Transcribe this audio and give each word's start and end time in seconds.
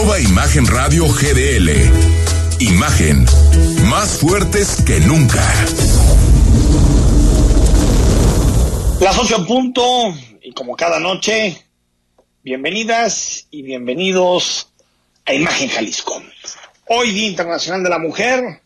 Arroba 0.00 0.18
Imagen 0.18 0.66
Radio 0.66 1.04
GDL. 1.06 1.68
Imagen. 2.58 3.26
Más 3.84 4.16
fuertes 4.18 4.82
que 4.86 4.98
nunca. 5.00 5.44
Las 8.98 9.18
ocho 9.18 9.36
en 9.36 9.44
punto, 9.44 10.14
y 10.40 10.52
como 10.52 10.74
cada 10.74 10.98
noche, 11.00 11.66
bienvenidas 12.42 13.46
y 13.50 13.60
bienvenidos 13.60 14.72
a 15.26 15.34
Imagen 15.34 15.68
Jalisco. 15.68 16.22
Hoy, 16.88 17.10
Día 17.10 17.28
Internacional 17.28 17.82
de 17.82 17.90
la 17.90 17.98
Mujer, 17.98 18.62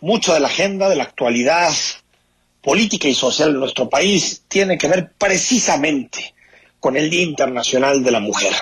mucho 0.00 0.32
de 0.32 0.40
la 0.40 0.48
agenda, 0.48 0.88
de 0.88 0.96
la 0.96 1.04
actualidad 1.04 1.70
política 2.62 3.08
y 3.08 3.14
social 3.14 3.52
de 3.52 3.58
nuestro 3.58 3.90
país 3.90 4.44
tiene 4.48 4.78
que 4.78 4.88
ver 4.88 5.12
precisamente 5.18 6.32
con 6.80 6.96
el 6.96 7.10
Día 7.10 7.24
Internacional 7.24 8.02
de 8.02 8.10
la 8.10 8.20
Mujer. 8.20 8.54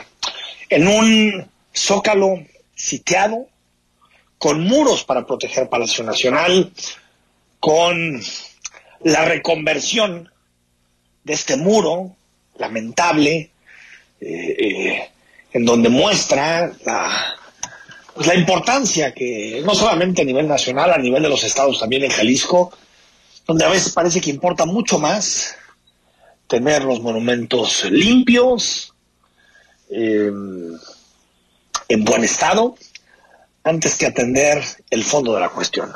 En 0.68 0.88
un 0.88 1.49
zócalo 1.74 2.44
sitiado, 2.74 3.48
con 4.38 4.62
muros 4.62 5.04
para 5.04 5.26
proteger 5.26 5.68
Palacio 5.68 6.02
Nacional, 6.02 6.72
con 7.58 8.20
la 9.00 9.24
reconversión 9.26 10.30
de 11.24 11.32
este 11.32 11.56
muro 11.56 12.16
lamentable, 12.58 13.50
eh, 14.20 14.56
eh, 14.58 15.10
en 15.52 15.64
donde 15.64 15.88
muestra 15.88 16.72
la, 16.84 17.36
pues, 18.14 18.26
la 18.26 18.34
importancia 18.34 19.12
que, 19.12 19.62
no 19.64 19.74
solamente 19.74 20.22
a 20.22 20.24
nivel 20.24 20.48
nacional, 20.48 20.92
a 20.92 20.98
nivel 20.98 21.22
de 21.22 21.28
los 21.28 21.44
estados 21.44 21.78
también 21.78 22.04
en 22.04 22.10
Jalisco, 22.10 22.72
donde 23.46 23.64
a 23.64 23.68
veces 23.68 23.92
parece 23.92 24.20
que 24.20 24.30
importa 24.30 24.64
mucho 24.64 24.98
más 24.98 25.56
tener 26.46 26.84
los 26.84 27.00
monumentos 27.00 27.84
limpios, 27.90 28.92
eh, 29.90 30.30
en 31.90 32.04
buen 32.04 32.22
estado, 32.22 32.76
antes 33.64 33.96
que 33.96 34.06
atender 34.06 34.62
el 34.90 35.02
fondo 35.02 35.34
de 35.34 35.40
la 35.40 35.48
cuestión. 35.48 35.92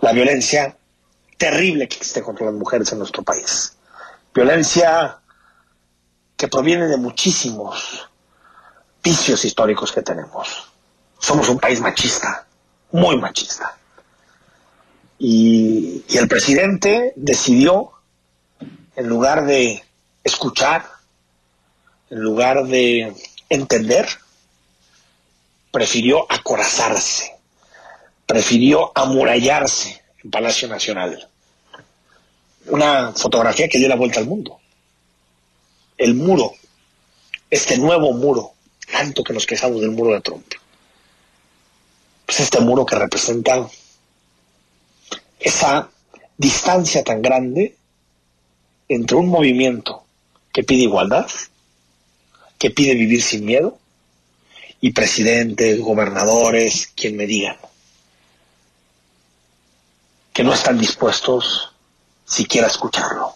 La 0.00 0.12
violencia 0.12 0.76
terrible 1.36 1.88
que 1.88 1.96
existe 1.96 2.22
contra 2.22 2.46
las 2.46 2.54
mujeres 2.54 2.92
en 2.92 2.98
nuestro 2.98 3.24
país. 3.24 3.72
Violencia 4.32 5.18
que 6.36 6.46
proviene 6.46 6.86
de 6.86 6.96
muchísimos 6.98 8.08
vicios 9.02 9.44
históricos 9.44 9.90
que 9.90 10.02
tenemos. 10.02 10.70
Somos 11.18 11.48
un 11.48 11.58
país 11.58 11.80
machista, 11.80 12.46
muy 12.92 13.18
machista. 13.18 13.76
Y, 15.18 16.04
y 16.08 16.16
el 16.16 16.28
presidente 16.28 17.12
decidió, 17.16 17.90
en 18.94 19.08
lugar 19.08 19.46
de 19.46 19.82
escuchar, 20.22 20.86
en 22.08 22.20
lugar 22.20 22.68
de 22.68 23.16
entender, 23.48 24.06
prefirió 25.78 26.26
acorazarse, 26.28 27.36
prefirió 28.26 28.90
amurallarse 28.96 30.02
en 30.24 30.28
Palacio 30.32 30.66
Nacional. 30.66 31.28
Una 32.66 33.12
fotografía 33.12 33.68
que 33.68 33.78
dio 33.78 33.88
la 33.88 33.94
vuelta 33.94 34.18
al 34.18 34.26
mundo. 34.26 34.58
El 35.96 36.14
muro, 36.14 36.52
este 37.48 37.78
nuevo 37.78 38.12
muro, 38.12 38.54
tanto 38.90 39.22
que 39.22 39.32
nos 39.32 39.46
quejamos 39.46 39.80
del 39.80 39.92
muro 39.92 40.14
de 40.14 40.20
Trump. 40.20 40.52
Pues 42.26 42.40
este 42.40 42.58
muro 42.58 42.84
que 42.84 42.96
representa 42.96 43.64
esa 45.38 45.90
distancia 46.36 47.04
tan 47.04 47.22
grande 47.22 47.76
entre 48.88 49.16
un 49.16 49.28
movimiento 49.28 50.02
que 50.52 50.64
pide 50.64 50.82
igualdad, 50.82 51.30
que 52.58 52.72
pide 52.72 52.94
vivir 52.96 53.22
sin 53.22 53.44
miedo, 53.44 53.77
y 54.80 54.92
presidentes, 54.92 55.80
gobernadores, 55.80 56.92
quien 56.94 57.16
me 57.16 57.26
digan, 57.26 57.56
que 60.32 60.44
no 60.44 60.54
están 60.54 60.78
dispuestos 60.78 61.72
siquiera 62.24 62.66
a 62.66 62.70
escucharlo, 62.70 63.34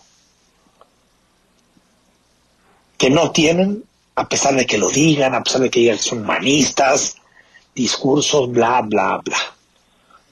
que 2.97 3.11
no 3.11 3.33
tienen, 3.33 3.84
a 4.15 4.28
pesar 4.28 4.55
de 4.55 4.66
que 4.66 4.78
lo 4.78 4.91
digan, 4.91 5.34
a 5.34 5.43
pesar 5.43 5.62
de 5.62 5.71
que 5.71 5.81
digan 5.81 5.97
que 5.97 6.03
son 6.03 6.21
humanistas, 6.21 7.16
discursos, 7.75 8.50
bla, 8.50 8.83
bla, 8.83 9.21
bla. 9.25 9.39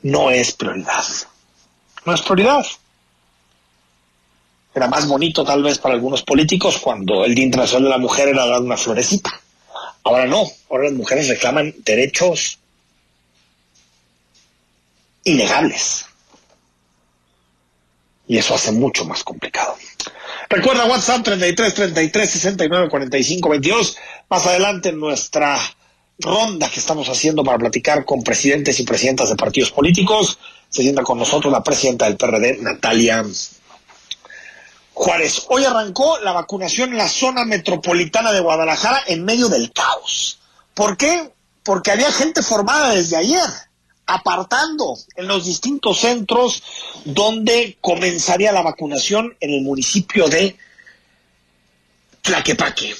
No 0.02 0.30
es 0.30 0.52
prioridad. 0.52 1.04
No 2.04 2.14
es 2.14 2.22
prioridad. 2.22 2.64
Era 4.74 4.86
más 4.86 5.08
bonito 5.08 5.44
tal 5.44 5.62
vez 5.62 5.78
para 5.78 5.94
algunos 5.94 6.22
políticos 6.22 6.78
cuando 6.78 7.24
el 7.24 7.34
Día 7.34 7.46
Internacional 7.46 7.84
de 7.84 7.90
la 7.90 7.98
Mujer 7.98 8.28
era 8.28 8.46
dar 8.46 8.60
una 8.60 8.76
florecita. 8.76 9.30
Ahora 10.04 10.26
no, 10.26 10.50
ahora 10.70 10.84
las 10.84 10.92
mujeres 10.94 11.28
reclaman 11.28 11.74
derechos 11.84 12.58
innegables. 15.24 16.06
Y 18.26 18.38
eso 18.38 18.54
hace 18.54 18.72
mucho 18.72 19.04
más 19.04 19.24
complicado. 19.24 19.76
Recuerda 20.48 20.86
WhatsApp 20.86 21.24
33 21.24 21.74
33 21.74 22.30
69 22.30 22.88
45 22.88 23.48
22. 23.48 23.96
Más 24.28 24.46
adelante 24.46 24.90
en 24.90 25.00
nuestra 25.00 25.58
ronda 26.18 26.70
que 26.70 26.80
estamos 26.80 27.08
haciendo 27.08 27.42
para 27.42 27.58
platicar 27.58 28.04
con 28.04 28.22
presidentes 28.22 28.78
y 28.78 28.84
presidentas 28.84 29.30
de 29.30 29.36
partidos 29.36 29.70
políticos, 29.70 30.38
se 30.68 30.82
sienta 30.82 31.02
con 31.02 31.18
nosotros 31.18 31.52
la 31.52 31.62
presidenta 31.62 32.06
del 32.06 32.16
PRD, 32.16 32.58
Natalia 32.60 33.24
Juárez. 35.00 35.46
Hoy 35.48 35.64
arrancó 35.64 36.18
la 36.18 36.32
vacunación 36.32 36.90
en 36.90 36.98
la 36.98 37.08
zona 37.08 37.46
metropolitana 37.46 38.32
de 38.32 38.40
Guadalajara 38.40 39.02
en 39.06 39.24
medio 39.24 39.48
del 39.48 39.72
caos. 39.72 40.38
¿Por 40.74 40.98
qué? 40.98 41.32
Porque 41.62 41.90
había 41.90 42.12
gente 42.12 42.42
formada 42.42 42.90
desde 42.90 43.16
ayer, 43.16 43.48
apartando 44.04 44.98
en 45.16 45.26
los 45.26 45.46
distintos 45.46 46.00
centros 46.00 46.62
donde 47.06 47.78
comenzaría 47.80 48.52
la 48.52 48.60
vacunación 48.60 49.34
en 49.40 49.54
el 49.54 49.62
municipio 49.62 50.28
de 50.28 50.58
Tlaquepaque. 52.20 52.94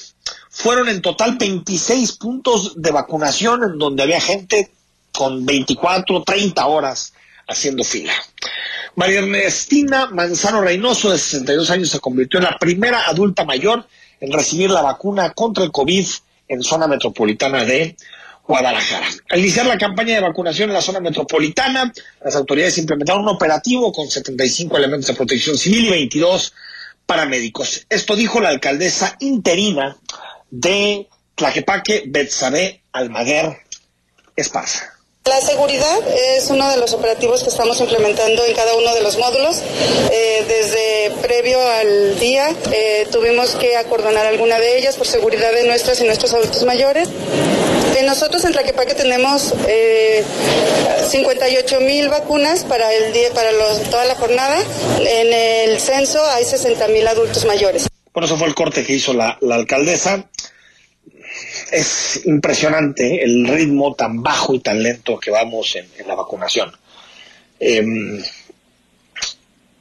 Fueron 0.48 0.88
en 0.88 1.02
total 1.02 1.36
26 1.36 2.12
puntos 2.12 2.80
de 2.80 2.92
vacunación 2.92 3.62
en 3.62 3.78
donde 3.78 4.04
había 4.04 4.22
gente 4.22 4.72
con 5.12 5.44
24, 5.44 6.22
30 6.22 6.66
horas 6.66 7.12
haciendo 7.46 7.84
fila. 7.84 8.14
María 8.96 9.20
Ernestina 9.20 10.06
Manzano 10.06 10.62
Reynoso, 10.62 11.10
de 11.10 11.18
62 11.18 11.70
años, 11.70 11.90
se 11.90 12.00
convirtió 12.00 12.38
en 12.38 12.44
la 12.44 12.58
primera 12.58 13.06
adulta 13.06 13.44
mayor 13.44 13.86
en 14.20 14.32
recibir 14.32 14.70
la 14.70 14.82
vacuna 14.82 15.30
contra 15.30 15.64
el 15.64 15.70
COVID 15.70 16.06
en 16.48 16.62
zona 16.62 16.86
metropolitana 16.86 17.64
de 17.64 17.96
Guadalajara. 18.46 19.06
Al 19.28 19.38
iniciar 19.38 19.66
la 19.66 19.78
campaña 19.78 20.16
de 20.16 20.20
vacunación 20.20 20.70
en 20.70 20.74
la 20.74 20.82
zona 20.82 21.00
metropolitana, 21.00 21.92
las 22.24 22.34
autoridades 22.34 22.78
implementaron 22.78 23.22
un 23.22 23.28
operativo 23.28 23.92
con 23.92 24.08
75 24.08 24.76
elementos 24.76 25.06
de 25.06 25.14
protección 25.14 25.56
civil 25.56 25.86
y 25.86 25.90
22 25.90 26.52
paramédicos. 27.06 27.86
Esto 27.88 28.16
dijo 28.16 28.40
la 28.40 28.48
alcaldesa 28.48 29.16
interina 29.20 29.96
de 30.50 31.08
Tlaquepaque, 31.36 32.04
Betsabe 32.06 32.82
Almaguer 32.92 33.56
Esparza. 34.34 34.99
La 35.26 35.40
seguridad 35.42 35.98
es 36.36 36.48
uno 36.48 36.70
de 36.70 36.78
los 36.78 36.94
operativos 36.94 37.42
que 37.42 37.50
estamos 37.50 37.78
implementando 37.78 38.42
en 38.46 38.54
cada 38.54 38.74
uno 38.74 38.94
de 38.94 39.02
los 39.02 39.18
módulos. 39.18 39.60
Eh, 40.10 40.44
desde 40.48 41.10
previo 41.20 41.60
al 41.60 42.18
día 42.18 42.54
eh, 42.72 43.06
tuvimos 43.12 43.54
que 43.54 43.76
acordonar 43.76 44.24
alguna 44.24 44.58
de 44.58 44.78
ellas 44.78 44.96
por 44.96 45.06
seguridad 45.06 45.52
de 45.52 45.64
nuestras 45.66 46.00
y 46.00 46.04
nuestros 46.04 46.32
adultos 46.32 46.64
mayores. 46.64 47.08
Eh, 47.98 48.02
nosotros 48.04 48.42
en 48.46 48.52
Tlaquepaque 48.52 48.94
tenemos 48.94 49.52
58 51.10 51.80
mil 51.80 52.08
vacunas 52.08 52.64
para 52.64 52.90
el 52.90 53.12
día, 53.12 53.30
para 53.34 53.52
los, 53.52 53.82
toda 53.90 54.06
la 54.06 54.14
jornada. 54.14 54.58
En 55.00 55.32
el 55.34 55.78
censo 55.80 56.24
hay 56.24 56.44
60 56.46 56.88
mil 56.88 57.06
adultos 57.06 57.44
mayores. 57.44 57.88
Por 58.12 58.24
eso 58.24 58.38
fue 58.38 58.48
el 58.48 58.54
corte 58.54 58.86
que 58.86 58.94
hizo 58.94 59.12
la 59.12 59.36
alcaldesa 59.50 60.24
es 61.70 62.26
impresionante 62.26 63.22
el 63.22 63.46
ritmo 63.46 63.94
tan 63.94 64.22
bajo 64.22 64.54
y 64.54 64.60
tan 64.60 64.82
lento 64.82 65.18
que 65.18 65.30
vamos 65.30 65.76
en, 65.76 65.88
la 66.06 66.14
vacunación. 66.14 66.72
Eh, 67.58 67.84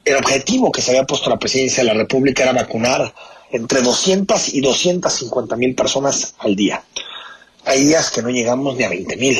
el 0.04 0.16
objetivo 0.16 0.72
que 0.72 0.82
se 0.82 0.90
había 0.90 1.04
puesto 1.04 1.30
la 1.30 1.38
presidencia 1.38 1.82
de 1.82 1.88
la 1.88 1.94
República 1.94 2.42
era 2.42 2.52
vacunar 2.52 3.14
entre 3.52 3.82
200 3.82 4.54
y 4.54 4.60
250 4.60 5.56
mil 5.56 5.74
personas 5.74 6.34
al 6.38 6.56
día. 6.56 6.82
Hay 7.64 7.84
días 7.84 8.10
que 8.10 8.22
no 8.22 8.30
llegamos 8.30 8.76
ni 8.76 8.84
a 8.84 8.88
20 8.88 9.16
mil. 9.16 9.38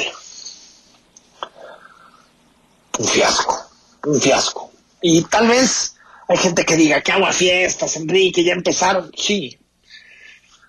Un 2.98 3.06
fiasco, 3.06 3.70
un 4.06 4.20
fiasco. 4.20 4.70
Y 5.00 5.22
tal 5.22 5.48
vez 5.48 5.94
hay 6.28 6.36
gente 6.36 6.64
que 6.64 6.76
diga 6.76 7.00
que 7.00 7.12
hago 7.12 7.26
fiestas, 7.32 7.96
Enrique, 7.96 8.44
ya 8.44 8.52
empezaron. 8.52 9.10
Sí. 9.16 9.58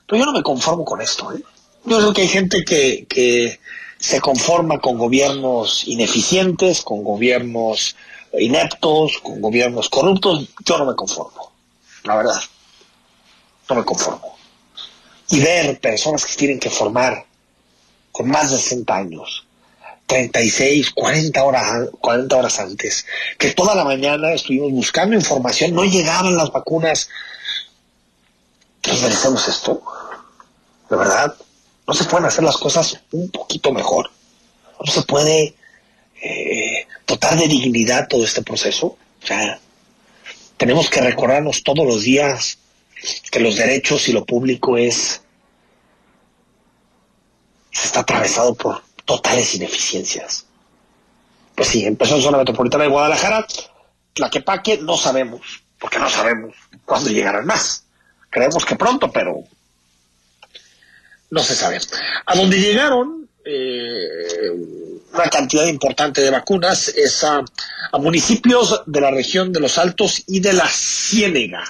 Pero 0.08 0.20
yo 0.20 0.26
no 0.26 0.34
me 0.34 0.44
conformo 0.44 0.86
con 0.86 1.02
esto. 1.02 1.32
¿eh? 1.34 1.44
Yo 1.86 1.98
creo 1.98 2.14
que 2.14 2.22
hay 2.22 2.28
gente 2.28 2.64
que, 2.64 3.06
que 3.08 3.60
se 3.98 4.20
conforma 4.20 4.80
con 4.80 4.98
gobiernos 4.98 5.88
ineficientes, 5.88 6.82
con 6.82 7.04
gobiernos 7.04 7.96
ineptos, 8.34 9.20
con 9.22 9.42
gobiernos 9.42 9.90
corruptos. 9.90 10.50
Yo 10.66 10.78
no 10.78 10.86
me 10.86 10.96
conformo, 10.96 11.52
la 12.04 12.16
verdad. 12.16 12.42
No 13.70 13.76
me 13.76 13.86
conformo. 13.86 14.38
Y 15.30 15.40
ver 15.40 15.80
personas 15.80 16.26
que 16.26 16.36
tienen 16.36 16.60
que 16.60 16.70
formar 16.70 17.26
con 18.12 18.28
más 18.28 18.52
de 18.52 18.58
60 18.58 18.96
años, 18.96 19.46
36, 20.08 20.92
40 20.92 21.44
horas, 21.44 21.90
40 22.02 22.36
horas 22.36 22.60
antes, 22.60 23.06
que 23.38 23.52
toda 23.52 23.76
la 23.76 23.86
mañana 23.86 24.34
estuvimos 24.34 24.72
buscando 24.72 25.16
información, 25.16 25.74
no 25.74 25.86
llegaban 25.86 26.36
las 26.36 26.52
vacunas. 26.52 27.08
¿Nos 28.86 29.02
merecemos 29.02 29.48
esto? 29.48 29.82
De 30.90 30.98
verdad, 30.98 31.36
no 31.92 31.98
se 31.98 32.06
pueden 32.06 32.26
hacer 32.26 32.46
las 32.46 32.56
cosas 32.56 33.02
un 33.12 33.30
poquito 33.32 33.74
mejor. 33.74 34.10
No 34.80 34.90
se 34.90 35.02
puede 35.02 35.54
eh, 36.22 36.88
dotar 37.06 37.38
de 37.38 37.50
dignidad 37.50 38.08
todo 38.08 38.24
este 38.24 38.42
proceso. 38.44 38.98
O 39.22 39.28
sea, 39.28 39.60
tenemos 40.56 40.90
que 40.90 41.02
recordarnos 41.02 41.64
todos 41.64 41.86
los 41.86 42.04
días 42.04 42.60
que 43.30 43.42
los 43.42 43.58
derechos 43.58 44.08
y 44.08 44.14
lo 44.14 44.26
público 44.26 44.78
es 44.78 45.22
está 47.74 48.00
atravesado 48.00 48.56
por 48.56 48.82
totales 49.04 49.54
ineficiencias. 49.56 50.46
Pues 51.56 51.68
sí, 51.68 51.84
empezó 51.84 52.16
en 52.16 52.22
zona 52.22 52.38
metropolitana 52.38 52.86
de 52.86 52.90
Guadalajara, 52.90 53.46
Tlaquepaque 54.14 54.78
no 54.78 54.96
sabemos, 54.96 55.42
porque 55.78 56.00
no 56.00 56.10
sabemos 56.10 56.56
cuándo 56.86 57.10
llegarán 57.10 57.46
más. 57.46 57.84
Creemos 58.30 58.64
que 58.64 58.78
pronto, 58.78 59.12
pero 59.12 59.44
no 61.32 61.42
se 61.42 61.56
sabe. 61.56 61.80
A 62.26 62.36
donde 62.36 62.60
llegaron 62.60 63.28
eh, 63.44 64.52
una 65.14 65.24
cantidad 65.30 65.66
importante 65.66 66.22
de 66.22 66.30
vacunas 66.30 66.90
es 66.90 67.24
a, 67.24 67.44
municipios 67.94 68.84
de 68.86 69.02
la 69.02 69.12
región 69.12 69.52
de 69.52 69.60
los 69.60 69.78
Altos 69.78 70.24
y 70.28 70.40
de 70.40 70.54
la 70.54 70.68
Ciénega. 70.68 71.64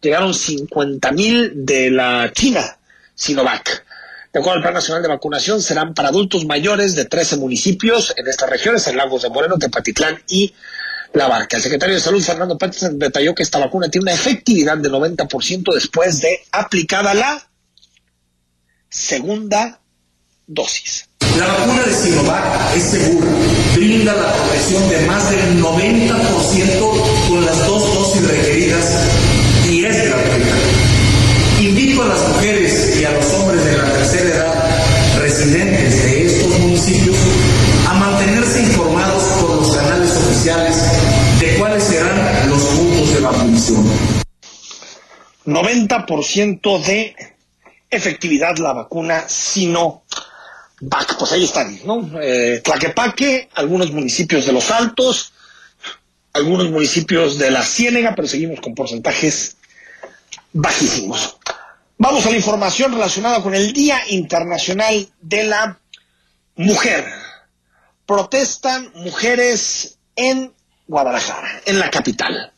Llegaron 0.00 0.34
50 0.34 1.12
mil 1.12 1.64
de 1.64 1.90
la 1.90 2.30
China, 2.32 2.76
Sinovac. 3.14 3.84
De 4.32 4.40
acuerdo 4.40 4.56
al 4.56 4.62
Plan 4.62 4.74
Nacional 4.74 5.02
de 5.02 5.08
Vacunación, 5.08 5.62
serán 5.62 5.94
para 5.94 6.08
adultos 6.08 6.44
mayores 6.44 6.96
de 6.96 7.04
13 7.04 7.36
municipios 7.36 8.12
en 8.16 8.26
estas 8.26 8.50
regiones, 8.50 8.86
en 8.88 8.96
Lagos 8.96 9.22
de 9.22 9.30
Moreno, 9.30 9.58
Tepatitlán 9.58 10.20
y 10.28 10.52
La 11.12 11.28
Barca. 11.28 11.56
El 11.56 11.62
secretario 11.62 11.94
de 11.94 12.00
Salud, 12.00 12.22
Fernando 12.22 12.58
Pérez, 12.58 12.90
detalló 12.92 13.34
que 13.34 13.44
esta 13.44 13.60
vacuna 13.60 13.88
tiene 13.88 14.02
una 14.02 14.12
efectividad 14.12 14.76
del 14.76 14.92
90% 14.92 15.72
después 15.72 16.20
de 16.20 16.40
aplicada 16.50 17.14
la 17.14 17.48
segunda 18.94 19.80
dosis. 20.46 21.08
La 21.36 21.46
vacuna 21.46 21.82
de 21.82 21.94
Sinovac 21.94 22.76
es 22.76 22.82
segura, 22.84 23.26
brinda 23.74 24.14
la 24.14 24.32
protección 24.32 24.88
de 24.88 25.00
más 25.06 25.30
del 25.30 25.62
90% 25.62 27.28
con 27.28 27.44
las 27.44 27.66
dos 27.66 27.94
dosis 27.94 28.28
requeridas 28.28 28.84
y 29.68 29.84
es 29.84 29.96
gratuita. 29.96 30.56
Invito 31.60 32.02
a 32.02 32.06
las 32.06 32.28
mujeres 32.28 32.96
y 33.00 33.04
a 33.04 33.10
los 33.10 33.26
hombres 33.34 33.64
de 33.64 33.76
la 33.76 33.92
tercera 33.92 34.28
edad 34.28 35.18
residentes 35.18 36.04
de 36.04 36.26
estos 36.26 36.58
municipios 36.60 37.16
a 37.88 37.94
mantenerse 37.94 38.62
informados 38.62 39.24
por 39.40 39.56
los 39.56 39.76
canales 39.76 40.10
oficiales 40.16 40.76
de 41.40 41.56
cuáles 41.58 41.82
serán 41.82 42.48
los 42.48 42.62
puntos 42.62 43.14
de 43.14 43.20
vacunación. 43.20 43.90
90% 45.46 46.84
de 46.84 47.33
efectividad 47.96 48.56
la 48.58 48.72
vacuna 48.72 49.28
Sinovac. 49.28 50.02
Pues 51.18 51.32
ahí 51.32 51.44
están, 51.44 51.78
¿no? 51.84 52.10
Eh, 52.20 52.60
Tlaquepaque, 52.62 53.48
algunos 53.54 53.92
municipios 53.92 54.46
de 54.46 54.52
Los 54.52 54.70
Altos, 54.70 55.32
algunos 56.32 56.70
municipios 56.70 57.38
de 57.38 57.50
la 57.50 57.62
Ciénega, 57.62 58.14
pero 58.14 58.28
seguimos 58.28 58.60
con 58.60 58.74
porcentajes 58.74 59.56
bajísimos. 60.52 61.36
Vamos 61.96 62.26
a 62.26 62.30
la 62.30 62.36
información 62.36 62.92
relacionada 62.92 63.42
con 63.42 63.54
el 63.54 63.72
Día 63.72 64.00
Internacional 64.08 65.08
de 65.20 65.44
la 65.44 65.78
Mujer. 66.56 67.06
Protestan 68.04 68.90
mujeres 68.96 69.98
en 70.16 70.52
Guadalajara, 70.86 71.62
en 71.64 71.78
la 71.78 71.90
capital. 71.90 72.52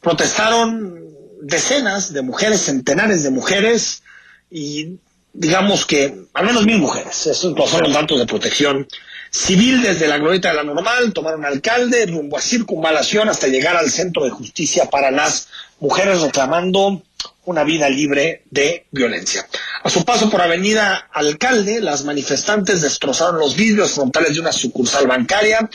Protestaron 0.00 1.13
decenas 1.46 2.12
de 2.12 2.22
mujeres, 2.22 2.62
centenares 2.62 3.22
de 3.22 3.30
mujeres 3.30 4.02
y 4.50 4.98
digamos 5.32 5.84
que 5.84 6.26
al 6.32 6.46
menos 6.46 6.64
mil 6.64 6.78
mujeres. 6.78 7.26
Estos 7.26 7.70
son 7.70 7.82
los 7.82 7.92
datos 7.92 8.18
de 8.18 8.26
protección 8.26 8.86
civil 9.30 9.82
desde 9.82 10.06
la 10.06 10.18
glorieta 10.18 10.50
de 10.50 10.54
la 10.54 10.62
normal, 10.62 11.12
tomaron 11.12 11.44
alcalde 11.44 12.06
rumbo 12.06 12.38
a 12.38 12.40
circunvalación 12.40 13.28
hasta 13.28 13.48
llegar 13.48 13.76
al 13.76 13.90
centro 13.90 14.24
de 14.24 14.30
justicia 14.30 14.88
para 14.88 15.10
las 15.10 15.48
mujeres 15.80 16.20
reclamando 16.20 17.02
una 17.44 17.64
vida 17.64 17.88
libre 17.90 18.44
de 18.50 18.86
violencia. 18.90 19.46
A 19.82 19.90
su 19.90 20.04
paso 20.04 20.30
por 20.30 20.40
Avenida 20.40 21.08
Alcalde, 21.12 21.80
las 21.80 22.04
manifestantes 22.04 22.80
destrozaron 22.80 23.38
los 23.38 23.56
vidrios 23.56 23.92
frontales 23.92 24.34
de 24.34 24.40
una 24.40 24.52
sucursal 24.52 25.06
bancaria, 25.06 25.68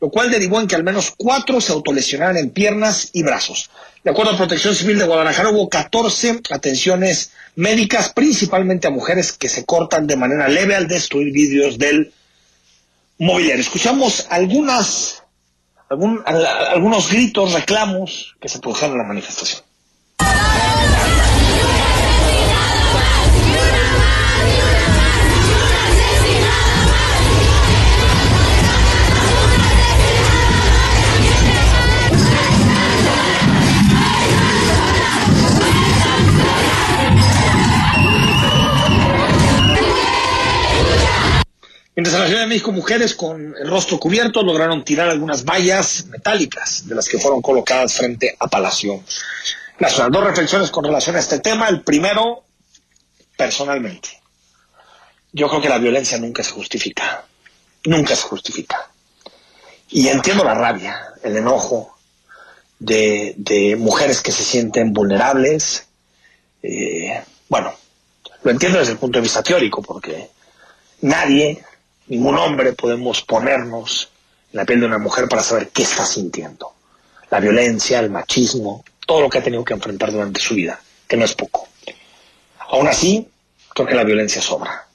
lo 0.00 0.10
cual 0.10 0.30
derivó 0.30 0.60
en 0.60 0.66
que 0.66 0.74
al 0.74 0.84
menos 0.84 1.12
cuatro 1.16 1.60
se 1.60 1.72
autolesionaran 1.72 2.36
en 2.36 2.50
piernas 2.50 3.10
y 3.12 3.22
brazos. 3.22 3.70
De 4.04 4.10
acuerdo 4.10 4.32
a 4.32 4.36
Protección 4.36 4.74
Civil 4.74 4.98
de 4.98 5.06
Guadalajara, 5.06 5.50
hubo 5.50 5.68
14 5.68 6.42
atenciones 6.50 7.32
médicas, 7.56 8.12
principalmente 8.12 8.86
a 8.86 8.90
mujeres 8.90 9.32
que 9.32 9.48
se 9.48 9.64
cortan 9.64 10.06
de 10.06 10.16
manera 10.16 10.48
leve 10.48 10.76
al 10.76 10.86
destruir 10.86 11.32
vidrios 11.32 11.78
del 11.78 12.12
mobiliario. 13.18 13.62
Escuchamos 13.62 14.26
algunas, 14.30 15.22
algunos 15.88 17.10
gritos, 17.10 17.52
reclamos 17.52 18.36
que 18.40 18.48
se 18.48 18.58
produjeron 18.60 18.92
en 18.92 18.98
la 18.98 19.04
manifestación. 19.04 19.62
Mientras 41.96 42.14
en 42.14 42.20
la 42.20 42.26
Ciudad 42.26 42.42
de 42.42 42.48
México 42.48 42.72
mujeres 42.72 43.14
con 43.14 43.54
el 43.56 43.68
rostro 43.68 43.98
cubierto 43.98 44.42
lograron 44.42 44.84
tirar 44.84 45.08
algunas 45.08 45.46
vallas 45.46 46.04
metálicas 46.04 46.86
de 46.86 46.94
las 46.94 47.08
que 47.08 47.18
fueron 47.18 47.40
colocadas 47.40 47.94
frente 47.94 48.36
a 48.38 48.46
Palacio 48.48 49.02
Nacional. 49.78 50.12
Dos 50.12 50.24
reflexiones 50.24 50.70
con 50.70 50.84
relación 50.84 51.16
a 51.16 51.20
este 51.20 51.38
tema. 51.38 51.70
El 51.70 51.80
primero, 51.80 52.44
personalmente. 53.34 54.10
Yo 55.32 55.48
creo 55.48 55.62
que 55.62 55.70
la 55.70 55.78
violencia 55.78 56.18
nunca 56.18 56.42
se 56.42 56.50
justifica. 56.50 57.24
Nunca 57.86 58.14
se 58.14 58.22
justifica. 58.24 58.90
Y 59.88 60.08
entiendo 60.08 60.44
la 60.44 60.52
rabia, 60.52 61.14
el 61.22 61.34
enojo 61.38 61.96
de, 62.78 63.74
mujeres 63.78 64.20
que 64.20 64.32
se 64.32 64.44
sienten 64.44 64.92
vulnerables. 64.92 65.86
Eh, 66.62 67.22
bueno, 67.48 67.72
lo 68.42 68.50
entiendo 68.50 68.80
desde 68.80 68.92
el 68.92 68.98
punto 68.98 69.18
de 69.18 69.22
vista 69.22 69.42
teórico, 69.42 69.80
porque 69.80 70.28
nadie 71.00 71.64
ningún 72.08 72.36
hombre 72.36 72.72
podemos 72.72 73.22
ponernos 73.22 74.10
en 74.52 74.58
la 74.58 74.64
piel 74.64 74.80
de 74.80 74.86
una 74.86 74.98
mujer 74.98 75.28
para 75.28 75.42
saber 75.42 75.68
qué 75.68 75.82
está 75.82 76.04
sintiendo. 76.04 76.72
La 77.30 77.40
violencia, 77.40 78.00
el 78.00 78.10
machismo, 78.10 78.84
todo 79.06 79.22
lo 79.22 79.30
que 79.30 79.38
ha 79.38 79.42
tenido 79.42 79.64
que 79.64 79.74
enfrentar 79.74 80.12
durante 80.12 80.40
su 80.40 80.54
vida, 80.54 80.80
que 81.08 81.16
no 81.16 81.24
es 81.24 81.34
poco. 81.34 81.68
Aún 82.58 82.88
así, 82.88 83.28
creo 83.68 83.86
que 83.86 83.94
la 83.94 84.04
violencia 84.04 84.40
sobra. 84.42 84.86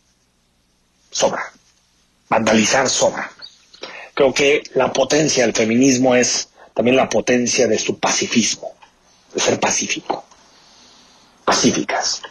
Sobra. 1.09 1.51
Vandalizar 2.29 2.89
sobra. 2.89 3.31
Creo 4.13 4.33
que 4.33 4.63
la 4.75 4.91
potencia 4.91 5.43
del 5.43 5.53
feminismo 5.53 6.15
es 6.15 6.49
también 6.73 6.95
la 6.97 7.09
potencia 7.09 7.67
de 7.67 7.77
su 7.77 7.99
pacifismo, 7.99 8.73
de 9.33 9.39
ser 9.39 9.59
pacífico. 9.59 10.25
Pacíficas. 11.45 12.21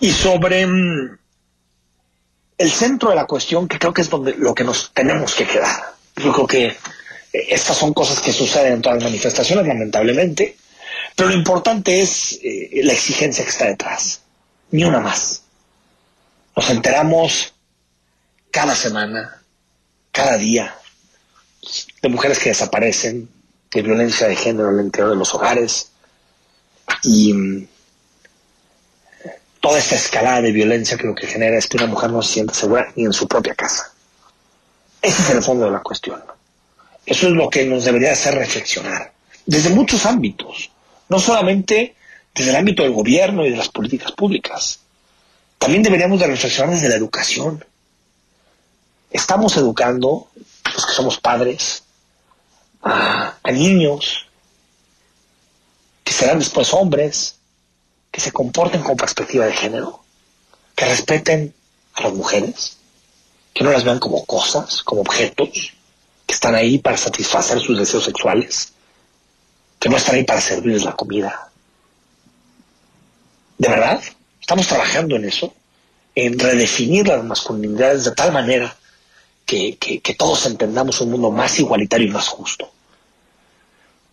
Y 0.00 0.10
sobre 0.10 0.66
mm, 0.66 1.17
el 2.58 2.70
centro 2.70 3.10
de 3.10 3.16
la 3.16 3.26
cuestión, 3.26 3.68
que 3.68 3.78
creo 3.78 3.94
que 3.94 4.02
es 4.02 4.10
donde 4.10 4.34
lo 4.36 4.54
que 4.54 4.64
nos 4.64 4.92
tenemos 4.92 5.34
que 5.34 5.46
quedar. 5.46 5.94
Yo 6.16 6.32
creo 6.32 6.46
que 6.46 6.66
eh, 6.66 6.76
estas 7.32 7.76
son 7.76 7.94
cosas 7.94 8.20
que 8.20 8.32
suceden 8.32 8.74
en 8.74 8.82
todas 8.82 8.96
las 8.96 9.04
manifestaciones, 9.04 9.66
lamentablemente, 9.66 10.56
pero 11.14 11.30
lo 11.30 11.36
importante 11.36 12.00
es 12.00 12.38
eh, 12.42 12.80
la 12.82 12.92
exigencia 12.92 13.44
que 13.44 13.50
está 13.50 13.66
detrás. 13.66 14.22
Ni 14.72 14.84
una 14.84 15.00
más. 15.00 15.42
Nos 16.56 16.68
enteramos 16.70 17.54
cada 18.50 18.74
semana, 18.74 19.40
cada 20.10 20.36
día, 20.36 20.76
de 22.02 22.08
mujeres 22.08 22.38
que 22.40 22.50
desaparecen, 22.50 23.28
de 23.70 23.82
violencia 23.82 24.26
de 24.26 24.36
género 24.36 24.70
en 24.70 24.80
el 24.80 24.86
interior 24.86 25.10
de 25.10 25.16
los 25.16 25.32
hogares. 25.34 25.92
Y 27.04 27.32
mm, 27.32 27.68
toda 29.60 29.78
esta 29.78 29.96
escalada 29.96 30.42
de 30.42 30.52
violencia 30.52 30.96
que 30.96 31.06
lo 31.06 31.14
que 31.14 31.26
genera 31.26 31.58
es 31.58 31.66
que 31.66 31.76
una 31.76 31.86
mujer 31.86 32.10
no 32.10 32.22
se 32.22 32.34
siente 32.34 32.54
segura 32.54 32.92
ni 32.96 33.04
en 33.04 33.12
su 33.12 33.26
propia 33.26 33.54
casa. 33.54 33.92
Ese 35.02 35.22
es 35.22 35.30
el 35.30 35.42
fondo 35.42 35.66
de 35.66 35.70
la 35.72 35.80
cuestión. 35.80 36.22
Eso 37.06 37.28
es 37.28 37.32
lo 37.34 37.48
que 37.48 37.64
nos 37.64 37.84
debería 37.84 38.12
hacer 38.12 38.34
reflexionar, 38.34 39.12
desde 39.46 39.70
muchos 39.70 40.04
ámbitos, 40.04 40.70
no 41.08 41.18
solamente 41.18 41.96
desde 42.34 42.50
el 42.50 42.56
ámbito 42.56 42.82
del 42.82 42.92
gobierno 42.92 43.46
y 43.46 43.50
de 43.50 43.56
las 43.56 43.68
políticas 43.68 44.12
públicas, 44.12 44.80
También 45.58 45.82
deberíamos 45.82 46.20
de 46.20 46.28
reflexionar 46.28 46.72
desde 46.72 46.88
la 46.88 46.94
educación. 46.94 47.64
Estamos 49.10 49.56
educando, 49.56 50.30
los 50.72 50.86
que 50.86 50.92
somos 50.92 51.18
padres, 51.18 51.82
a, 52.82 53.34
a 53.42 53.50
niños 53.50 54.26
que 56.04 56.12
serán 56.12 56.38
después 56.38 56.72
hombres, 56.72 57.37
que 58.10 58.20
se 58.20 58.32
comporten 58.32 58.82
con 58.82 58.96
perspectiva 58.96 59.46
de 59.46 59.52
género, 59.52 60.02
que 60.74 60.84
respeten 60.84 61.54
a 61.94 62.02
las 62.02 62.12
mujeres, 62.12 62.78
que 63.52 63.64
no 63.64 63.70
las 63.70 63.84
vean 63.84 63.98
como 63.98 64.24
cosas, 64.24 64.82
como 64.82 65.00
objetos, 65.00 65.72
que 66.26 66.34
están 66.34 66.54
ahí 66.54 66.78
para 66.78 66.96
satisfacer 66.96 67.60
sus 67.60 67.78
deseos 67.78 68.04
sexuales, 68.04 68.72
que 69.78 69.88
no 69.88 69.96
están 69.96 70.16
ahí 70.16 70.24
para 70.24 70.40
servirles 70.40 70.84
la 70.84 70.92
comida. 70.92 71.50
¿De 73.56 73.68
verdad? 73.68 74.00
Estamos 74.40 74.66
trabajando 74.66 75.16
en 75.16 75.24
eso, 75.24 75.52
en 76.14 76.38
redefinir 76.38 77.08
las 77.08 77.24
masculinidades 77.24 78.04
de 78.04 78.12
tal 78.12 78.32
manera 78.32 78.76
que, 79.44 79.76
que 79.76 80.14
todos 80.14 80.46
entendamos 80.46 81.00
un 81.00 81.10
mundo 81.10 81.30
más 81.30 81.58
igualitario 81.58 82.08
y 82.08 82.10
más 82.10 82.28
justo. 82.28 82.70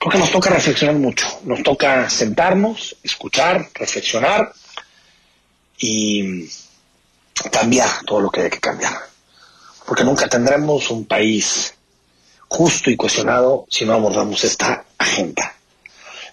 Creo 0.05 0.11
que 0.11 0.19
nos 0.19 0.31
toca 0.31 0.51
reflexionar 0.51 0.97
mucho, 0.97 1.25
nos 1.45 1.63
toca 1.63 2.07
sentarnos, 2.11 2.95
escuchar, 3.01 3.71
reflexionar 3.73 4.53
y 5.79 6.47
cambiar 7.51 7.89
todo 8.05 8.19
lo 8.19 8.29
que 8.29 8.41
hay 8.41 8.49
que 8.51 8.59
cambiar. 8.59 8.93
Porque 9.83 10.03
nunca 10.03 10.27
tendremos 10.27 10.91
un 10.91 11.05
país 11.05 11.73
justo 12.47 12.91
y 12.91 12.95
cohesionado 12.95 13.65
si 13.67 13.83
no 13.83 13.93
abordamos 13.93 14.43
esta 14.43 14.85
agenda. 14.95 15.55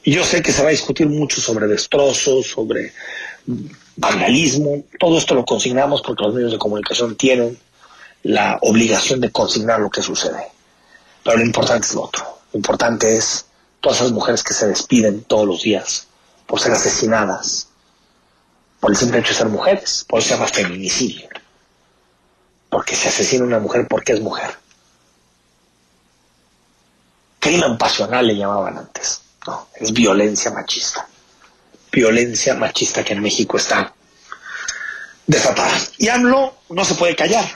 Y 0.04 0.12
yo 0.12 0.22
sé 0.22 0.42
que 0.42 0.52
se 0.52 0.60
va 0.60 0.68
a 0.68 0.72
discutir 0.72 1.08
mucho 1.08 1.40
sobre 1.40 1.66
destrozos, 1.66 2.48
sobre 2.48 2.92
vandalismo, 3.96 4.84
todo 5.00 5.16
esto 5.16 5.34
lo 5.34 5.46
consignamos 5.46 6.02
porque 6.02 6.24
los 6.24 6.34
medios 6.34 6.52
de 6.52 6.58
comunicación 6.58 7.16
tienen 7.16 7.58
la 8.24 8.58
obligación 8.60 9.18
de 9.18 9.32
consignar 9.32 9.80
lo 9.80 9.88
que 9.88 10.02
sucede. 10.02 10.48
Pero 11.24 11.38
lo 11.38 11.42
importante 11.46 11.86
es 11.86 11.94
lo 11.94 12.02
otro. 12.02 12.22
Lo 12.52 12.58
importante 12.58 13.16
es 13.16 13.46
todas 13.82 13.98
esas 13.98 14.12
mujeres 14.12 14.42
que 14.42 14.54
se 14.54 14.68
despiden 14.68 15.24
todos 15.24 15.46
los 15.46 15.62
días 15.62 16.06
por 16.46 16.60
ser 16.60 16.72
asesinadas, 16.72 17.66
por 18.80 18.92
el 18.92 18.96
simple 18.96 19.18
hecho 19.18 19.30
de 19.30 19.34
ser 19.34 19.48
mujeres, 19.48 20.06
por 20.08 20.20
eso 20.20 20.28
se 20.28 20.34
llama 20.34 20.46
feminicidio. 20.46 21.28
Porque 22.70 22.94
se 22.94 23.08
asesina 23.08 23.44
una 23.44 23.58
mujer 23.58 23.86
porque 23.88 24.12
es 24.12 24.20
mujer. 24.20 24.50
Crimen 27.40 27.76
pasional 27.76 28.26
le 28.26 28.36
llamaban 28.36 28.78
antes. 28.78 29.22
No, 29.46 29.68
es 29.74 29.92
violencia 29.92 30.52
machista. 30.52 31.06
Violencia 31.90 32.54
machista 32.54 33.04
que 33.04 33.14
en 33.14 33.20
México 33.20 33.56
está 33.56 33.92
desatada. 35.26 35.76
Y 35.98 36.08
AMLO 36.08 36.58
no 36.70 36.84
se 36.84 36.94
puede 36.94 37.16
callar. 37.16 37.50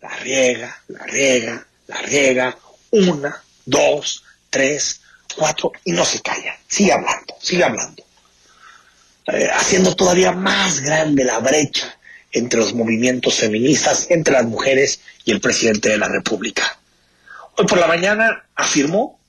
La 0.00 0.10
riega, 0.16 0.82
la 0.88 1.04
riega, 1.04 1.66
la 1.86 2.02
riega, 2.02 2.58
una, 2.90 3.42
dos, 3.64 4.24
tres, 4.50 5.01
cuatro, 5.32 5.72
y 5.84 5.92
no 5.92 6.04
se 6.04 6.20
calla. 6.20 6.56
Sigue 6.66 6.92
hablando, 6.92 7.34
sigue 7.40 7.64
hablando. 7.64 8.02
Eh, 9.26 9.48
haciendo 9.52 9.94
todavía 9.94 10.32
más 10.32 10.80
grande 10.80 11.24
la 11.24 11.38
brecha 11.38 11.96
entre 12.32 12.58
los 12.58 12.74
movimientos 12.74 13.36
feministas, 13.36 14.06
entre 14.10 14.34
las 14.34 14.46
mujeres 14.46 15.00
y 15.24 15.30
el 15.30 15.40
presidente 15.40 15.90
de 15.90 15.98
la 15.98 16.08
República. 16.08 16.78
Hoy 17.56 17.66
por 17.66 17.78
la 17.78 17.86
mañana 17.86 18.44
afirmó 18.56 19.20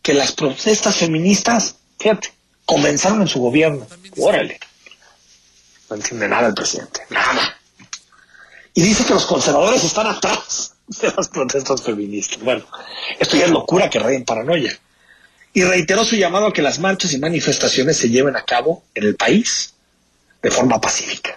que 0.00 0.14
las 0.14 0.32
protestas 0.32 0.96
feministas, 0.96 1.74
fíjate, 1.98 2.32
comenzaron 2.64 3.20
en 3.20 3.28
su 3.28 3.40
gobierno. 3.40 3.86
Órale. 4.16 4.58
No 5.90 5.96
entiende 5.96 6.28
nada 6.28 6.48
el 6.48 6.54
presidente, 6.54 7.02
nada. 7.10 7.58
Y 8.74 8.82
dice 8.82 9.04
que 9.04 9.14
los 9.14 9.26
conservadores 9.26 9.84
están 9.84 10.06
atrás 10.06 10.74
de 10.86 11.12
las 11.14 11.28
protestas 11.28 11.82
feministas. 11.82 12.40
Bueno, 12.42 12.64
esto 13.18 13.36
ya 13.36 13.46
es 13.46 13.50
locura 13.50 13.90
que 13.90 13.98
en 13.98 14.24
paranoia 14.24 14.78
y 15.58 15.64
reiteró 15.64 16.04
su 16.04 16.14
llamado 16.14 16.46
a 16.46 16.52
que 16.52 16.62
las 16.62 16.78
marchas 16.78 17.12
y 17.12 17.18
manifestaciones 17.18 17.96
se 17.96 18.08
lleven 18.08 18.36
a 18.36 18.44
cabo 18.44 18.84
en 18.94 19.02
el 19.02 19.16
país 19.16 19.74
de 20.40 20.52
forma 20.52 20.80
pacífica 20.80 21.36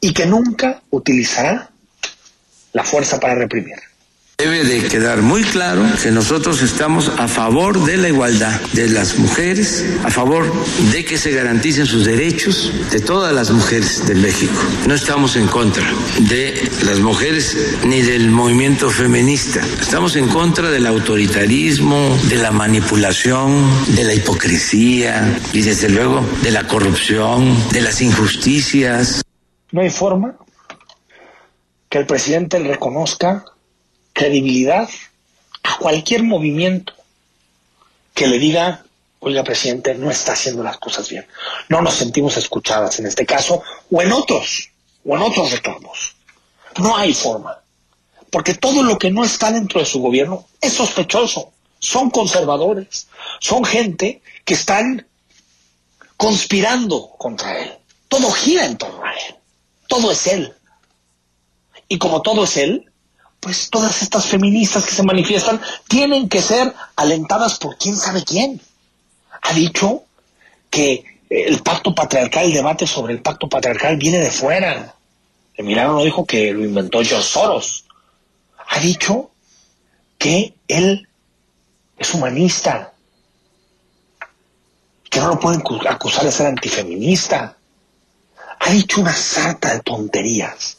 y 0.00 0.12
que 0.12 0.24
nunca 0.24 0.80
utilizará 0.90 1.72
la 2.72 2.84
fuerza 2.84 3.18
para 3.18 3.34
reprimir. 3.34 3.80
Debe 4.42 4.64
de 4.64 4.88
quedar 4.88 5.22
muy 5.22 5.44
claro 5.44 5.84
que 6.02 6.10
nosotros 6.10 6.62
estamos 6.62 7.08
a 7.16 7.28
favor 7.28 7.84
de 7.84 7.96
la 7.96 8.08
igualdad 8.08 8.60
de 8.72 8.88
las 8.88 9.16
mujeres, 9.16 9.86
a 10.02 10.10
favor 10.10 10.52
de 10.90 11.04
que 11.04 11.16
se 11.16 11.30
garanticen 11.30 11.86
sus 11.86 12.04
derechos 12.04 12.72
de 12.90 12.98
todas 12.98 13.32
las 13.32 13.52
mujeres 13.52 14.04
de 14.04 14.16
México. 14.16 14.60
No 14.88 14.94
estamos 14.94 15.36
en 15.36 15.46
contra 15.46 15.84
de 16.18 16.68
las 16.84 16.98
mujeres 16.98 17.56
ni 17.86 18.02
del 18.02 18.32
movimiento 18.32 18.90
feminista. 18.90 19.60
Estamos 19.80 20.16
en 20.16 20.26
contra 20.26 20.70
del 20.70 20.88
autoritarismo, 20.88 22.18
de 22.28 22.38
la 22.38 22.50
manipulación, 22.50 23.64
de 23.94 24.02
la 24.02 24.12
hipocresía 24.12 25.38
y 25.52 25.62
desde 25.62 25.88
luego 25.88 26.20
de 26.42 26.50
la 26.50 26.66
corrupción, 26.66 27.56
de 27.70 27.80
las 27.80 28.02
injusticias. 28.02 29.22
No 29.70 29.82
hay 29.82 29.90
forma 29.90 30.34
que 31.88 31.98
el 31.98 32.06
presidente 32.06 32.58
reconozca 32.58 33.44
credibilidad 34.22 34.88
a 35.64 35.78
cualquier 35.78 36.22
movimiento 36.22 36.92
que 38.14 38.28
le 38.28 38.38
diga, 38.38 38.84
oiga, 39.18 39.42
presidente, 39.42 39.96
no 39.96 40.12
está 40.12 40.34
haciendo 40.34 40.62
las 40.62 40.78
cosas 40.78 41.08
bien. 41.08 41.26
No 41.68 41.82
nos 41.82 41.94
sentimos 41.94 42.36
escuchadas 42.36 43.00
en 43.00 43.06
este 43.06 43.26
caso 43.26 43.62
o 43.90 44.00
en 44.00 44.12
otros, 44.12 44.70
o 45.04 45.16
en 45.16 45.22
otros 45.22 45.50
reclamos. 45.50 46.14
No 46.78 46.96
hay 46.96 47.12
forma. 47.14 47.58
Porque 48.30 48.54
todo 48.54 48.84
lo 48.84 48.96
que 48.96 49.10
no 49.10 49.24
está 49.24 49.50
dentro 49.50 49.80
de 49.80 49.86
su 49.86 50.00
gobierno 50.00 50.46
es 50.60 50.72
sospechoso. 50.72 51.52
Son 51.80 52.08
conservadores. 52.10 53.08
Son 53.40 53.64
gente 53.64 54.22
que 54.44 54.54
están 54.54 55.04
conspirando 56.16 57.10
contra 57.18 57.58
él. 57.60 57.72
Todo 58.06 58.30
gira 58.30 58.66
en 58.66 58.78
torno 58.78 59.04
a 59.04 59.12
él. 59.12 59.34
Todo 59.88 60.12
es 60.12 60.28
él. 60.28 60.54
Y 61.88 61.98
como 61.98 62.22
todo 62.22 62.44
es 62.44 62.56
él, 62.56 62.91
pues 63.42 63.70
todas 63.70 64.02
estas 64.02 64.26
feministas 64.26 64.86
que 64.86 64.92
se 64.92 65.02
manifiestan 65.02 65.60
tienen 65.88 66.28
que 66.28 66.40
ser 66.40 66.72
alentadas 66.94 67.58
por 67.58 67.76
quién 67.76 67.96
sabe 67.96 68.22
quién. 68.22 68.60
Ha 69.42 69.52
dicho 69.52 70.04
que 70.70 71.04
el 71.28 71.60
pacto 71.60 71.92
patriarcal, 71.92 72.44
el 72.44 72.52
debate 72.52 72.86
sobre 72.86 73.14
el 73.14 73.20
pacto 73.20 73.48
patriarcal 73.48 73.96
viene 73.96 74.18
de 74.18 74.30
fuera. 74.30 74.94
El 75.54 75.64
Milano 75.64 75.94
no 75.94 76.04
dijo 76.04 76.24
que 76.24 76.52
lo 76.52 76.64
inventó 76.64 77.02
George 77.02 77.26
Soros. 77.26 77.84
Ha 78.68 78.78
dicho 78.78 79.32
que 80.18 80.54
él 80.68 81.08
es 81.98 82.14
humanista, 82.14 82.92
que 85.10 85.18
no 85.18 85.30
lo 85.30 85.40
pueden 85.40 85.64
acusar 85.88 86.24
de 86.24 86.30
ser 86.30 86.46
antifeminista. 86.46 87.56
Ha 88.60 88.70
dicho 88.70 89.00
una 89.00 89.14
sarta 89.14 89.74
de 89.74 89.80
tonterías 89.80 90.78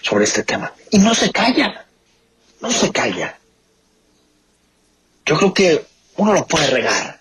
sobre 0.00 0.26
este 0.26 0.44
tema 0.44 0.72
y 0.92 0.98
no 0.98 1.12
se 1.12 1.32
calla 1.32 1.86
no 2.60 2.70
se 2.70 2.90
calla. 2.90 3.38
Yo 5.24 5.36
creo 5.36 5.54
que 5.54 5.86
uno 6.16 6.32
lo 6.32 6.46
puede 6.46 6.68
regar, 6.68 7.20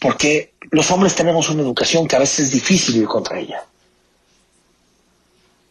porque 0.00 0.54
los 0.70 0.90
hombres 0.90 1.14
tenemos 1.14 1.48
una 1.48 1.62
educación 1.62 2.06
que 2.06 2.16
a 2.16 2.20
veces 2.20 2.46
es 2.46 2.50
difícil 2.52 2.96
ir 2.96 3.06
contra 3.06 3.38
ella. 3.38 3.64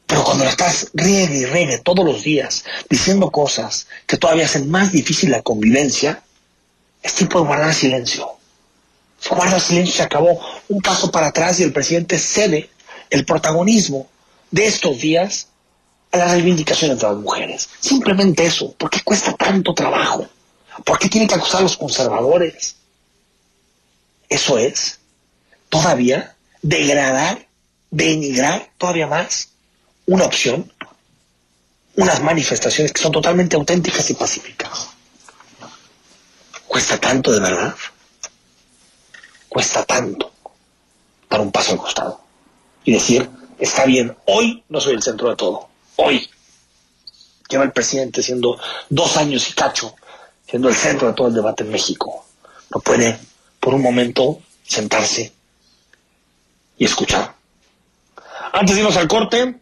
Pero 0.06 0.24
cuando 0.24 0.46
la 0.46 0.52
estás 0.52 0.90
riegue 0.94 1.38
y 1.38 1.46
riegue 1.46 1.80
todos 1.80 2.06
los 2.06 2.24
días, 2.24 2.64
diciendo 2.90 3.30
cosas 3.30 3.88
que 4.06 4.18
todavía 4.18 4.46
hacen 4.46 4.70
más 4.70 4.92
difícil 4.92 5.32
la 5.32 5.42
convivencia, 5.42 6.24
es 7.02 7.14
tiempo 7.14 7.40
de 7.40 7.48
guardar 7.48 7.74
silencio. 7.74 8.32
Se 9.20 9.34
guarda 9.34 9.60
silencio, 9.60 9.96
se 9.96 10.04
acabó 10.04 10.40
un 10.70 10.82
paso 10.82 11.12
para 11.12 11.28
atrás 11.28 11.60
y 11.60 11.64
el 11.64 11.74
presidente 11.74 12.20
cede 12.20 12.70
el 13.10 13.26
protagonismo 13.26 14.08
de 14.52 14.68
estos 14.68 15.00
días 15.00 15.48
a 16.12 16.18
las 16.18 16.32
reivindicaciones 16.32 17.00
de 17.00 17.08
las 17.08 17.18
mujeres. 17.18 17.70
Simplemente 17.80 18.46
eso. 18.46 18.74
¿Por 18.74 18.90
qué 18.90 19.02
cuesta 19.02 19.34
tanto 19.34 19.74
trabajo? 19.74 20.28
¿Por 20.84 21.00
qué 21.00 21.10
tienen 21.10 21.28
que 21.28 21.36
acusar 21.36 21.60
a 21.60 21.64
los 21.64 21.78
conservadores? 21.78 22.76
Eso 24.30 24.58
es 24.58 25.00
todavía 25.70 26.36
degradar, 26.62 27.48
denigrar 27.90 28.70
todavía 28.78 29.08
más 29.08 29.50
una 30.06 30.26
opción, 30.26 30.72
unas 31.96 32.22
manifestaciones 32.22 32.92
que 32.94 33.02
son 33.02 33.12
totalmente 33.12 33.56
auténticas 33.56 34.10
y 34.10 34.14
pacíficas. 34.14 34.90
Cuesta 36.68 36.98
tanto 37.00 37.32
de 37.32 37.40
verdad. 37.40 37.76
Cuesta 39.50 39.84
tanto 39.84 40.32
dar 41.30 41.42
un 41.42 41.52
paso 41.52 41.72
al 41.72 41.78
costado 41.80 42.22
y 42.84 42.94
decir, 42.94 43.30
está 43.58 43.86
bien, 43.86 44.16
hoy 44.26 44.64
no 44.70 44.80
soy 44.80 44.94
el 44.94 45.04
centro 45.04 45.30
de 45.30 45.36
todo 45.36 45.70
hoy 45.98 46.30
lleva 47.50 47.64
el 47.64 47.72
presidente 47.72 48.24
siendo 48.24 48.60
dos 48.90 49.18
años 49.18 49.50
y 49.50 49.54
cacho, 49.54 49.96
siendo 50.46 50.70
el 50.70 50.76
centro 50.76 51.08
de 51.08 51.14
todo 51.14 51.28
el 51.28 51.34
debate 51.34 51.64
en 51.64 51.72
México. 51.72 52.26
No 52.74 52.80
puede 52.82 53.20
por 53.60 53.74
un 53.74 53.82
momento 53.82 54.42
sentarse 54.64 55.34
y 56.78 56.86
escuchar. 56.86 57.36
Antes 58.54 58.76
de 58.76 58.82
irnos 58.82 58.98
al 58.98 59.08
corte, 59.08 59.56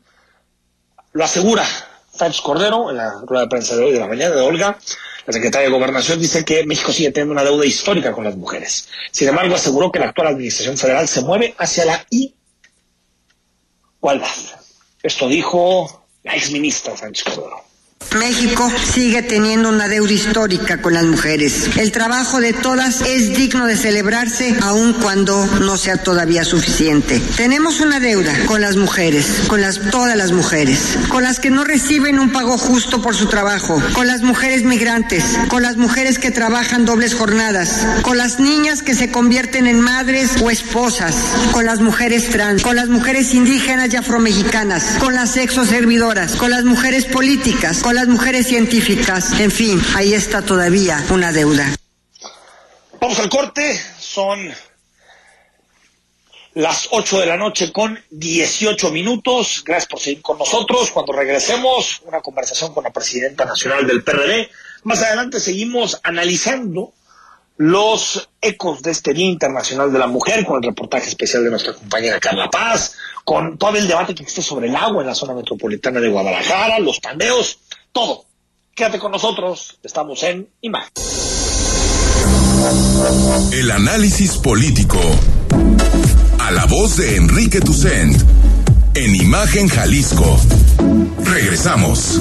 lo 1.13 1.23
asegura 1.23 1.65
Sánchez 2.13 2.41
Cordero 2.41 2.89
en 2.89 2.97
la 2.97 3.21
rueda 3.25 3.43
de 3.43 3.49
prensa 3.49 3.75
de 3.75 3.83
hoy 3.83 3.91
de 3.93 3.99
la 3.99 4.07
mañana 4.07 4.35
de 4.35 4.41
Olga. 4.41 4.77
La 5.25 5.33
secretaria 5.33 5.67
de 5.67 5.73
Gobernación 5.73 6.19
dice 6.19 6.45
que 6.45 6.65
México 6.65 6.91
sigue 6.91 7.11
teniendo 7.11 7.33
una 7.33 7.43
deuda 7.43 7.65
histórica 7.65 8.11
con 8.13 8.23
las 8.23 8.35
mujeres. 8.35 8.87
Sin 9.11 9.27
embargo, 9.27 9.55
aseguró 9.55 9.91
que 9.91 9.99
la 9.99 10.09
actual 10.09 10.27
administración 10.27 10.77
federal 10.77 11.07
se 11.07 11.21
mueve 11.21 11.55
hacia 11.57 11.85
la 11.85 12.05
igualdad. 13.99 14.29
Esto 15.01 15.27
dijo 15.27 16.04
la 16.25 16.35
exministra 16.35 16.97
Sánchez 16.97 17.23
Cordero. 17.23 17.74
México 18.19 18.71
sigue 18.93 19.21
teniendo 19.21 19.69
una 19.69 19.87
deuda 19.87 20.13
histórica 20.13 20.81
con 20.81 20.93
las 20.93 21.03
mujeres. 21.03 21.69
El 21.77 21.91
trabajo 21.91 22.39
de 22.39 22.53
todas 22.53 23.01
es 23.01 23.35
digno 23.35 23.65
de 23.65 23.75
celebrarse 23.75 24.55
aun 24.61 24.93
cuando 24.93 25.45
no 25.61 25.77
sea 25.77 25.97
todavía 25.97 26.43
suficiente. 26.43 27.21
Tenemos 27.35 27.81
una 27.81 27.99
deuda 27.99 28.33
con 28.45 28.61
las 28.61 28.77
mujeres, 28.77 29.25
con 29.47 29.61
las, 29.61 29.79
todas 29.91 30.15
las 30.15 30.31
mujeres, 30.31 30.97
con 31.09 31.23
las 31.23 31.39
que 31.39 31.49
no 31.49 31.63
reciben 31.63 32.19
un 32.19 32.31
pago 32.31 32.57
justo 32.57 33.01
por 33.01 33.15
su 33.15 33.27
trabajo, 33.27 33.81
con 33.93 34.07
las 34.07 34.21
mujeres 34.21 34.63
migrantes, 34.63 35.23
con 35.49 35.61
las 35.61 35.77
mujeres 35.77 36.19
que 36.19 36.31
trabajan 36.31 36.85
dobles 36.85 37.15
jornadas, 37.15 37.85
con 38.01 38.17
las 38.17 38.39
niñas 38.39 38.81
que 38.81 38.95
se 38.95 39.11
convierten 39.11 39.67
en 39.67 39.81
madres 39.81 40.41
o 40.41 40.49
esposas, 40.49 41.15
con 41.51 41.65
las 41.65 41.81
mujeres 41.81 42.29
trans, 42.29 42.61
con 42.61 42.75
las 42.75 42.89
mujeres 42.89 43.33
indígenas 43.33 43.93
y 43.93 43.97
afromexicanas, 43.97 44.97
con 44.99 45.13
las 45.13 45.31
sexoservidoras, 45.31 46.35
con 46.35 46.51
las 46.51 46.63
mujeres 46.63 47.05
políticas, 47.05 47.79
con 47.79 47.94
las 47.95 48.07
mujeres 48.07 48.47
científicas, 48.47 49.39
en 49.39 49.49
fin, 49.49 49.81
ahí 49.95 50.13
está 50.13 50.41
todavía 50.41 51.03
una 51.11 51.31
deuda. 51.31 51.65
Vamos 52.99 53.19
al 53.19 53.29
corte, 53.29 53.79
son 53.97 54.53
las 56.55 56.89
8 56.91 57.21
de 57.21 57.25
la 57.25 57.37
noche 57.37 57.71
con 57.71 57.97
18 58.09 58.91
minutos. 58.91 59.63
Gracias 59.65 59.87
por 59.87 59.99
seguir 59.99 60.21
con 60.21 60.37
nosotros. 60.37 60.91
Cuando 60.91 61.13
regresemos, 61.13 62.01
una 62.05 62.19
conversación 62.19 62.73
con 62.73 62.83
la 62.83 62.91
presidenta 62.91 63.45
nacional 63.45 63.87
del 63.87 64.03
PRD. 64.03 64.49
Más 64.83 65.01
adelante 65.01 65.39
seguimos 65.39 65.99
analizando 66.03 66.93
los 67.57 68.29
ecos 68.41 68.81
de 68.81 68.91
este 68.91 69.13
Día 69.13 69.27
Internacional 69.27 69.91
de 69.91 69.99
la 69.99 70.07
Mujer 70.07 70.45
con 70.45 70.57
el 70.57 70.63
reportaje 70.63 71.07
especial 71.07 71.43
de 71.45 71.49
nuestra 71.49 71.73
compañera 71.73 72.19
Carla 72.19 72.49
Paz, 72.49 72.95
con 73.23 73.57
todo 73.57 73.75
el 73.77 73.87
debate 73.87 74.13
que 74.13 74.23
existe 74.23 74.41
sobre 74.41 74.67
el 74.67 74.75
agua 74.75 75.01
en 75.01 75.07
la 75.07 75.15
zona 75.15 75.33
metropolitana 75.33 75.99
de 76.01 76.09
Guadalajara, 76.09 76.79
los 76.79 76.99
pandeos, 76.99 77.59
todo. 77.95 78.25
Quédate 78.75 78.99
con 78.99 79.13
nosotros, 79.13 79.79
estamos 79.81 80.21
en 80.23 80.49
Imagen. 80.59 80.91
El 83.53 83.71
análisis 83.71 84.37
político. 84.37 84.99
A 86.39 86.51
la 86.51 86.65
voz 86.65 86.97
de 86.97 87.15
Enrique 87.15 87.61
Tucent. 87.61 88.21
En 88.95 89.15
Imagen 89.15 89.69
Jalisco. 89.69 90.37
Regresamos. 91.23 92.19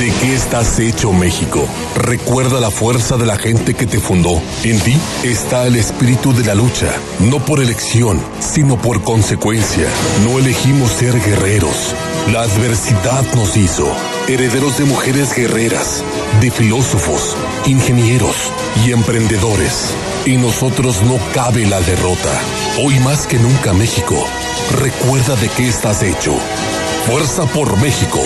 ¿De 0.00 0.10
qué 0.12 0.34
estás 0.34 0.78
hecho 0.78 1.12
México? 1.12 1.68
Recuerda 1.94 2.58
la 2.58 2.70
fuerza 2.70 3.18
de 3.18 3.26
la 3.26 3.36
gente 3.36 3.74
que 3.74 3.84
te 3.84 4.00
fundó. 4.00 4.40
En 4.64 4.80
ti 4.80 4.96
está 5.24 5.66
el 5.66 5.76
espíritu 5.76 6.32
de 6.32 6.42
la 6.42 6.54
lucha, 6.54 6.90
no 7.18 7.38
por 7.38 7.60
elección, 7.60 8.18
sino 8.38 8.80
por 8.80 9.02
consecuencia. 9.02 9.86
No 10.24 10.38
elegimos 10.38 10.90
ser 10.90 11.20
guerreros. 11.20 11.94
La 12.32 12.40
adversidad 12.40 13.26
nos 13.34 13.58
hizo 13.58 13.94
herederos 14.26 14.78
de 14.78 14.86
mujeres 14.86 15.36
guerreras, 15.36 16.02
de 16.40 16.50
filósofos, 16.50 17.36
ingenieros 17.66 18.50
y 18.86 18.92
emprendedores. 18.92 19.90
Y 20.24 20.38
nosotros 20.38 21.02
no 21.02 21.18
cabe 21.34 21.66
la 21.66 21.82
derrota. 21.82 22.40
Hoy 22.82 22.98
más 23.00 23.26
que 23.26 23.38
nunca 23.38 23.74
México, 23.74 24.16
recuerda 24.78 25.36
de 25.36 25.50
qué 25.50 25.68
estás 25.68 26.02
hecho. 26.02 26.32
Fuerza 27.04 27.44
por 27.44 27.78
México. 27.82 28.20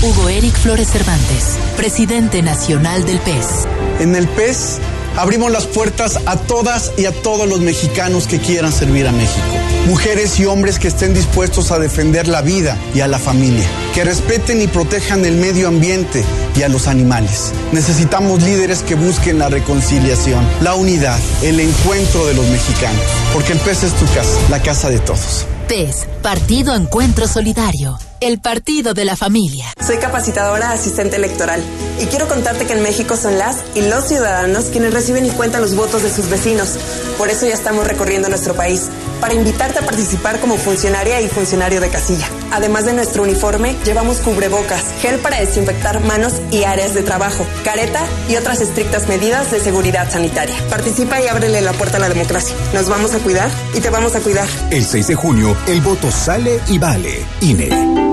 Hugo 0.00 0.28
Eric 0.28 0.54
Flores 0.54 0.86
Cervantes, 0.92 1.58
presidente 1.76 2.40
nacional 2.40 3.04
del 3.04 3.18
PES. 3.18 3.66
En 3.98 4.14
el 4.14 4.28
PES 4.28 4.78
abrimos 5.16 5.50
las 5.50 5.66
puertas 5.66 6.20
a 6.24 6.36
todas 6.36 6.92
y 6.96 7.06
a 7.06 7.10
todos 7.10 7.48
los 7.48 7.58
mexicanos 7.60 8.28
que 8.28 8.38
quieran 8.38 8.70
servir 8.70 9.08
a 9.08 9.12
México. 9.12 9.44
Mujeres 9.88 10.38
y 10.38 10.46
hombres 10.46 10.78
que 10.78 10.86
estén 10.86 11.14
dispuestos 11.14 11.72
a 11.72 11.80
defender 11.80 12.28
la 12.28 12.42
vida 12.42 12.78
y 12.94 13.00
a 13.00 13.08
la 13.08 13.18
familia, 13.18 13.66
que 13.92 14.04
respeten 14.04 14.62
y 14.62 14.68
protejan 14.68 15.24
el 15.24 15.34
medio 15.34 15.66
ambiente 15.66 16.22
y 16.56 16.62
a 16.62 16.68
los 16.68 16.86
animales. 16.86 17.52
Necesitamos 17.72 18.40
líderes 18.44 18.84
que 18.84 18.94
busquen 18.94 19.40
la 19.40 19.48
reconciliación, 19.48 20.46
la 20.62 20.76
unidad, 20.76 21.18
el 21.42 21.58
encuentro 21.58 22.24
de 22.24 22.34
los 22.34 22.46
mexicanos, 22.46 23.02
porque 23.32 23.52
el 23.52 23.58
PES 23.58 23.82
es 23.82 23.94
tu 23.94 24.06
casa, 24.14 24.38
la 24.48 24.62
casa 24.62 24.90
de 24.90 25.00
todos. 25.00 25.44
PES, 25.66 26.06
Partido 26.22 26.76
Encuentro 26.76 27.26
Solidario. 27.26 27.98
El 28.20 28.40
partido 28.40 28.94
de 28.94 29.04
la 29.04 29.14
familia. 29.14 29.72
Soy 29.84 29.98
capacitadora 29.98 30.72
asistente 30.72 31.16
electoral 31.16 31.62
y 32.00 32.06
quiero 32.06 32.26
contarte 32.26 32.66
que 32.66 32.72
en 32.72 32.82
México 32.82 33.16
son 33.16 33.38
las 33.38 33.58
y 33.76 33.82
los 33.82 34.04
ciudadanos 34.04 34.66
quienes 34.66 34.92
reciben 34.92 35.24
y 35.24 35.30
cuentan 35.30 35.60
los 35.60 35.76
votos 35.76 36.02
de 36.02 36.10
sus 36.10 36.28
vecinos. 36.28 36.78
Por 37.16 37.28
eso 37.28 37.46
ya 37.46 37.54
estamos 37.54 37.86
recorriendo 37.86 38.28
nuestro 38.28 38.54
país 38.54 38.88
para 39.20 39.34
invitarte 39.34 39.78
a 39.78 39.82
participar 39.82 40.40
como 40.40 40.56
funcionaria 40.56 41.20
y 41.20 41.28
funcionario 41.28 41.80
de 41.80 41.90
casilla. 41.90 42.28
Además 42.50 42.86
de 42.86 42.92
nuestro 42.92 43.22
uniforme, 43.22 43.76
llevamos 43.84 44.18
cubrebocas, 44.18 44.82
gel 45.00 45.20
para 45.20 45.38
desinfectar 45.38 46.00
manos 46.00 46.34
y 46.50 46.64
áreas 46.64 46.94
de 46.94 47.02
trabajo, 47.02 47.46
careta 47.64 48.04
y 48.28 48.34
otras 48.34 48.60
estrictas 48.60 49.06
medidas 49.08 49.52
de 49.52 49.60
seguridad 49.60 50.10
sanitaria. 50.10 50.56
Participa 50.70 51.20
y 51.20 51.28
ábrele 51.28 51.60
la 51.60 51.72
puerta 51.72 51.98
a 51.98 52.00
la 52.00 52.08
democracia. 52.08 52.56
Nos 52.74 52.88
vamos 52.88 53.14
a 53.14 53.18
cuidar 53.20 53.50
y 53.74 53.80
te 53.80 53.90
vamos 53.90 54.16
a 54.16 54.20
cuidar. 54.20 54.48
El 54.70 54.84
6 54.84 55.06
de 55.06 55.14
junio, 55.14 55.56
el 55.68 55.80
voto 55.82 56.10
sale 56.10 56.60
y 56.68 56.78
vale. 56.78 57.24
INE 57.40 58.07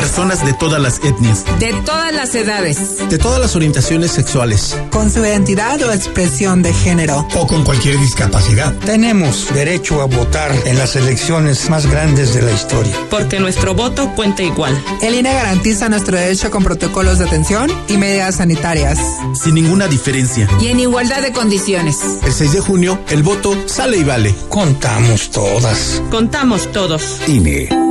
personas 0.00 0.44
de 0.46 0.54
todas 0.54 0.80
las 0.80 0.98
etnias, 1.04 1.44
de 1.58 1.74
todas 1.84 2.14
las 2.14 2.34
edades, 2.34 3.06
de 3.10 3.18
todas 3.18 3.38
las 3.38 3.54
orientaciones 3.54 4.10
sexuales, 4.10 4.74
con 4.90 5.10
su 5.10 5.20
identidad 5.20 5.82
o 5.82 5.92
expresión 5.92 6.62
de 6.62 6.72
género, 6.72 7.28
o 7.34 7.46
con 7.46 7.64
cualquier 7.64 8.00
discapacidad. 8.00 8.74
Tenemos 8.86 9.52
derecho 9.52 10.00
a 10.00 10.06
votar 10.06 10.52
en 10.64 10.78
las 10.78 10.96
elecciones 10.96 11.68
más 11.68 11.86
grandes 11.86 12.32
de 12.32 12.40
la 12.40 12.50
historia. 12.50 12.94
Porque 13.10 13.40
nuestro 13.40 13.74
voto 13.74 14.10
cuenta 14.16 14.42
igual. 14.42 14.72
El 15.02 15.14
INE 15.14 15.34
garantiza 15.34 15.90
nuestro 15.90 16.16
derecho 16.16 16.50
con 16.50 16.64
protocolos 16.64 17.18
de 17.18 17.26
atención 17.26 17.70
y 17.88 17.98
medidas 17.98 18.36
sanitarias. 18.36 18.98
Sin 19.34 19.54
ninguna 19.54 19.86
diferencia. 19.86 20.48
Y 20.62 20.68
en 20.68 20.80
igualdad 20.80 21.20
de 21.20 21.32
condiciones. 21.32 21.98
El 22.24 22.32
6 22.32 22.52
de 22.52 22.60
junio, 22.60 22.98
el 23.10 23.22
voto 23.22 23.54
sale 23.66 23.98
y 23.98 24.04
vale. 24.04 24.34
Contamos 24.48 25.30
todas. 25.30 26.02
Contamos 26.10 26.72
todos. 26.72 27.20
INE. 27.28 27.89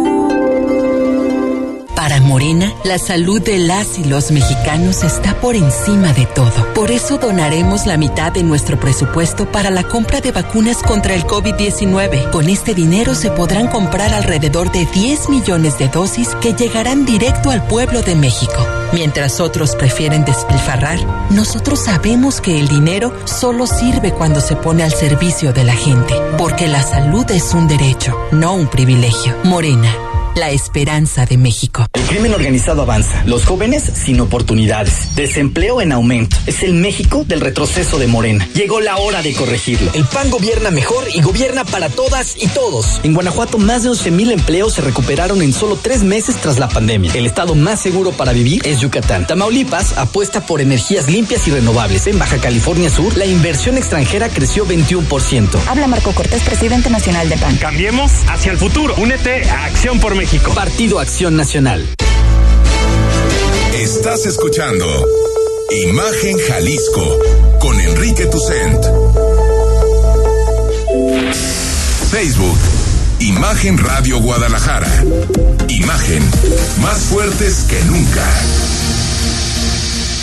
Para 1.99 2.21
Morena, 2.21 2.73
la 2.85 2.97
salud 2.97 3.41
de 3.41 3.57
las 3.57 3.99
y 3.99 4.05
los 4.05 4.31
mexicanos 4.31 5.03
está 5.03 5.37
por 5.41 5.57
encima 5.57 6.13
de 6.13 6.25
todo. 6.27 6.73
Por 6.73 6.91
eso 6.91 7.17
donaremos 7.17 7.85
la 7.85 7.97
mitad 7.97 8.31
de 8.31 8.41
nuestro 8.41 8.79
presupuesto 8.79 9.51
para 9.51 9.69
la 9.69 9.83
compra 9.83 10.21
de 10.21 10.31
vacunas 10.31 10.77
contra 10.77 11.13
el 11.13 11.25
COVID-19. 11.25 12.31
Con 12.31 12.47
este 12.47 12.73
dinero 12.73 13.15
se 13.15 13.31
podrán 13.31 13.67
comprar 13.67 14.13
alrededor 14.13 14.71
de 14.71 14.85
10 14.85 15.27
millones 15.27 15.77
de 15.77 15.89
dosis 15.89 16.29
que 16.35 16.53
llegarán 16.53 17.05
directo 17.05 17.51
al 17.51 17.67
pueblo 17.67 18.01
de 18.01 18.15
México. 18.15 18.65
Mientras 18.93 19.41
otros 19.41 19.75
prefieren 19.75 20.23
despilfarrar, 20.23 20.99
nosotros 21.31 21.81
sabemos 21.81 22.39
que 22.39 22.61
el 22.61 22.69
dinero 22.69 23.13
solo 23.25 23.67
sirve 23.67 24.13
cuando 24.13 24.39
se 24.39 24.55
pone 24.55 24.83
al 24.83 24.93
servicio 24.93 25.51
de 25.51 25.65
la 25.65 25.75
gente, 25.75 26.15
porque 26.37 26.69
la 26.69 26.81
salud 26.81 27.29
es 27.29 27.53
un 27.53 27.67
derecho, 27.67 28.17
no 28.31 28.53
un 28.53 28.69
privilegio. 28.69 29.35
Morena 29.43 29.93
la 30.39 30.51
esperanza 30.51 31.25
de 31.25 31.37
México. 31.37 31.85
El 31.93 32.03
crimen 32.03 32.33
organizado 32.33 32.81
avanza, 32.83 33.23
los 33.25 33.45
jóvenes 33.45 33.83
sin 33.93 34.21
oportunidades, 34.21 35.13
desempleo 35.15 35.81
en 35.81 35.91
aumento. 35.91 36.37
Es 36.45 36.63
el 36.63 36.73
México 36.73 37.25
del 37.27 37.41
retroceso 37.41 37.99
de 37.99 38.07
Morena. 38.07 38.47
Llegó 38.53 38.79
la 38.79 38.95
hora 38.97 39.21
de 39.21 39.33
corregirlo. 39.33 39.91
El 39.93 40.05
PAN 40.05 40.29
gobierna 40.29 40.71
mejor 40.71 41.03
y 41.13 41.21
gobierna 41.21 41.65
para 41.65 41.89
todas 41.89 42.37
y 42.41 42.47
todos. 42.47 43.01
En 43.03 43.13
Guanajuato, 43.13 43.57
más 43.57 43.83
de 43.83 43.89
11 43.89 44.11
mil 44.11 44.31
empleos 44.31 44.73
se 44.75 44.81
recuperaron 44.81 45.41
en 45.41 45.51
solo 45.51 45.75
tres 45.75 46.03
meses 46.03 46.37
tras 46.37 46.57
la 46.57 46.69
pandemia. 46.69 47.11
El 47.13 47.25
estado 47.25 47.53
más 47.53 47.81
seguro 47.81 48.11
para 48.11 48.31
vivir 48.31 48.61
es 48.65 48.79
Yucatán. 48.79 49.27
Tamaulipas 49.27 49.97
apuesta 49.97 50.45
por 50.45 50.61
energías 50.61 51.09
limpias 51.09 51.45
y 51.49 51.51
renovables. 51.51 52.07
En 52.07 52.17
Baja 52.17 52.37
California 52.37 52.89
Sur, 52.89 53.17
la 53.17 53.25
inversión 53.25 53.77
extranjera 53.77 54.29
creció 54.29 54.65
21%. 54.65 55.49
Habla 55.67 55.87
Marco 55.87 56.13
Cortés, 56.13 56.43
presidente 56.43 56.89
nacional 56.89 57.27
de 57.27 57.37
PAN. 57.37 57.57
Cambiemos 57.57 58.11
hacia 58.27 58.53
el 58.53 58.57
futuro. 58.57 58.95
Únete 58.97 59.43
a 59.49 59.65
Acción 59.65 59.99
por 59.99 60.15
México. 60.15 60.28
Partido 60.37 60.99
Acción 60.99 61.35
Nacional. 61.35 61.83
Estás 63.73 64.27
escuchando 64.27 64.85
Imagen 65.87 66.37
Jalisco 66.37 67.17
con 67.59 67.79
Enrique 67.81 68.27
Tucent. 68.27 68.85
Facebook, 72.11 72.57
Imagen 73.21 73.79
Radio 73.79 74.21
Guadalajara. 74.21 75.03
Imagen, 75.67 76.23
más 76.79 76.99
fuertes 77.05 77.65
que 77.67 77.83
nunca. 77.85 78.23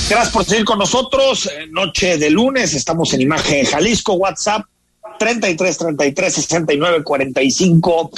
Gracias 0.08 0.30
por 0.32 0.44
seguir 0.44 0.64
con 0.64 0.78
nosotros. 0.78 1.50
Noche 1.70 2.16
de 2.16 2.30
lunes, 2.30 2.74
estamos 2.74 3.12
en 3.12 3.22
Imagen 3.22 3.64
Jalisco, 3.66 4.12
WhatsApp 4.14 4.62
33 5.18 5.78
33 5.78 6.32
69 6.32 7.02
45 7.02 8.10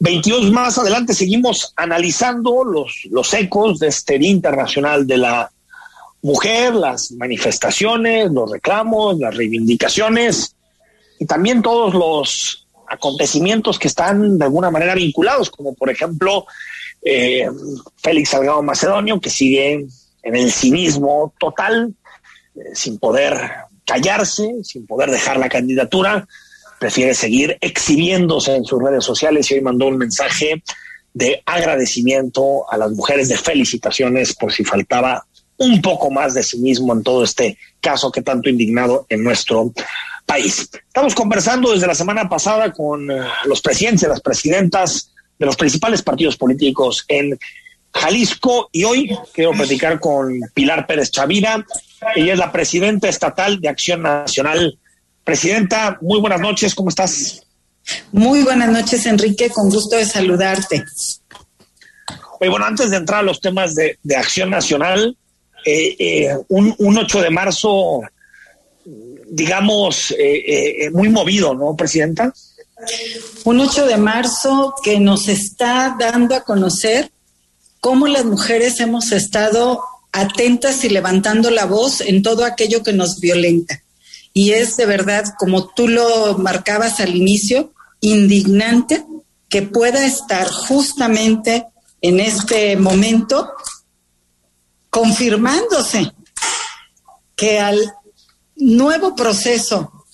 22 0.00 0.50
más 0.50 0.78
adelante 0.78 1.12
seguimos 1.12 1.72
analizando 1.76 2.64
los, 2.64 3.06
los 3.10 3.34
ecos 3.34 3.78
de 3.78 3.88
este 3.88 4.18
Día 4.18 4.30
Internacional 4.30 5.06
de 5.06 5.18
la 5.18 5.50
Mujer, 6.22 6.74
las 6.74 7.12
manifestaciones, 7.12 8.30
los 8.30 8.50
reclamos, 8.50 9.18
las 9.18 9.36
reivindicaciones 9.36 10.54
y 11.18 11.26
también 11.26 11.62
todos 11.62 11.94
los 11.94 12.66
acontecimientos 12.88 13.78
que 13.78 13.88
están 13.88 14.38
de 14.38 14.44
alguna 14.44 14.70
manera 14.70 14.94
vinculados, 14.94 15.50
como 15.50 15.74
por 15.74 15.90
ejemplo 15.90 16.46
eh, 17.02 17.48
Félix 17.96 18.30
Salgado 18.30 18.62
Macedonio, 18.62 19.20
que 19.20 19.30
sigue 19.30 19.86
en 20.22 20.36
el 20.36 20.50
cinismo 20.50 21.32
total, 21.38 21.94
eh, 22.54 22.60
sin 22.74 22.98
poder 22.98 23.38
callarse, 23.84 24.56
sin 24.64 24.86
poder 24.86 25.10
dejar 25.10 25.38
la 25.38 25.48
candidatura, 25.48 26.26
prefiere 26.78 27.14
seguir 27.14 27.58
exhibiéndose 27.60 28.54
en 28.54 28.64
sus 28.64 28.82
redes 28.82 29.04
sociales 29.04 29.50
y 29.50 29.54
hoy 29.54 29.60
mandó 29.60 29.86
un 29.86 29.98
mensaje 29.98 30.62
de 31.12 31.42
agradecimiento 31.44 32.70
a 32.70 32.76
las 32.76 32.92
mujeres, 32.92 33.28
de 33.28 33.36
felicitaciones 33.36 34.34
por 34.34 34.52
si 34.52 34.64
faltaba 34.64 35.26
un 35.56 35.82
poco 35.82 36.10
más 36.10 36.34
de 36.34 36.42
cinismo 36.42 36.92
en 36.92 37.02
todo 37.02 37.24
este 37.24 37.58
caso 37.80 38.12
que 38.12 38.22
tanto 38.22 38.48
indignado 38.48 39.06
en 39.08 39.24
nuestro 39.24 39.72
país. 40.24 40.70
Estamos 40.86 41.14
conversando 41.14 41.72
desde 41.72 41.86
la 41.86 41.94
semana 41.94 42.28
pasada 42.28 42.72
con 42.72 43.10
eh, 43.10 43.20
los 43.46 43.60
presidentes 43.60 44.04
y 44.04 44.08
las 44.08 44.20
presidentas 44.20 45.10
de 45.38 45.46
los 45.46 45.56
principales 45.56 46.02
partidos 46.02 46.36
políticos 46.36 47.04
en 47.08 47.38
Jalisco 47.92 48.68
y 48.70 48.84
hoy 48.84 49.16
quiero 49.32 49.52
platicar 49.52 49.98
con 49.98 50.38
Pilar 50.54 50.86
Pérez 50.86 51.10
Chavira. 51.10 51.64
Ella 52.14 52.34
es 52.34 52.38
la 52.38 52.52
presidenta 52.52 53.08
estatal 53.08 53.60
de 53.60 53.68
Acción 53.68 54.02
Nacional 54.02 54.78
Presidenta, 55.28 55.98
muy 56.00 56.20
buenas 56.20 56.40
noches, 56.40 56.74
¿cómo 56.74 56.88
estás? 56.88 57.42
Muy 58.12 58.44
buenas 58.44 58.70
noches, 58.70 59.04
Enrique, 59.04 59.50
con 59.50 59.68
gusto 59.68 59.94
de 59.94 60.06
saludarte. 60.06 60.82
Oye, 62.40 62.48
bueno, 62.48 62.64
antes 62.64 62.88
de 62.88 62.96
entrar 62.96 63.20
a 63.20 63.24
los 63.24 63.38
temas 63.38 63.74
de, 63.74 63.98
Acción 64.16 64.48
Nacional, 64.48 65.14
eh, 65.66 65.96
eh, 65.98 66.38
un, 66.48 66.96
8 66.96 67.20
de 67.20 67.28
marzo, 67.28 68.00
digamos, 69.30 70.14
eh, 70.18 70.88
muy 70.94 71.10
movido, 71.10 71.52
¿no, 71.52 71.76
Presidenta? 71.76 72.32
Un 73.44 73.60
8 73.60 73.84
de 73.84 73.98
marzo 73.98 74.74
que 74.82 74.98
nos 74.98 75.28
está 75.28 75.94
dando 76.00 76.36
a 76.36 76.44
conocer 76.44 77.10
cómo 77.80 78.08
las 78.08 78.24
mujeres 78.24 78.80
hemos 78.80 79.12
estado 79.12 79.82
atentas 80.10 80.82
y 80.84 80.88
levantando 80.88 81.50
la 81.50 81.66
voz 81.66 82.00
en 82.00 82.22
todo 82.22 82.46
aquello 82.46 82.82
que 82.82 82.94
nos 82.94 83.20
violenta 83.20 83.82
y 84.40 84.52
es 84.52 84.76
de 84.76 84.86
verdad, 84.86 85.24
como 85.36 85.66
tú 85.66 85.88
lo 85.88 86.38
marcabas 86.38 87.00
al 87.00 87.16
inicio, 87.16 87.72
indignante 87.98 89.04
que 89.48 89.62
pueda 89.62 90.06
estar 90.06 90.46
justamente 90.46 91.66
en 92.00 92.20
este 92.20 92.76
momento 92.76 93.50
confirmándose 94.90 96.12
que 97.34 97.58
al 97.58 97.80
nuevo 98.54 99.16
proceso 99.16 100.06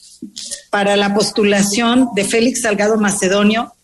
para 0.70 0.96
la 0.96 1.12
postulación 1.12 2.08
de 2.14 2.24
Félix 2.24 2.62
Salgado 2.62 2.96
Macedonio, 2.96 3.74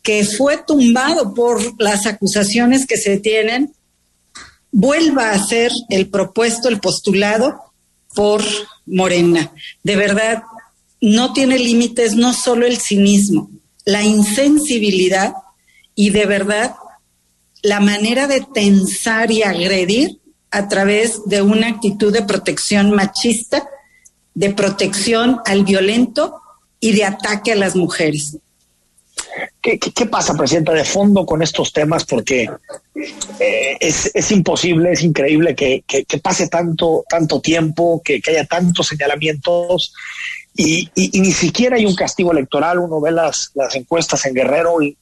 que 0.00 0.24
fue 0.24 0.58
tumbado 0.64 1.34
por 1.34 1.60
las 1.82 2.06
acusaciones 2.06 2.86
que 2.86 2.98
se 2.98 3.18
tienen, 3.18 3.74
vuelva 4.70 5.32
a 5.32 5.44
ser 5.44 5.72
el 5.88 6.08
propuesto, 6.08 6.68
el 6.68 6.78
postulado 6.78 7.71
por 8.14 8.42
Morena. 8.86 9.52
De 9.82 9.96
verdad, 9.96 10.42
no 11.00 11.32
tiene 11.32 11.58
límites 11.58 12.14
no 12.14 12.32
solo 12.32 12.66
el 12.66 12.78
cinismo, 12.78 13.50
la 13.84 14.02
insensibilidad 14.02 15.34
y 15.94 16.10
de 16.10 16.26
verdad 16.26 16.74
la 17.62 17.80
manera 17.80 18.26
de 18.26 18.44
tensar 18.52 19.30
y 19.30 19.42
agredir 19.42 20.20
a 20.50 20.68
través 20.68 21.22
de 21.26 21.42
una 21.42 21.68
actitud 21.68 22.12
de 22.12 22.22
protección 22.22 22.90
machista, 22.90 23.68
de 24.34 24.50
protección 24.50 25.40
al 25.46 25.64
violento 25.64 26.40
y 26.80 26.92
de 26.92 27.04
ataque 27.04 27.52
a 27.52 27.56
las 27.56 27.76
mujeres. 27.76 28.36
¿Qué, 29.60 30.06
pasa, 30.06 30.36
Presidenta, 30.36 30.72
de 30.72 30.84
fondo 30.84 31.24
con 31.24 31.42
estos 31.42 31.72
temas? 31.72 32.04
Porque 32.04 32.50
eh, 33.38 33.76
es, 33.80 34.30
imposible, 34.32 34.92
es 34.92 35.02
increíble 35.02 35.54
que, 35.54 35.84
pase 36.20 36.48
tanto, 36.48 37.04
tanto 37.08 37.40
tiempo, 37.40 38.02
que, 38.04 38.20
haya 38.26 38.44
tantos 38.44 38.88
señalamientos 38.88 39.94
y, 40.54 40.90
ni 40.96 41.32
siquiera 41.32 41.76
hay 41.76 41.86
un 41.86 41.94
castigo 41.94 42.32
electoral. 42.32 42.78
Uno 42.78 43.00
ve 43.00 43.12
las, 43.12 43.52
encuestas 43.74 44.26
en 44.26 44.34
Guerrero 44.34 44.82
y, 44.82 44.96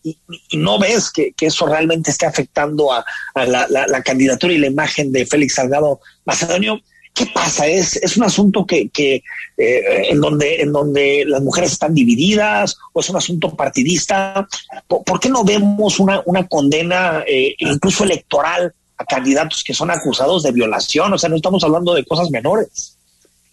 no 0.53 0.79
ves 0.79 1.11
que, 1.11 1.33
eso 1.41 1.67
realmente 1.67 2.11
esté 2.11 2.27
afectando 2.27 2.93
a, 2.93 3.05
la, 3.35 4.03
candidatura 4.03 4.53
y 4.53 4.59
la 4.59 4.67
imagen 4.67 5.11
de 5.11 5.27
Félix 5.27 5.55
Salgado 5.55 6.01
Macedonio. 6.25 6.81
¿Qué 7.13 7.27
pasa? 7.27 7.67
¿Es, 7.67 7.97
es 7.97 8.17
un 8.17 8.25
asunto 8.25 8.65
que, 8.65 8.89
que 8.89 9.23
eh, 9.57 10.11
en, 10.11 10.21
donde, 10.21 10.63
en 10.63 10.73
donde 10.73 11.25
las 11.27 11.43
mujeres 11.43 11.73
están 11.73 11.95
divididas 11.95 12.77
o 12.93 13.01
es 13.01 13.11
un 13.11 13.17
asunto 13.17 13.55
partidista? 13.55 14.49
¿Por, 14.87 15.21
qué 15.21 15.29
no 15.29 15.45
vemos 15.45 15.99
una, 15.99 16.23
una 16.25 16.47
condena 16.47 17.25
eh, 17.27 17.55
incluso 17.59 18.05
electoral 18.05 18.73
a 18.97 19.05
candidatos 19.05 19.65
que 19.65 19.75
son 19.75 19.91
acusados 19.91 20.43
de 20.43 20.53
violación? 20.53 21.13
O 21.13 21.19
sea, 21.19 21.29
no 21.29 21.37
estamos 21.37 21.63
hablando 21.65 21.95
de 21.95 22.05
cosas 22.05 22.31
menores. 22.31 22.97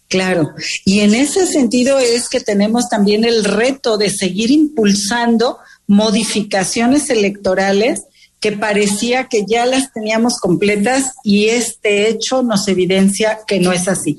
Claro, 0.08 0.54
y 0.86 1.00
en 1.00 1.14
ese 1.14 1.46
sentido 1.46 1.98
es 1.98 2.30
que 2.30 2.40
tenemos 2.40 2.88
también 2.88 3.24
el 3.24 3.44
reto 3.44 3.98
de 3.98 4.08
seguir 4.08 4.50
impulsando 4.50 5.58
modificaciones 5.86 7.10
electorales 7.10 8.04
que 8.40 8.52
parecía 8.52 9.24
que 9.24 9.44
ya 9.46 9.66
las 9.66 9.92
teníamos 9.92 10.38
completas 10.38 11.14
y 11.24 11.46
este 11.46 12.08
hecho 12.08 12.42
nos 12.42 12.68
evidencia 12.68 13.40
que 13.46 13.58
no 13.58 13.72
es 13.72 13.88
así. 13.88 14.16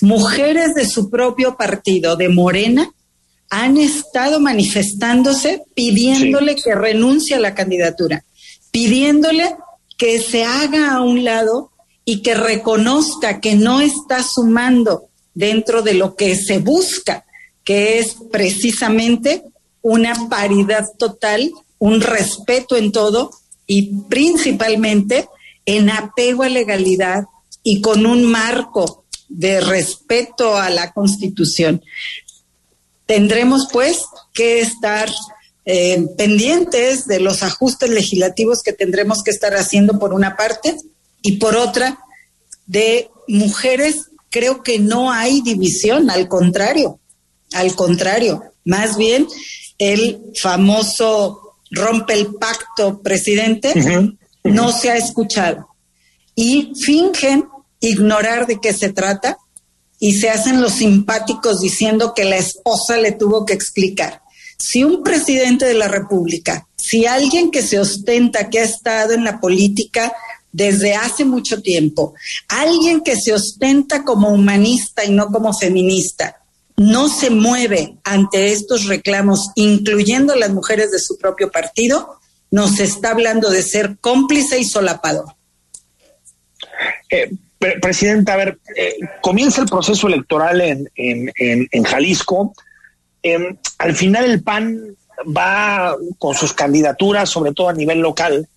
Mujeres 0.00 0.74
de 0.74 0.86
su 0.86 1.10
propio 1.10 1.56
partido, 1.56 2.16
de 2.16 2.28
Morena, 2.28 2.90
han 3.50 3.78
estado 3.78 4.40
manifestándose 4.40 5.62
pidiéndole 5.74 6.56
que 6.56 6.74
renuncie 6.74 7.36
a 7.36 7.40
la 7.40 7.54
candidatura, 7.54 8.24
pidiéndole 8.70 9.56
que 9.96 10.20
se 10.20 10.44
haga 10.44 10.92
a 10.92 11.00
un 11.00 11.24
lado 11.24 11.72
y 12.04 12.22
que 12.22 12.34
reconozca 12.34 13.40
que 13.40 13.54
no 13.54 13.80
está 13.80 14.22
sumando 14.22 15.08
dentro 15.34 15.82
de 15.82 15.94
lo 15.94 16.14
que 16.14 16.36
se 16.36 16.58
busca, 16.58 17.24
que 17.64 17.98
es 17.98 18.16
precisamente 18.30 19.42
una 19.82 20.28
paridad 20.28 20.86
total, 20.98 21.50
un 21.78 22.00
respeto 22.00 22.76
en 22.76 22.92
todo 22.92 23.30
y 23.68 23.94
principalmente 24.08 25.28
en 25.66 25.90
apego 25.90 26.42
a 26.42 26.48
legalidad 26.48 27.26
y 27.62 27.80
con 27.80 28.06
un 28.06 28.24
marco 28.24 29.04
de 29.28 29.60
respeto 29.60 30.56
a 30.56 30.70
la 30.70 30.92
Constitución. 30.92 31.84
Tendremos 33.06 33.68
pues 33.70 34.00
que 34.32 34.60
estar 34.60 35.10
eh, 35.66 36.06
pendientes 36.16 37.06
de 37.06 37.20
los 37.20 37.42
ajustes 37.42 37.90
legislativos 37.90 38.62
que 38.62 38.72
tendremos 38.72 39.22
que 39.22 39.30
estar 39.30 39.54
haciendo 39.54 39.98
por 39.98 40.14
una 40.14 40.34
parte 40.34 40.74
y 41.20 41.36
por 41.36 41.54
otra 41.54 41.98
de 42.66 43.10
mujeres 43.28 44.06
creo 44.30 44.62
que 44.62 44.78
no 44.78 45.12
hay 45.12 45.42
división, 45.42 46.10
al 46.10 46.28
contrario, 46.28 47.00
al 47.52 47.74
contrario, 47.74 48.42
más 48.64 48.96
bien 48.96 49.26
el 49.78 50.22
famoso 50.40 51.47
rompe 51.70 52.14
el 52.14 52.34
pacto 52.34 53.02
presidente, 53.02 53.72
no 54.44 54.72
se 54.72 54.90
ha 54.90 54.96
escuchado. 54.96 55.68
Y 56.34 56.72
fingen 56.80 57.44
ignorar 57.80 58.46
de 58.46 58.60
qué 58.60 58.72
se 58.72 58.92
trata 58.92 59.38
y 60.00 60.14
se 60.14 60.30
hacen 60.30 60.60
los 60.60 60.74
simpáticos 60.74 61.60
diciendo 61.60 62.14
que 62.14 62.24
la 62.24 62.36
esposa 62.36 62.96
le 62.96 63.12
tuvo 63.12 63.44
que 63.44 63.52
explicar. 63.52 64.22
Si 64.58 64.82
un 64.84 65.02
presidente 65.02 65.66
de 65.66 65.74
la 65.74 65.88
República, 65.88 66.66
si 66.76 67.06
alguien 67.06 67.50
que 67.50 67.62
se 67.62 67.78
ostenta 67.78 68.50
que 68.50 68.60
ha 68.60 68.64
estado 68.64 69.12
en 69.12 69.24
la 69.24 69.40
política 69.40 70.12
desde 70.50 70.94
hace 70.94 71.24
mucho 71.24 71.60
tiempo, 71.60 72.14
alguien 72.48 73.02
que 73.02 73.16
se 73.16 73.32
ostenta 73.32 74.04
como 74.04 74.30
humanista 74.30 75.04
y 75.04 75.10
no 75.10 75.28
como 75.28 75.52
feminista, 75.52 76.37
no 76.78 77.08
se 77.08 77.28
mueve 77.30 77.96
ante 78.04 78.52
estos 78.52 78.86
reclamos, 78.86 79.50
incluyendo 79.56 80.34
las 80.36 80.50
mujeres 80.50 80.92
de 80.92 81.00
su 81.00 81.18
propio 81.18 81.50
partido, 81.50 82.18
nos 82.50 82.78
está 82.78 83.10
hablando 83.10 83.50
de 83.50 83.62
ser 83.62 83.98
cómplice 84.00 84.58
y 84.58 84.64
solapador. 84.64 85.26
Eh, 87.10 87.30
Presidenta, 87.58 88.34
a 88.34 88.36
ver, 88.36 88.60
eh, 88.76 88.94
comienza 89.20 89.60
el 89.60 89.68
proceso 89.68 90.06
electoral 90.06 90.60
en, 90.60 90.88
en, 90.94 91.82
Jalisco. 91.82 92.54
Em, 93.20 93.56
al 93.78 93.96
final 93.96 94.26
el 94.26 94.44
PAN 94.44 94.96
va 95.36 95.96
con 96.18 96.36
sus 96.36 96.52
candidaturas, 96.52 97.28
sobre 97.28 97.52
todo 97.52 97.70
a 97.70 97.72
nivel 97.72 97.98
local, 97.98 98.48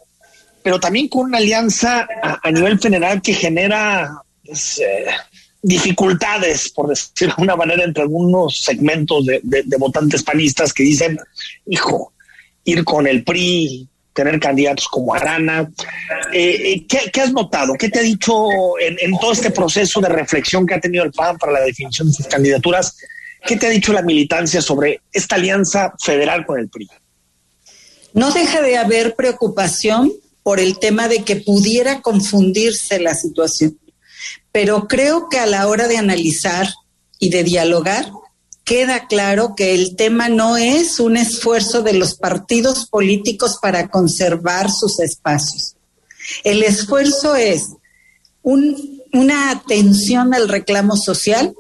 pero 0.61 0.79
también 0.79 1.07
con 1.07 1.25
una 1.25 1.39
alianza 1.39 2.07
a, 2.21 2.51
nivel 2.51 2.79
federal 2.79 3.23
que 3.23 3.33
genera 3.33 4.21
pues, 4.45 4.77
eh, 4.77 5.07
dificultades, 5.61 6.69
por 6.69 6.89
decirlo 6.89 7.27
de 7.27 7.31
alguna 7.31 7.55
manera, 7.55 7.83
entre 7.83 8.03
algunos 8.03 8.61
segmentos 8.61 9.25
de, 9.25 9.41
votantes 9.77 10.23
panistas 10.23 10.73
que 10.73 10.83
dicen, 10.83 11.19
hijo, 11.67 12.13
ir 12.63 12.83
con 12.83 13.07
el 13.07 13.23
PRI, 13.23 13.87
tener 14.13 14.39
candidatos 14.39 14.87
como 14.87 15.13
Arana. 15.13 15.71
Eh, 16.33 16.85
eh, 16.89 17.09
¿qué, 17.11 17.21
has 17.21 17.31
notado? 17.31 17.73
¿Qué 17.75 17.89
te 17.89 17.99
ha 17.99 18.03
dicho 18.03 18.33
en, 18.79 18.97
en, 18.99 19.17
todo 19.19 19.31
este 19.31 19.51
proceso 19.51 20.01
de 20.01 20.09
reflexión 20.09 20.65
que 20.65 20.73
ha 20.73 20.79
tenido 20.79 21.03
el 21.03 21.11
PAN 21.11 21.37
para 21.37 21.53
la 21.53 21.61
definición 21.61 22.09
de 22.09 22.15
sus 22.15 22.27
candidaturas? 22.27 22.97
¿Qué 23.45 23.55
te 23.55 23.67
ha 23.67 23.69
dicho 23.69 23.93
la 23.93 24.01
militancia 24.01 24.61
sobre 24.61 25.01
esta 25.11 25.35
alianza 25.35 25.93
federal 25.99 26.45
con 26.45 26.59
el 26.59 26.69
PRI? 26.69 26.89
No 28.13 28.31
deja 28.31 28.61
de 28.61 28.77
haber 28.77 29.15
preocupación 29.15 30.11
por 30.43 30.59
el 30.59 30.79
tema 30.79 31.07
de 31.07 31.23
que 31.23 31.37
pudiera 31.37 32.01
confundirse 32.01 32.99
la 32.99 33.13
situación, 33.13 33.77
pero 34.51 34.87
creo 34.87 35.29
que 35.29 35.39
a 35.39 35.45
la 35.45 35.67
hora 35.67 35.87
de 35.87 35.97
analizar 35.97 36.67
y 37.19 37.29
de 37.29 37.43
dialogar, 37.43 38.11
queda 38.63 39.07
claro 39.07 39.53
que 39.55 39.73
el 39.73 39.95
tema 39.95 40.29
no 40.29 40.57
es 40.57 40.99
un 40.99 41.17
esfuerzo 41.17 41.81
de 41.81 41.93
los 41.93 42.15
partidos 42.15 42.87
políticos 42.87 43.57
para 43.61 43.89
conservar 43.89 44.69
sus 44.71 44.99
espacios. 44.99 45.75
El 46.43 46.63
esfuerzo 46.63 47.35
es 47.35 47.69
una 48.43 49.51
atención 49.51 50.33
al 50.33 50.47
reclamo 50.47 50.95
social 50.95 51.53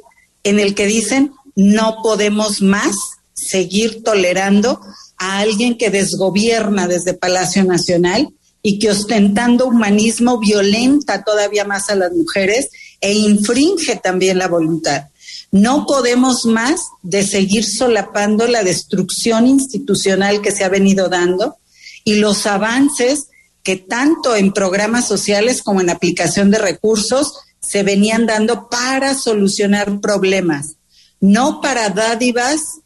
en 0.43 0.59
el 0.59 0.73
que 0.73 0.87
dicen 0.87 1.33
no 1.55 1.97
podemos 2.01 2.61
más 2.61 2.95
seguir 3.33 4.03
tolerando 4.03 4.79
a 5.17 5.39
alguien 5.39 5.77
que 5.77 5.89
desgobierna 5.89 6.87
desde 6.87 7.13
Palacio 7.13 7.63
Nacional 7.63 8.33
y 8.61 8.79
que 8.79 8.91
ostentando 8.91 9.67
humanismo 9.67 10.39
violenta 10.39 11.23
todavía 11.23 11.65
más 11.65 11.89
a 11.89 11.95
las 11.95 12.11
mujeres 12.11 12.69
e 12.99 13.13
infringe 13.13 13.95
también 13.95 14.37
la 14.37 14.47
voluntad. 14.47 15.05
No 15.51 15.85
podemos 15.85 16.45
más 16.45 16.81
de 17.01 17.23
seguir 17.23 17.65
solapando 17.65 18.47
la 18.47 18.63
destrucción 18.63 19.47
institucional 19.47 20.41
que 20.41 20.51
se 20.51 20.63
ha 20.63 20.69
venido 20.69 21.09
dando 21.09 21.57
y 22.03 22.15
los 22.15 22.45
avances 22.45 23.27
que 23.63 23.75
tanto 23.75 24.35
en 24.35 24.53
programas 24.53 25.07
sociales 25.07 25.61
como 25.61 25.81
en 25.81 25.89
aplicación 25.89 26.51
de 26.51 26.57
recursos 26.57 27.33
se 27.59 27.83
venían 27.83 28.25
dando 28.25 28.69
para 28.69 29.13
solucionar 29.13 29.99
problemas, 29.99 30.75
no 31.19 31.61
para 31.61 31.89
dádivas 31.89 32.79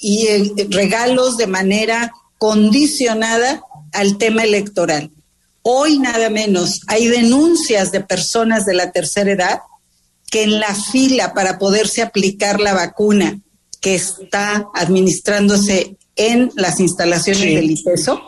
y 0.00 0.26
eh, 0.26 0.52
regalos 0.68 1.36
de 1.36 1.46
manera 1.46 2.12
condicionada 2.40 3.62
al 3.92 4.16
tema 4.16 4.44
electoral. 4.44 5.10
Hoy 5.60 5.98
nada 5.98 6.30
menos 6.30 6.80
hay 6.86 7.06
denuncias 7.06 7.92
de 7.92 8.00
personas 8.00 8.64
de 8.64 8.72
la 8.72 8.92
tercera 8.92 9.30
edad 9.30 9.60
que 10.30 10.44
en 10.44 10.58
la 10.58 10.74
fila 10.74 11.34
para 11.34 11.58
poderse 11.58 12.00
aplicar 12.00 12.58
la 12.58 12.72
vacuna 12.72 13.38
que 13.82 13.94
está 13.94 14.68
administrándose 14.74 15.98
en 16.16 16.50
las 16.54 16.80
instalaciones 16.80 17.42
del 17.42 17.70
ICESO, 17.70 18.22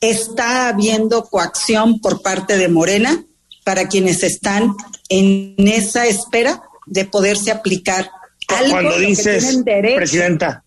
está 0.00 0.66
habiendo 0.66 1.24
coacción 1.26 2.00
por 2.00 2.22
parte 2.22 2.58
de 2.58 2.68
Morena 2.68 3.24
para 3.64 3.86
quienes 3.86 4.24
están 4.24 4.74
en 5.08 5.54
esa 5.58 6.06
espera 6.06 6.64
de 6.86 7.04
poderse 7.04 7.52
aplicar 7.52 8.10
algo 8.48 8.72
cuando 8.72 8.98
dices, 8.98 9.60
presidenta, 9.64 10.64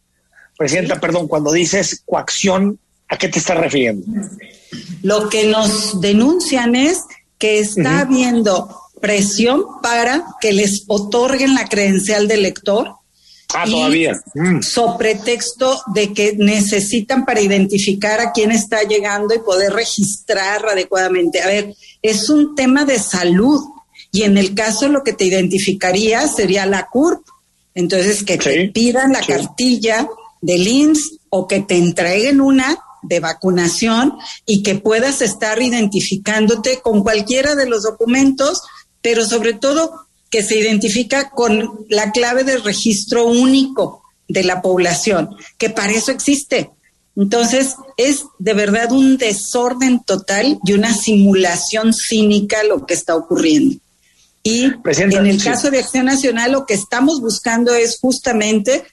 presidenta, 0.59 0.99
perdón, 0.99 1.29
cuando 1.29 1.53
dices 1.53 2.03
coacción, 2.05 2.77
¿a 3.07 3.17
qué 3.17 3.29
te 3.29 3.39
estás 3.39 3.57
refiriendo? 3.57 4.05
Lo 5.01 5.29
que 5.29 5.47
nos 5.47 6.01
denuncian 6.01 6.75
es 6.75 7.05
que 7.37 7.59
está 7.59 8.01
habiendo 8.01 8.69
presión 8.99 9.63
para 9.81 10.25
que 10.41 10.51
les 10.51 10.83
otorguen 10.87 11.55
la 11.55 11.65
credencial 11.65 12.27
de 12.27 12.35
lector. 12.35 12.91
Ah, 13.53 13.63
todavía. 13.65 14.21
Mm. 14.35 14.61
Sobre 14.61 15.15
texto 15.15 15.81
de 15.93 16.11
que 16.13 16.35
necesitan 16.37 17.25
para 17.25 17.39
identificar 17.39 18.19
a 18.19 18.33
quién 18.33 18.51
está 18.51 18.83
llegando 18.83 19.33
y 19.33 19.39
poder 19.39 19.71
registrar 19.71 20.65
adecuadamente. 20.65 21.41
A 21.41 21.47
ver, 21.47 21.73
es 22.01 22.29
un 22.29 22.53
tema 22.53 22.83
de 22.83 22.99
salud 22.99 23.63
y 24.11 24.23
en 24.23 24.37
el 24.37 24.53
caso 24.55 24.89
lo 24.89 25.05
que 25.05 25.13
te 25.13 25.23
identificaría 25.23 26.27
sería 26.27 26.65
la 26.65 26.87
CURP. 26.87 27.25
Entonces, 27.75 28.25
que 28.25 28.37
te 28.37 28.67
pidan 28.67 29.13
la 29.13 29.21
cartilla 29.21 30.05
del 30.41 30.67
INS 30.67 31.19
o 31.29 31.47
que 31.47 31.59
te 31.61 31.77
entreguen 31.77 32.41
una 32.41 32.79
de 33.01 33.19
vacunación 33.19 34.13
y 34.45 34.61
que 34.61 34.75
puedas 34.75 35.21
estar 35.21 35.61
identificándote 35.61 36.81
con 36.81 37.01
cualquiera 37.01 37.55
de 37.55 37.67
los 37.67 37.83
documentos 37.83 38.61
pero 39.01 39.25
sobre 39.25 39.53
todo 39.53 40.07
que 40.29 40.43
se 40.43 40.57
identifica 40.57 41.31
con 41.31 41.85
la 41.89 42.11
clave 42.11 42.43
del 42.43 42.63
registro 42.63 43.25
único 43.25 44.03
de 44.27 44.43
la 44.43 44.61
población, 44.61 45.35
que 45.57 45.69
para 45.69 45.93
eso 45.93 46.11
existe. 46.11 46.69
Entonces, 47.15 47.75
es 47.97 48.25
de 48.37 48.53
verdad 48.53 48.91
un 48.91 49.17
desorden 49.17 50.03
total 50.03 50.59
y 50.63 50.73
una 50.73 50.93
simulación 50.93 51.93
cínica 51.93 52.63
lo 52.63 52.85
que 52.85 52.93
está 52.93 53.15
ocurriendo. 53.15 53.77
Y 54.43 54.65
en 54.65 55.25
el 55.25 55.43
caso 55.43 55.69
de 55.69 55.79
Acción 55.79 56.05
Nacional, 56.05 56.53
lo 56.53 56.65
que 56.65 56.75
estamos 56.75 57.19
buscando 57.19 57.73
es 57.73 57.99
justamente 57.99 58.83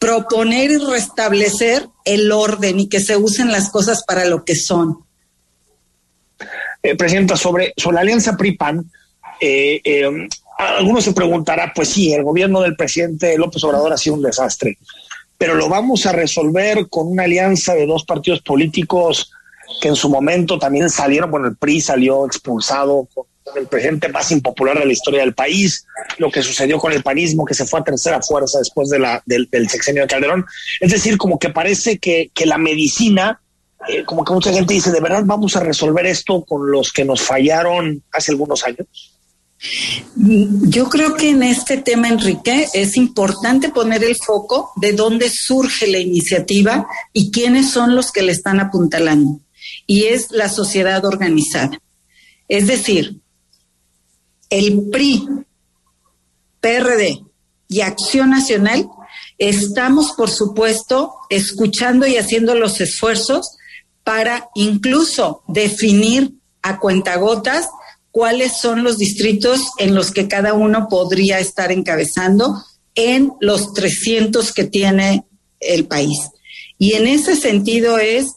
proponer 0.00 0.70
y 0.70 0.78
restablecer 0.78 1.86
el 2.06 2.32
orden 2.32 2.80
y 2.80 2.88
que 2.88 3.00
se 3.00 3.18
usen 3.18 3.52
las 3.52 3.70
cosas 3.70 4.02
para 4.04 4.24
lo 4.24 4.44
que 4.44 4.56
son. 4.56 5.04
Eh, 6.82 6.96
Presidenta, 6.96 7.36
sobre, 7.36 7.74
sobre 7.76 7.96
la 7.96 8.00
alianza 8.00 8.36
PRI-PAN, 8.36 8.90
eh, 9.40 9.80
eh, 9.84 10.28
algunos 10.58 11.04
se 11.04 11.12
preguntará, 11.12 11.72
pues 11.74 11.90
sí, 11.90 12.14
el 12.14 12.24
gobierno 12.24 12.62
del 12.62 12.76
presidente 12.76 13.36
López 13.36 13.62
Obrador 13.62 13.92
ha 13.92 13.98
sido 13.98 14.16
un 14.16 14.22
desastre, 14.22 14.78
pero 15.36 15.54
lo 15.54 15.68
vamos 15.68 16.06
a 16.06 16.12
resolver 16.12 16.88
con 16.88 17.06
una 17.06 17.24
alianza 17.24 17.74
de 17.74 17.86
dos 17.86 18.04
partidos 18.04 18.40
políticos 18.40 19.30
que 19.82 19.88
en 19.88 19.96
su 19.96 20.08
momento 20.08 20.58
también 20.58 20.88
salieron, 20.88 21.30
bueno, 21.30 21.48
el 21.48 21.56
PRI 21.56 21.80
salió 21.82 22.26
expulsado 22.26 23.06
el 23.56 23.66
presidente 23.66 24.08
más 24.08 24.30
impopular 24.30 24.78
de 24.78 24.86
la 24.86 24.92
historia 24.92 25.20
del 25.20 25.34
país, 25.34 25.86
lo 26.18 26.30
que 26.30 26.42
sucedió 26.42 26.78
con 26.78 26.92
el 26.92 27.02
panismo, 27.02 27.44
que 27.44 27.54
se 27.54 27.66
fue 27.66 27.80
a 27.80 27.84
tercera 27.84 28.22
fuerza 28.22 28.58
después 28.58 28.88
de 28.90 28.98
la, 28.98 29.22
del, 29.26 29.48
sexenio 29.68 30.02
de 30.02 30.08
Calderón. 30.08 30.44
Es 30.80 30.90
decir, 30.90 31.16
como 31.16 31.38
que 31.38 31.50
parece 31.50 31.98
que, 31.98 32.30
que 32.32 32.46
la 32.46 32.58
medicina, 32.58 33.40
eh, 33.88 34.04
como 34.04 34.24
que 34.24 34.32
mucha 34.32 34.52
gente 34.52 34.74
dice, 34.74 34.92
¿de 34.92 35.00
verdad 35.00 35.22
vamos 35.24 35.56
a 35.56 35.60
resolver 35.60 36.06
esto 36.06 36.44
con 36.44 36.70
los 36.70 36.92
que 36.92 37.04
nos 37.04 37.22
fallaron 37.22 38.02
hace 38.12 38.32
algunos 38.32 38.64
años? 38.64 38.86
Yo 40.16 40.88
creo 40.88 41.16
que 41.16 41.30
en 41.30 41.42
este 41.42 41.76
tema, 41.76 42.08
Enrique, 42.08 42.68
es 42.72 42.96
importante 42.96 43.68
poner 43.68 44.02
el 44.04 44.16
foco 44.16 44.72
de 44.76 44.92
dónde 44.92 45.28
surge 45.28 45.86
la 45.86 45.98
iniciativa 45.98 46.86
y 47.12 47.30
quiénes 47.30 47.70
son 47.70 47.94
los 47.94 48.10
que 48.10 48.22
le 48.22 48.32
están 48.32 48.58
apuntalando. 48.58 49.40
Y 49.86 50.04
es 50.04 50.30
la 50.30 50.48
sociedad 50.48 51.04
organizada. 51.04 51.78
Es 52.48 52.66
decir, 52.66 53.20
el 54.50 54.90
PRI, 54.90 55.26
PRD 56.60 57.24
y 57.68 57.80
Acción 57.80 58.30
Nacional 58.30 58.88
estamos, 59.38 60.12
por 60.12 60.28
supuesto, 60.28 61.14
escuchando 61.30 62.06
y 62.06 62.16
haciendo 62.16 62.54
los 62.54 62.80
esfuerzos 62.80 63.56
para 64.04 64.48
incluso 64.54 65.42
definir 65.48 66.34
a 66.62 66.78
cuentagotas 66.78 67.68
cuáles 68.10 68.58
son 68.60 68.82
los 68.82 68.98
distritos 68.98 69.70
en 69.78 69.94
los 69.94 70.10
que 70.10 70.28
cada 70.28 70.52
uno 70.52 70.88
podría 70.88 71.38
estar 71.38 71.72
encabezando 71.72 72.62
en 72.94 73.32
los 73.40 73.72
300 73.72 74.52
que 74.52 74.64
tiene 74.64 75.24
el 75.60 75.86
país. 75.86 76.18
Y 76.78 76.94
en 76.94 77.06
ese 77.06 77.36
sentido 77.36 77.98
es 77.98 78.32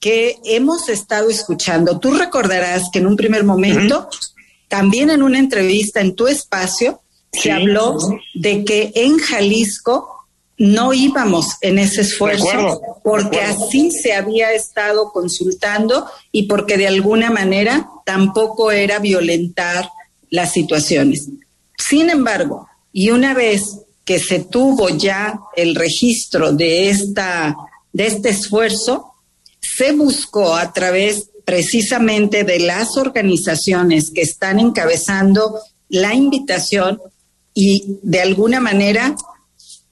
que 0.00 0.38
hemos 0.44 0.88
estado 0.88 1.28
escuchando. 1.30 1.98
Tú 1.98 2.12
recordarás 2.12 2.84
que 2.92 3.00
en 3.00 3.06
un 3.06 3.16
primer 3.16 3.44
momento, 3.44 4.08
también 4.68 5.10
en 5.10 5.22
una 5.22 5.38
entrevista 5.38 6.00
en 6.00 6.14
tu 6.14 6.26
espacio, 6.26 7.00
se 7.32 7.52
habló 7.52 7.98
de 8.34 8.64
que 8.64 8.92
en 8.94 9.18
Jalisco 9.18 10.26
no 10.56 10.92
íbamos 10.92 11.56
en 11.60 11.78
ese 11.78 12.00
esfuerzo 12.00 12.80
porque 13.04 13.40
así 13.40 13.90
se 13.90 14.12
había 14.12 14.52
estado 14.52 15.12
consultando 15.12 16.06
y 16.32 16.44
porque 16.44 16.76
de 16.76 16.88
alguna 16.88 17.30
manera 17.30 17.88
tampoco 18.04 18.72
era 18.72 18.98
violentar 18.98 19.88
las 20.30 20.52
situaciones. 20.52 21.28
Sin 21.76 22.10
embargo, 22.10 22.68
y 22.92 23.10
una 23.10 23.34
vez 23.34 23.62
que 24.04 24.18
se 24.18 24.40
tuvo 24.40 24.88
ya 24.88 25.38
el 25.54 25.74
registro 25.74 26.52
de 26.52 26.90
esta 26.90 27.56
de 27.92 28.06
este 28.06 28.30
esfuerzo, 28.30 29.12
se 29.60 29.92
buscó 29.92 30.54
a 30.54 30.72
través 30.72 31.30
precisamente 31.48 32.44
de 32.44 32.60
las 32.60 32.98
organizaciones 32.98 34.10
que 34.10 34.20
están 34.20 34.60
encabezando 34.60 35.58
la 35.88 36.12
invitación 36.12 37.00
y 37.54 37.96
de 38.02 38.20
alguna 38.20 38.60
manera 38.60 39.16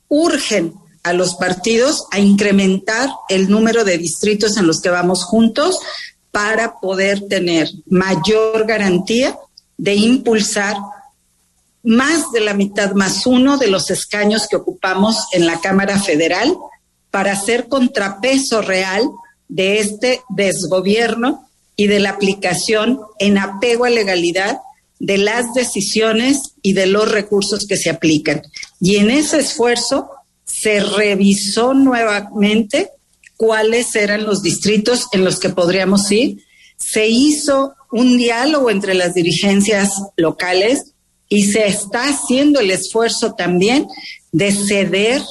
urgen 0.07 0.75
a 1.03 1.15
los 1.15 1.37
partidos 1.37 2.09
a 2.11 2.19
incrementar 2.19 3.09
el 3.31 3.49
número 3.49 3.85
de 3.85 3.97
distritos 3.97 4.59
en 4.59 4.67
los 4.67 4.83
que 4.83 4.91
vamos 4.91 5.25
juntos 5.25 5.79
para 6.31 6.79
poder 6.79 7.27
tener 7.27 7.71
mayor 7.87 8.67
garantía 8.67 9.39
de 9.79 9.95
impulsar 9.95 10.77
más 11.83 12.33
de 12.33 12.41
la 12.41 12.53
mitad 12.53 12.93
más 12.93 13.25
uno 13.25 13.57
de 13.57 13.69
los 13.69 13.91
escaños 13.91 14.47
que 14.47 14.57
ocupamos 14.57 15.25
en 15.33 15.47
la 15.47 15.59
Cámara 15.63 15.99
Federal 15.99 16.55
para 17.11 17.33
hacer 17.33 17.67
contrapeso 17.67 18.61
real 18.61 19.09
de 19.49 19.79
este 19.79 20.21
desgobierno 20.29 21.46
y 21.77 21.87
de 21.87 22.01
la 22.01 22.11
aplicación 22.11 23.01
en 23.19 23.39
apego 23.39 23.85
a 23.85 23.91
legalidad 23.91 24.59
de 24.99 25.19
las 25.19 25.53
decisiones 25.55 26.55
y 26.63 26.73
de 26.73 26.87
los 26.87 27.11
recursos 27.11 27.67
que 27.67 27.77
se 27.77 27.91
aplican. 27.91 28.43
Y 28.81 28.97
en 28.97 29.11
ese 29.11 29.41
esfuerzo 29.41 30.09
se 30.45 30.81
revisó 30.81 31.75
nuevamente 31.75 32.91
cuáles 33.37 33.95
eran 33.95 34.25
los 34.25 34.43
distritos 34.43 35.07
en 35.13 35.25
los 35.25 35.39
que 35.39 35.51
podríamos 35.51 36.11
ir. 36.11 36.43
Se 36.79 37.07
hizo 37.09 37.75
un 37.93 38.17
diálogo 38.17 38.71
entre 38.71 38.95
las 38.95 39.15
dirigencias 39.15 39.91
locales 40.17 40.93
y 41.29 41.45
se 41.45 41.67
está 41.67 42.09
haciendo 42.09 42.61
el 42.61 42.71
esfuerzo 42.71 43.35
también 43.35 43.87
de 44.33 44.53
ceder 44.53 45.23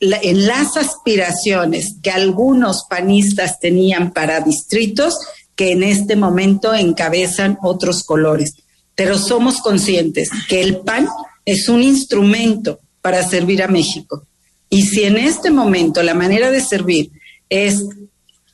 en 0.00 0.46
las 0.46 0.76
aspiraciones 0.76 1.94
que 2.02 2.10
algunos 2.10 2.84
panistas 2.88 3.60
tenían 3.60 4.12
para 4.12 4.40
distritos 4.40 5.18
que 5.56 5.72
en 5.72 5.82
este 5.82 6.14
momento 6.14 6.74
encabezan 6.74 7.58
otros 7.62 8.04
colores. 8.04 8.54
Pero 8.94 9.18
somos 9.18 9.60
conscientes 9.60 10.30
que 10.48 10.60
el 10.60 10.78
PAN 10.78 11.08
es 11.44 11.68
un 11.68 11.82
instrumento 11.82 12.78
para 13.00 13.26
servir 13.26 13.62
a 13.62 13.68
México. 13.68 14.24
Y 14.68 14.82
si 14.82 15.04
en 15.04 15.16
este 15.16 15.50
momento 15.50 16.02
la 16.02 16.14
manera 16.14 16.50
de 16.50 16.60
servir 16.60 17.10
es 17.48 17.84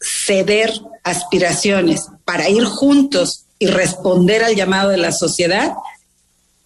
ceder 0.01 0.73
aspiraciones 1.05 2.07
para 2.25 2.49
ir 2.49 2.65
juntos 2.65 3.47
y 3.59 3.67
responder 3.67 4.45
al 4.45 4.55
llamado 4.55 4.91
de 4.91 4.99
la 4.99 5.13
sociedad, 5.13 5.73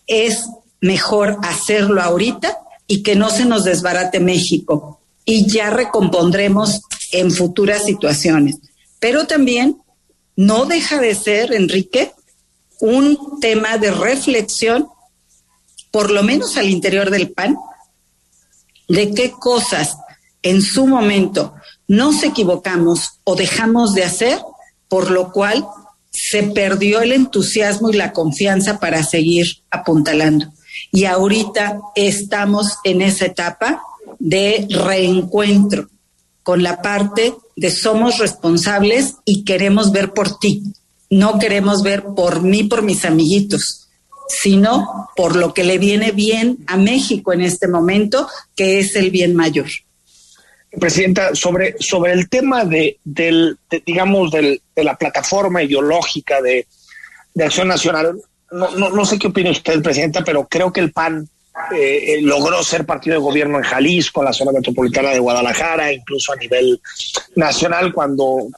es 0.06 0.46
mejor 0.80 1.38
hacerlo 1.42 2.02
ahorita 2.02 2.58
y 2.86 3.02
que 3.02 3.16
no 3.16 3.30
se 3.30 3.44
nos 3.44 3.64
desbarate 3.64 4.20
México. 4.20 5.00
Y 5.24 5.46
ya 5.46 5.70
recompondremos 5.70 6.80
en 7.12 7.30
futuras 7.30 7.84
situaciones. 7.84 8.56
Pero 8.98 9.26
también 9.26 9.78
no 10.36 10.66
deja 10.66 11.00
de 11.00 11.14
ser, 11.14 11.52
Enrique, 11.52 12.12
un 12.78 13.40
tema 13.40 13.78
de 13.78 13.90
reflexión, 13.90 14.88
por 15.90 16.10
lo 16.10 16.22
menos 16.22 16.56
al 16.56 16.68
interior 16.68 17.10
del 17.10 17.30
PAN, 17.30 17.56
de 18.88 19.12
qué 19.14 19.30
cosas 19.30 19.96
en 20.42 20.62
su 20.62 20.86
momento 20.86 21.54
nos 21.88 22.22
equivocamos 22.22 23.20
o 23.24 23.34
dejamos 23.34 23.94
de 23.94 24.04
hacer, 24.04 24.38
por 24.88 25.10
lo 25.10 25.32
cual 25.32 25.66
se 26.10 26.44
perdió 26.44 27.00
el 27.00 27.12
entusiasmo 27.12 27.90
y 27.90 27.94
la 27.94 28.12
confianza 28.12 28.78
para 28.78 29.02
seguir 29.02 29.46
apuntalando. 29.70 30.52
Y 30.92 31.04
ahorita 31.04 31.80
estamos 31.94 32.76
en 32.84 33.02
esa 33.02 33.26
etapa 33.26 33.82
de 34.18 34.66
reencuentro 34.70 35.88
con 36.42 36.62
la 36.62 36.80
parte 36.80 37.34
de 37.56 37.70
somos 37.70 38.18
responsables 38.18 39.16
y 39.24 39.44
queremos 39.44 39.90
ver 39.90 40.12
por 40.12 40.38
ti. 40.38 40.62
No 41.08 41.38
queremos 41.38 41.82
ver 41.82 42.04
por 42.14 42.42
mí, 42.42 42.64
por 42.64 42.82
mis 42.82 43.04
amiguitos, 43.04 43.88
sino 44.28 45.08
por 45.16 45.36
lo 45.36 45.54
que 45.54 45.64
le 45.64 45.78
viene 45.78 46.12
bien 46.12 46.58
a 46.66 46.76
México 46.76 47.32
en 47.32 47.40
este 47.40 47.68
momento, 47.68 48.28
que 48.54 48.78
es 48.78 48.94
el 48.96 49.10
bien 49.10 49.34
mayor. 49.34 49.66
Presidenta, 50.78 51.34
sobre, 51.34 51.76
sobre 51.80 52.12
el 52.12 52.28
tema 52.28 52.64
de, 52.64 52.98
del, 53.02 53.56
digamos, 53.86 54.30
del, 54.30 54.60
de 54.74 54.84
la 54.84 54.96
plataforma 54.96 55.62
ideológica 55.62 56.42
de, 56.42 56.66
de 57.34 57.44
Acción 57.44 57.68
Nacional, 57.68 58.20
no, 58.50 58.70
no, 58.72 58.90
no, 58.90 59.04
sé 59.04 59.18
qué 59.18 59.28
opina 59.28 59.50
usted, 59.50 59.82
Presidenta, 59.82 60.22
pero 60.22 60.46
creo 60.46 60.72
que 60.72 60.80
el 60.80 60.92
PAN 60.92 61.28
eh, 61.74 62.14
eh, 62.14 62.22
logró 62.22 62.62
ser 62.62 62.84
partido 62.84 63.14
de 63.14 63.22
gobierno 63.22 63.56
en 63.56 63.64
Jalisco, 63.64 64.20
en 64.20 64.26
la 64.26 64.32
zona 64.32 64.52
metropolitana 64.52 65.10
de 65.10 65.18
Guadalajara, 65.18 65.92
incluso 65.92 66.32
a 66.32 66.36
nivel 66.36 66.80
nacional, 67.34 67.92
cuando 67.92 68.48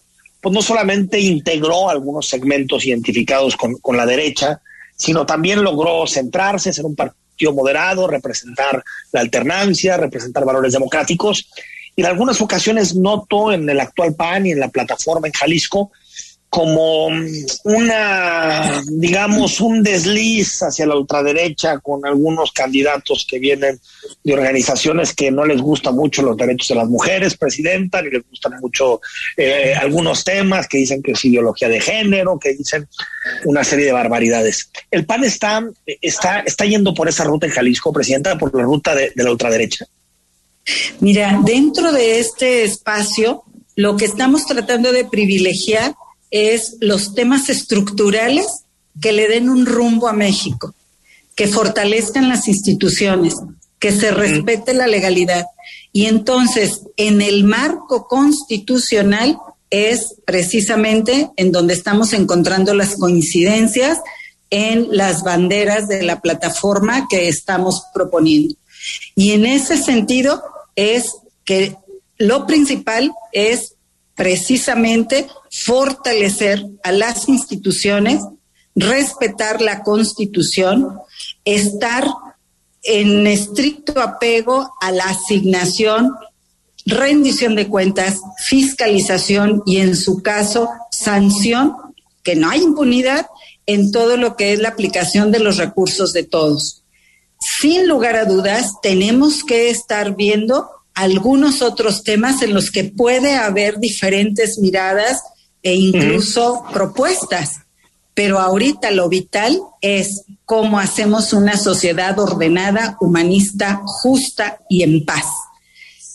pues 0.41 0.53
no 0.53 0.63
solamente 0.63 1.19
integró 1.21 1.89
algunos 1.89 2.29
segmentos 2.29 2.85
identificados 2.87 3.57
con, 3.57 3.77
con 3.77 3.97
la 3.97 4.05
derecha, 4.05 4.61
sino 4.97 5.25
también 5.25 5.63
logró 5.63 6.07
centrarse, 6.07 6.73
ser 6.73 6.87
un 6.87 6.97
partido 6.97 7.53
moderado, 7.53 8.09
representar 8.09 8.83
la 9.13 9.21
alternancia, 9.21 9.97
representar 9.97 10.45
valores 10.45 10.73
democráticos. 10.73 11.49
Y 11.95 12.03
en 12.03 12.09
algunas 12.09 12.41
ocasiones 12.41 12.97
noto 12.97 13.53
en 13.53 13.69
el 13.69 13.81
actual 13.81 14.15
PAN 14.15 14.47
y 14.47 14.53
en 14.53 14.61
la 14.61 14.69
plataforma 14.69 15.29
en 15.29 15.33
Jalisco 15.33 15.93
como 16.51 17.09
una, 17.65 18.83
digamos, 18.91 19.61
un 19.61 19.83
desliz 19.83 20.63
hacia 20.63 20.87
la 20.87 20.97
ultraderecha 20.97 21.79
con 21.79 22.07
algunos 22.07 22.53
candidatos 22.53 23.27
que 23.29 23.39
vienen 23.39 23.79
de 24.25 24.33
organizaciones 24.33 25.15
que 25.15 25.31
no 25.31 25.45
les 25.45 25.61
gustan 25.61 25.95
mucho 25.95 26.23
los 26.23 26.37
derechos 26.37 26.69
de 26.69 26.75
las 26.77 26.89
mujeres, 26.89 27.37
presidenta, 27.37 28.01
ni 28.01 28.11
les 28.11 28.23
gustan 28.29 28.55
mucho 28.61 29.01
eh, 29.37 29.75
algunos 29.79 30.25
temas 30.25 30.67
que 30.67 30.79
dicen 30.79 31.03
que 31.03 31.13
es 31.13 31.25
ideología 31.25 31.69
de 31.69 31.81
género, 31.81 32.39
que 32.39 32.55
dicen 32.55 32.89
una 33.45 33.63
serie 33.63 33.85
de 33.85 33.93
barbaridades. 33.93 34.71
El 34.91 35.05
PAN 35.05 35.25
está, 35.25 35.63
está, 36.01 36.41
está 36.41 36.65
yendo 36.65 36.95
por 36.95 37.09
esa 37.09 37.25
ruta 37.25 37.47
en 37.47 37.53
Jalisco, 37.53 37.93
presidenta, 37.93 38.39
por 38.39 38.55
la 38.57 38.63
ruta 38.63 38.95
de, 38.95 39.13
de 39.15 39.25
la 39.25 39.31
ultraderecha. 39.31 39.85
Mira, 41.01 41.41
dentro 41.45 41.93
de 41.93 42.21
este 42.21 42.65
espacio, 42.65 43.43
lo 43.77 43.97
que 43.97 44.07
estamos 44.07 44.47
tratando 44.47 44.93
de 44.93 45.05
privilegiar 45.05 45.95
es 46.31 46.77
los 46.81 47.15
temas 47.15 47.49
estructurales 47.49 48.47
que 49.01 49.13
le 49.13 49.29
den 49.29 49.49
un 49.49 49.67
rumbo 49.67 50.09
a 50.09 50.13
México, 50.13 50.75
que 51.35 51.47
fortalezcan 51.47 52.29
las 52.29 52.49
instituciones, 52.49 53.35
que 53.79 53.93
se 53.93 54.11
respete 54.11 54.75
la 54.75 54.87
legalidad. 54.87 55.47
Y 55.93 56.07
entonces, 56.07 56.83
en 56.97 57.23
el 57.23 57.45
marco 57.45 58.07
constitucional 58.09 59.39
es 59.71 60.15
precisamente 60.25 61.31
en 61.37 61.53
donde 61.53 61.75
estamos 61.75 62.13
encontrando 62.13 62.75
las 62.75 62.97
coincidencias 62.97 63.99
en 64.51 64.89
las 64.91 65.23
banderas 65.23 65.89
de 65.89 66.03
la 66.03 66.21
plataforma 66.21 67.07
que 67.09 67.29
estamos 67.29 67.83
proponiendo. 67.93 68.55
Y 69.15 69.33
en 69.33 69.45
ese 69.45 69.77
sentido 69.77 70.43
es 70.75 71.13
que 71.45 71.77
lo 72.17 72.47
principal 72.47 73.13
es 73.33 73.75
precisamente 74.15 75.29
fortalecer 75.51 76.65
a 76.83 76.93
las 76.93 77.29
instituciones, 77.29 78.23
respetar 78.75 79.61
la 79.61 79.83
constitución, 79.83 80.99
estar 81.45 82.07
en 82.83 83.27
estricto 83.27 84.01
apego 84.01 84.73
a 84.81 84.93
la 84.93 85.05
asignación, 85.05 86.15
rendición 86.87 87.55
de 87.55 87.69
cuentas, 87.69 88.21
fiscalización 88.47 89.63
y 89.67 89.79
en 89.79 89.97
su 89.97 90.23
caso 90.23 90.69
sanción, 90.91 91.75
que 92.23 92.37
no 92.37 92.51
hay 92.51 92.63
impunidad 92.63 93.27
en 93.67 93.93
todo 93.93 94.17
lo 94.17 94.37
que 94.37 94.53
es 94.53 94.61
la 94.61 94.71
aplicación 94.71 95.31
de 95.31 95.41
los 95.41 95.57
recursos 95.57 96.13
de 96.13 96.25
todos. 96.25 96.85
Sin 97.41 97.87
lugar 97.87 98.17
a 98.17 98.25
dudas, 98.25 98.73
tenemos 98.83 99.45
que 99.45 99.71
estar 99.71 100.17
viendo 100.17 100.69
algunos 100.95 101.63
otros 101.63 102.03
temas 102.03 102.43
en 102.43 102.55
los 102.55 102.71
que 102.71 102.85
puede 102.85 103.37
haber 103.37 103.79
diferentes 103.79 104.59
miradas 104.59 105.23
e 105.63 105.75
incluso 105.75 106.65
propuestas. 106.73 107.61
Pero 108.15 108.41
ahorita 108.41 108.91
lo 108.91 109.09
vital 109.09 109.61
es 109.81 110.25
cómo 110.45 110.79
hacemos 110.79 111.33
una 111.33 111.57
sociedad 111.57 112.19
ordenada, 112.19 112.97
humanista, 113.01 113.81
justa 113.85 114.59
y 114.69 114.83
en 114.83 115.05
paz. 115.05 115.27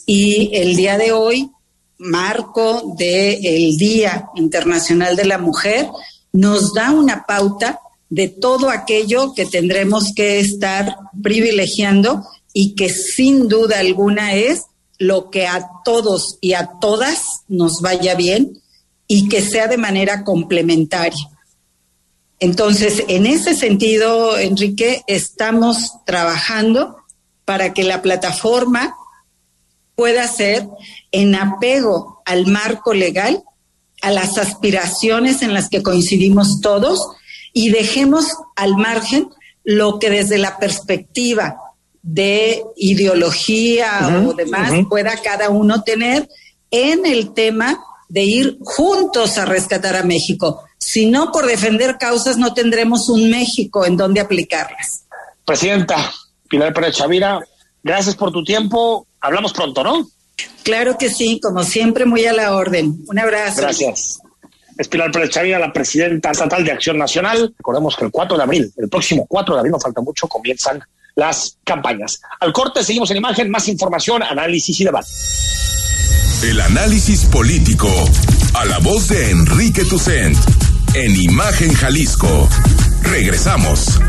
Y 0.05 0.49
el 0.53 0.75
día 0.75 0.97
de 0.97 1.13
hoy, 1.13 1.49
marco 1.97 2.93
del 2.97 3.77
Día 3.77 4.27
Internacional 4.35 5.15
de 5.15 5.25
la 5.25 5.37
Mujer, 5.37 5.87
nos 6.33 6.73
da 6.73 6.91
una 6.91 7.25
pauta 7.25 7.79
de 8.09 8.27
todo 8.27 8.69
aquello 8.69 9.33
que 9.33 9.45
tendremos 9.45 10.13
que 10.13 10.39
estar 10.39 10.95
privilegiando 11.21 12.25
y 12.53 12.75
que 12.75 12.89
sin 12.89 13.47
duda 13.47 13.79
alguna 13.79 14.33
es 14.33 14.63
lo 14.99 15.29
que 15.29 15.47
a 15.47 15.69
todos 15.83 16.37
y 16.41 16.53
a 16.53 16.71
todas 16.79 17.43
nos 17.47 17.81
vaya 17.81 18.15
bien 18.15 18.61
y 19.07 19.27
que 19.29 19.41
sea 19.41 19.67
de 19.67 19.77
manera 19.77 20.23
complementaria. 20.23 21.29
Entonces, 22.39 23.03
en 23.07 23.25
ese 23.25 23.55
sentido, 23.55 24.37
Enrique, 24.37 25.03
estamos 25.07 25.93
trabajando 26.05 26.97
para 27.45 27.73
que 27.73 27.83
la 27.83 28.01
plataforma 28.01 28.95
pueda 29.95 30.27
ser 30.27 30.67
en 31.11 31.35
apego 31.35 32.21
al 32.25 32.47
marco 32.47 32.93
legal, 32.93 33.43
a 34.01 34.11
las 34.11 34.37
aspiraciones 34.37 35.41
en 35.41 35.53
las 35.53 35.69
que 35.69 35.83
coincidimos 35.83 36.59
todos 36.61 36.99
y 37.53 37.69
dejemos 37.69 38.25
al 38.55 38.75
margen 38.75 39.29
lo 39.63 39.99
que 39.99 40.09
desde 40.09 40.37
la 40.37 40.57
perspectiva 40.57 41.57
de 42.01 42.63
ideología 42.75 44.25
o 44.27 44.33
demás 44.33 44.73
pueda 44.89 45.15
cada 45.21 45.49
uno 45.49 45.83
tener 45.83 46.27
en 46.69 47.05
el 47.05 47.33
tema 47.33 47.81
de 48.13 48.21
ir 48.21 48.57
juntos 48.61 49.39
a 49.39 49.45
rescatar 49.45 49.95
a 49.95 50.03
México. 50.03 50.63
Si 50.77 51.07
no, 51.07 51.31
por 51.31 51.47
defender 51.47 51.97
causas 51.97 52.37
no 52.37 52.53
tendremos 52.53 53.09
un 53.09 53.31
México 53.31 53.87
en 53.87 53.97
donde 53.97 54.21
aplicarlas. 54.21 55.05
Presidenta 55.43 56.13
Pilar 56.47 56.71
Pérez 56.75 56.95
Chavira, 56.95 57.39
gracias 57.81 58.15
por 58.15 58.31
tu 58.31 58.43
tiempo. 58.43 59.07
Hablamos 59.19 59.51
pronto, 59.51 59.83
¿no? 59.83 60.07
Claro 60.61 60.95
que 60.95 61.09
sí, 61.09 61.39
como 61.41 61.63
siempre, 61.63 62.05
muy 62.05 62.23
a 62.25 62.33
la 62.33 62.55
orden. 62.55 62.99
Un 63.07 63.17
abrazo. 63.17 63.61
Gracias. 63.61 64.19
Es 64.77 64.87
Pilar 64.87 65.11
Pérez 65.11 65.31
Chavira, 65.31 65.57
la 65.57 65.73
presidenta 65.73 66.29
estatal 66.29 66.63
de 66.63 66.71
Acción 66.71 66.99
Nacional. 66.99 67.51
Recordemos 67.57 67.95
que 67.95 68.05
el 68.05 68.11
4 68.11 68.37
de 68.37 68.43
abril, 68.43 68.73
el 68.77 68.89
próximo 68.89 69.25
4 69.27 69.55
de 69.55 69.59
abril, 69.59 69.71
no 69.71 69.79
falta 69.79 70.01
mucho, 70.01 70.27
comienzan 70.27 70.83
las 71.15 71.57
campañas. 71.63 72.21
Al 72.39 72.53
corte, 72.53 72.83
seguimos 72.83 73.11
en 73.11 73.17
imagen, 73.17 73.49
más 73.49 73.67
información, 73.67 74.23
análisis 74.23 74.79
y 74.79 74.83
debate. 74.83 75.07
El 76.43 76.59
análisis 76.59 77.25
político, 77.25 77.89
a 78.55 78.65
la 78.65 78.79
voz 78.79 79.07
de 79.07 79.31
Enrique 79.31 79.85
Tucent, 79.85 80.37
en 80.93 81.15
Imagen 81.15 81.73
Jalisco. 81.73 82.49
Regresamos. 83.01 83.99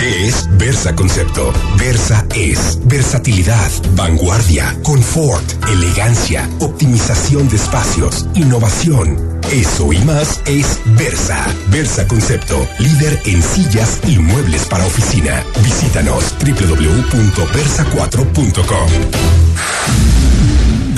¿Qué 0.00 0.28
es 0.28 0.48
Versa 0.56 0.96
Concepto? 0.96 1.52
Versa 1.76 2.24
es 2.34 2.78
versatilidad, 2.86 3.70
vanguardia, 3.94 4.74
confort, 4.82 5.44
elegancia, 5.70 6.48
optimización 6.60 7.50
de 7.50 7.56
espacios, 7.56 8.26
innovación. 8.34 9.38
Eso 9.52 9.92
y 9.92 9.98
más 9.98 10.40
es 10.46 10.80
Versa. 10.96 11.46
Versa 11.68 12.08
Concepto, 12.08 12.66
líder 12.78 13.20
en 13.26 13.42
sillas 13.42 14.00
y 14.08 14.18
muebles 14.18 14.64
para 14.64 14.86
oficina. 14.86 15.44
Visítanos 15.62 16.34
www.versa4.com. 16.38 18.88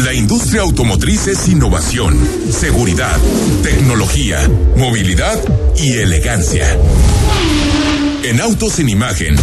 La 0.05 0.14
industria 0.14 0.62
automotriz 0.62 1.26
es 1.26 1.48
innovación, 1.48 2.16
seguridad, 2.53 3.18
tecnología, 3.64 4.48
movilidad 4.76 5.40
y 5.76 5.94
elegancia. 5.94 6.78
En 8.25 8.41
Autos 8.41 8.79
en 8.79 8.89
Imagen, 8.89 9.35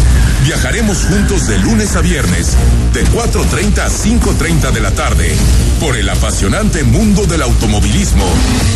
viajaremos 0.45 1.03
juntos 1.03 1.47
de 1.47 1.59
lunes 1.59 1.97
a 1.97 2.01
viernes, 2.01 2.55
de 2.93 3.05
4.30 3.07 3.79
a 3.79 3.89
5.30 3.89 4.71
de 4.71 4.79
la 4.79 4.91
tarde, 4.91 5.35
por 5.81 5.97
el 5.97 6.07
apasionante 6.07 6.83
mundo 6.83 7.25
del 7.25 7.41
automovilismo, 7.41 8.25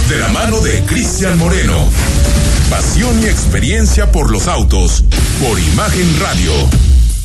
de 0.10 0.18
la 0.18 0.28
mano 0.28 0.60
de 0.60 0.84
Cristian 0.84 1.38
Moreno. 1.38 1.88
Pasión 2.70 3.24
y 3.24 3.28
experiencia 3.28 4.12
por 4.12 4.30
los 4.30 4.48
autos, 4.48 5.06
por 5.42 5.58
Imagen 5.58 6.20
Radio, 6.20 6.52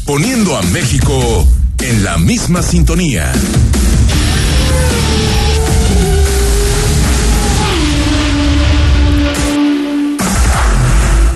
poniendo 0.04 0.56
a 0.56 0.62
México 0.62 1.46
en 1.80 2.04
la 2.04 2.16
misma 2.16 2.62
sintonía. 2.62 3.32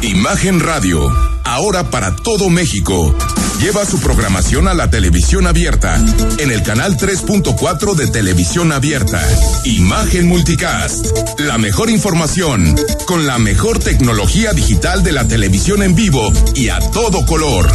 Imagen 0.03 0.61
Radio, 0.61 1.31
ahora 1.53 1.90
para 1.90 2.16
todo 2.16 2.48
México. 2.48 3.14
Lleva 3.61 3.84
su 3.84 4.00
programación 4.00 4.68
a 4.68 4.74
la 4.74 4.90
televisión 4.90 5.46
abierta, 5.46 5.96
en 6.38 6.50
el 6.50 6.62
canal 6.62 6.96
3.4 6.96 7.94
de 7.94 8.07
televisión 8.09 8.72
abierta. 8.72 9.22
Imagen 9.64 10.26
Multicast, 10.28 11.07
la 11.38 11.59
mejor 11.59 11.90
información, 11.90 12.74
con 13.07 13.26
la 13.26 13.38
mejor 13.38 13.78
tecnología 13.78 14.53
digital 14.53 15.03
de 15.03 15.12
la 15.12 15.28
televisión 15.28 15.82
en 15.82 15.94
vivo 15.94 16.32
y 16.55 16.70
a 16.70 16.80
todo 16.90 17.24
color. 17.26 17.70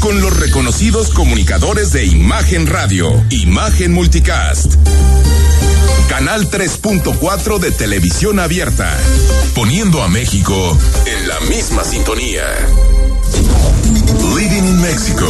Con 0.00 0.20
los 0.20 0.38
reconocidos 0.38 1.10
comunicadores 1.10 1.92
de 1.92 2.04
Imagen 2.06 2.66
Radio, 2.66 3.24
Imagen 3.30 3.92
Multicast. 3.92 4.74
Canal 6.08 6.50
3.4 6.50 7.58
de 7.58 7.72
televisión 7.72 8.38
abierta, 8.38 8.96
poniendo 9.54 10.02
a 10.02 10.08
México 10.08 10.78
en 11.06 11.28
la 11.28 11.40
misma 11.40 11.84
sintonía. 11.84 12.44
Living 14.34 14.64
in 14.64 14.80
Mexico. 14.80 15.26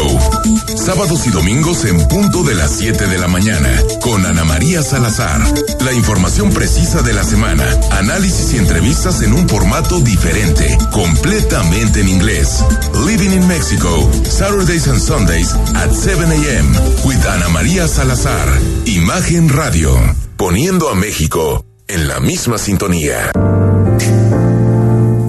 Sábados 0.76 1.26
y 1.26 1.30
domingos 1.30 1.84
en 1.84 2.06
punto 2.08 2.42
de 2.42 2.54
las 2.54 2.70
7 2.72 3.06
de 3.06 3.18
la 3.18 3.28
mañana. 3.28 3.70
Con 4.00 4.24
Ana 4.26 4.44
María 4.44 4.82
Salazar. 4.82 5.40
La 5.80 5.92
información 5.92 6.50
precisa 6.50 7.02
de 7.02 7.12
la 7.12 7.24
semana. 7.24 7.64
Análisis 7.92 8.54
y 8.54 8.58
entrevistas 8.58 9.22
en 9.22 9.32
un 9.32 9.48
formato 9.48 10.00
diferente. 10.00 10.76
Completamente 10.92 12.00
en 12.00 12.08
inglés. 12.08 12.64
Living 13.06 13.30
in 13.30 13.46
Mexico. 13.48 14.10
Saturdays 14.24 14.88
and 14.88 15.00
Sundays 15.00 15.54
at 15.74 15.90
7 15.92 16.30
a.m. 16.30 16.68
With 17.04 17.24
Ana 17.26 17.48
María 17.48 17.88
Salazar. 17.88 18.48
Imagen 18.84 19.48
Radio. 19.48 19.96
Poniendo 20.36 20.90
a 20.90 20.94
México 20.94 21.64
en 21.88 22.08
la 22.08 22.20
misma 22.20 22.58
sintonía. 22.58 23.30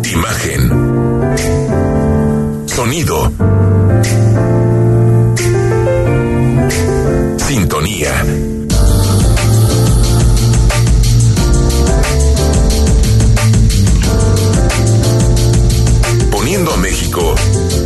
Imagen. 0.03 1.86
Sonido. 2.77 3.33
Sintonía. 7.39 8.23
Poniendo 16.29 16.71
a 16.71 16.77
México 16.77 17.33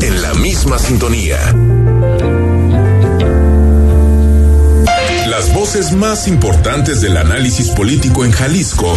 en 0.01 0.21
la 0.21 0.33
misma 0.33 0.77
sintonía. 0.77 1.39
Las 5.27 5.53
voces 5.53 5.93
más 5.93 6.27
importantes 6.27 6.99
del 6.99 7.15
análisis 7.15 7.69
político 7.69 8.25
en 8.25 8.31
Jalisco 8.33 8.93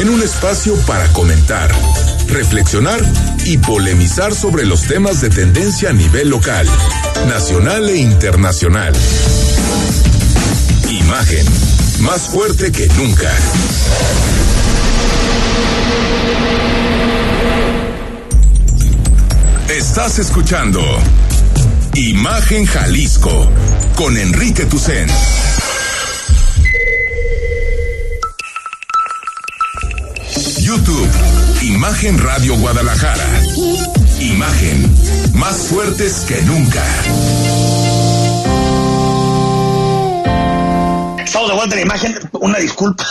en 0.00 0.08
un 0.08 0.20
espacio 0.22 0.74
para 0.88 1.06
comentar, 1.12 1.70
reflexionar 2.28 3.00
y 3.44 3.58
polemizar 3.58 4.34
sobre 4.34 4.64
los 4.66 4.82
temas 4.82 5.20
de 5.20 5.30
tendencia 5.30 5.90
a 5.90 5.92
nivel 5.92 6.28
local, 6.28 6.66
nacional 7.28 7.88
e 7.88 7.96
internacional. 7.96 8.94
Imagen, 10.90 11.46
más 12.00 12.22
fuerte 12.22 12.72
que 12.72 12.86
nunca. 12.88 13.30
Estás 19.68 20.18
escuchando 20.18 20.80
Imagen 21.94 22.66
Jalisco 22.66 23.48
con 23.94 24.16
Enrique 24.16 24.66
Tucen. 24.66 25.08
YouTube, 30.60 31.08
Imagen 31.62 32.18
Radio 32.18 32.54
Guadalajara. 32.56 33.24
Imagen, 34.20 35.34
más 35.34 35.56
fuertes 35.68 36.24
que 36.28 36.40
nunca. 36.42 36.84
Estamos 41.24 41.48
de 41.48 41.56
vuelta 41.56 41.74
en 41.74 41.80
la 41.80 41.80
imagen. 41.80 42.18
Una 42.32 42.58
disculpa, 42.58 43.04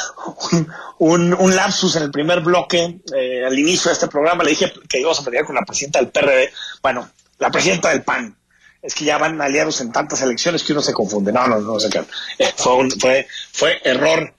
un, 1.00 1.56
lapsus 1.56 1.96
en 1.96 2.04
el 2.04 2.12
primer 2.12 2.42
bloque. 2.42 3.00
Eh, 3.16 3.44
al 3.46 3.58
inicio 3.58 3.90
de 3.90 3.94
este 3.94 4.08
programa 4.08 4.44
le 4.44 4.52
dije 4.52 4.72
que 4.88 5.00
íbamos 5.00 5.20
a 5.20 5.24
platicar 5.24 5.46
con 5.46 5.56
la 5.56 5.64
presidenta 5.64 6.00
del 6.00 6.10
PRD. 6.10 6.52
Bueno, 6.84 7.10
la 7.40 7.50
presidenta 7.50 7.90
del 7.90 8.04
PAN. 8.04 8.38
Es 8.82 8.94
que 8.94 9.06
ya 9.06 9.18
van 9.18 9.42
aliados 9.42 9.82
en 9.82 9.92
tantas 9.92 10.22
elecciones 10.22 10.64
que 10.64 10.74
uno 10.74 10.82
se 10.82 10.94
confunde. 10.94 11.34
No, 11.34 11.48
no, 11.48 11.60
no 11.60 11.80
sé 11.80 11.90
qué. 11.90 12.04
Eh, 12.38 12.54
fue, 12.56 12.76
un, 12.76 12.92
fue, 12.92 13.28
fue 13.52 13.82
error 13.84 14.35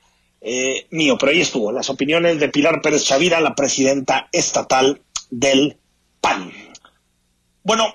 eh, 0.49 0.87
mío, 0.91 1.17
pero 1.19 1.33
ahí 1.33 1.41
estuvo. 1.41 1.73
Las 1.73 1.91
opiniones 1.91 2.39
de 2.39 2.49
Pilar 2.49 2.81
Pérez 2.81 3.03
Chavira, 3.03 3.41
la 3.41 3.57
presidenta 3.57 4.29
estatal 4.31 5.03
del 5.29 5.77
PAN. 6.21 6.53
Bueno, 7.65 7.93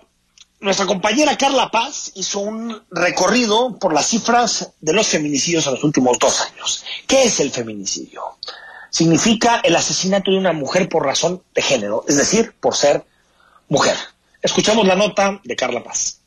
nuestra 0.60 0.86
compañera 0.86 1.38
Carla 1.38 1.72
Paz 1.72 2.12
hizo 2.16 2.40
un 2.40 2.84
recorrido 2.92 3.80
por 3.80 3.94
las 3.94 4.08
cifras 4.08 4.74
de 4.82 4.92
los 4.92 5.08
feminicidios 5.08 5.66
en 5.66 5.76
los 5.76 5.84
últimos 5.86 6.20
dos 6.20 6.42
años. 6.42 6.84
¿Qué 7.08 7.24
es 7.24 7.40
el 7.40 7.52
feminicidio? 7.52 8.22
Significa 8.90 9.62
el 9.64 9.74
asesinato 9.78 10.32
de 10.32 10.38
una 10.38 10.52
mujer 10.52 10.90
por 10.90 11.06
razón 11.06 11.42
de 11.56 11.62
género, 11.62 12.04
es 12.06 12.18
decir, 12.18 12.54
por 12.60 12.76
ser 12.76 13.06
mujer. 13.70 13.96
Escuchamos 14.42 14.86
la 14.86 14.98
nota 14.98 15.40
de 15.42 15.56
Carla 15.56 15.86
Paz. 15.86 16.21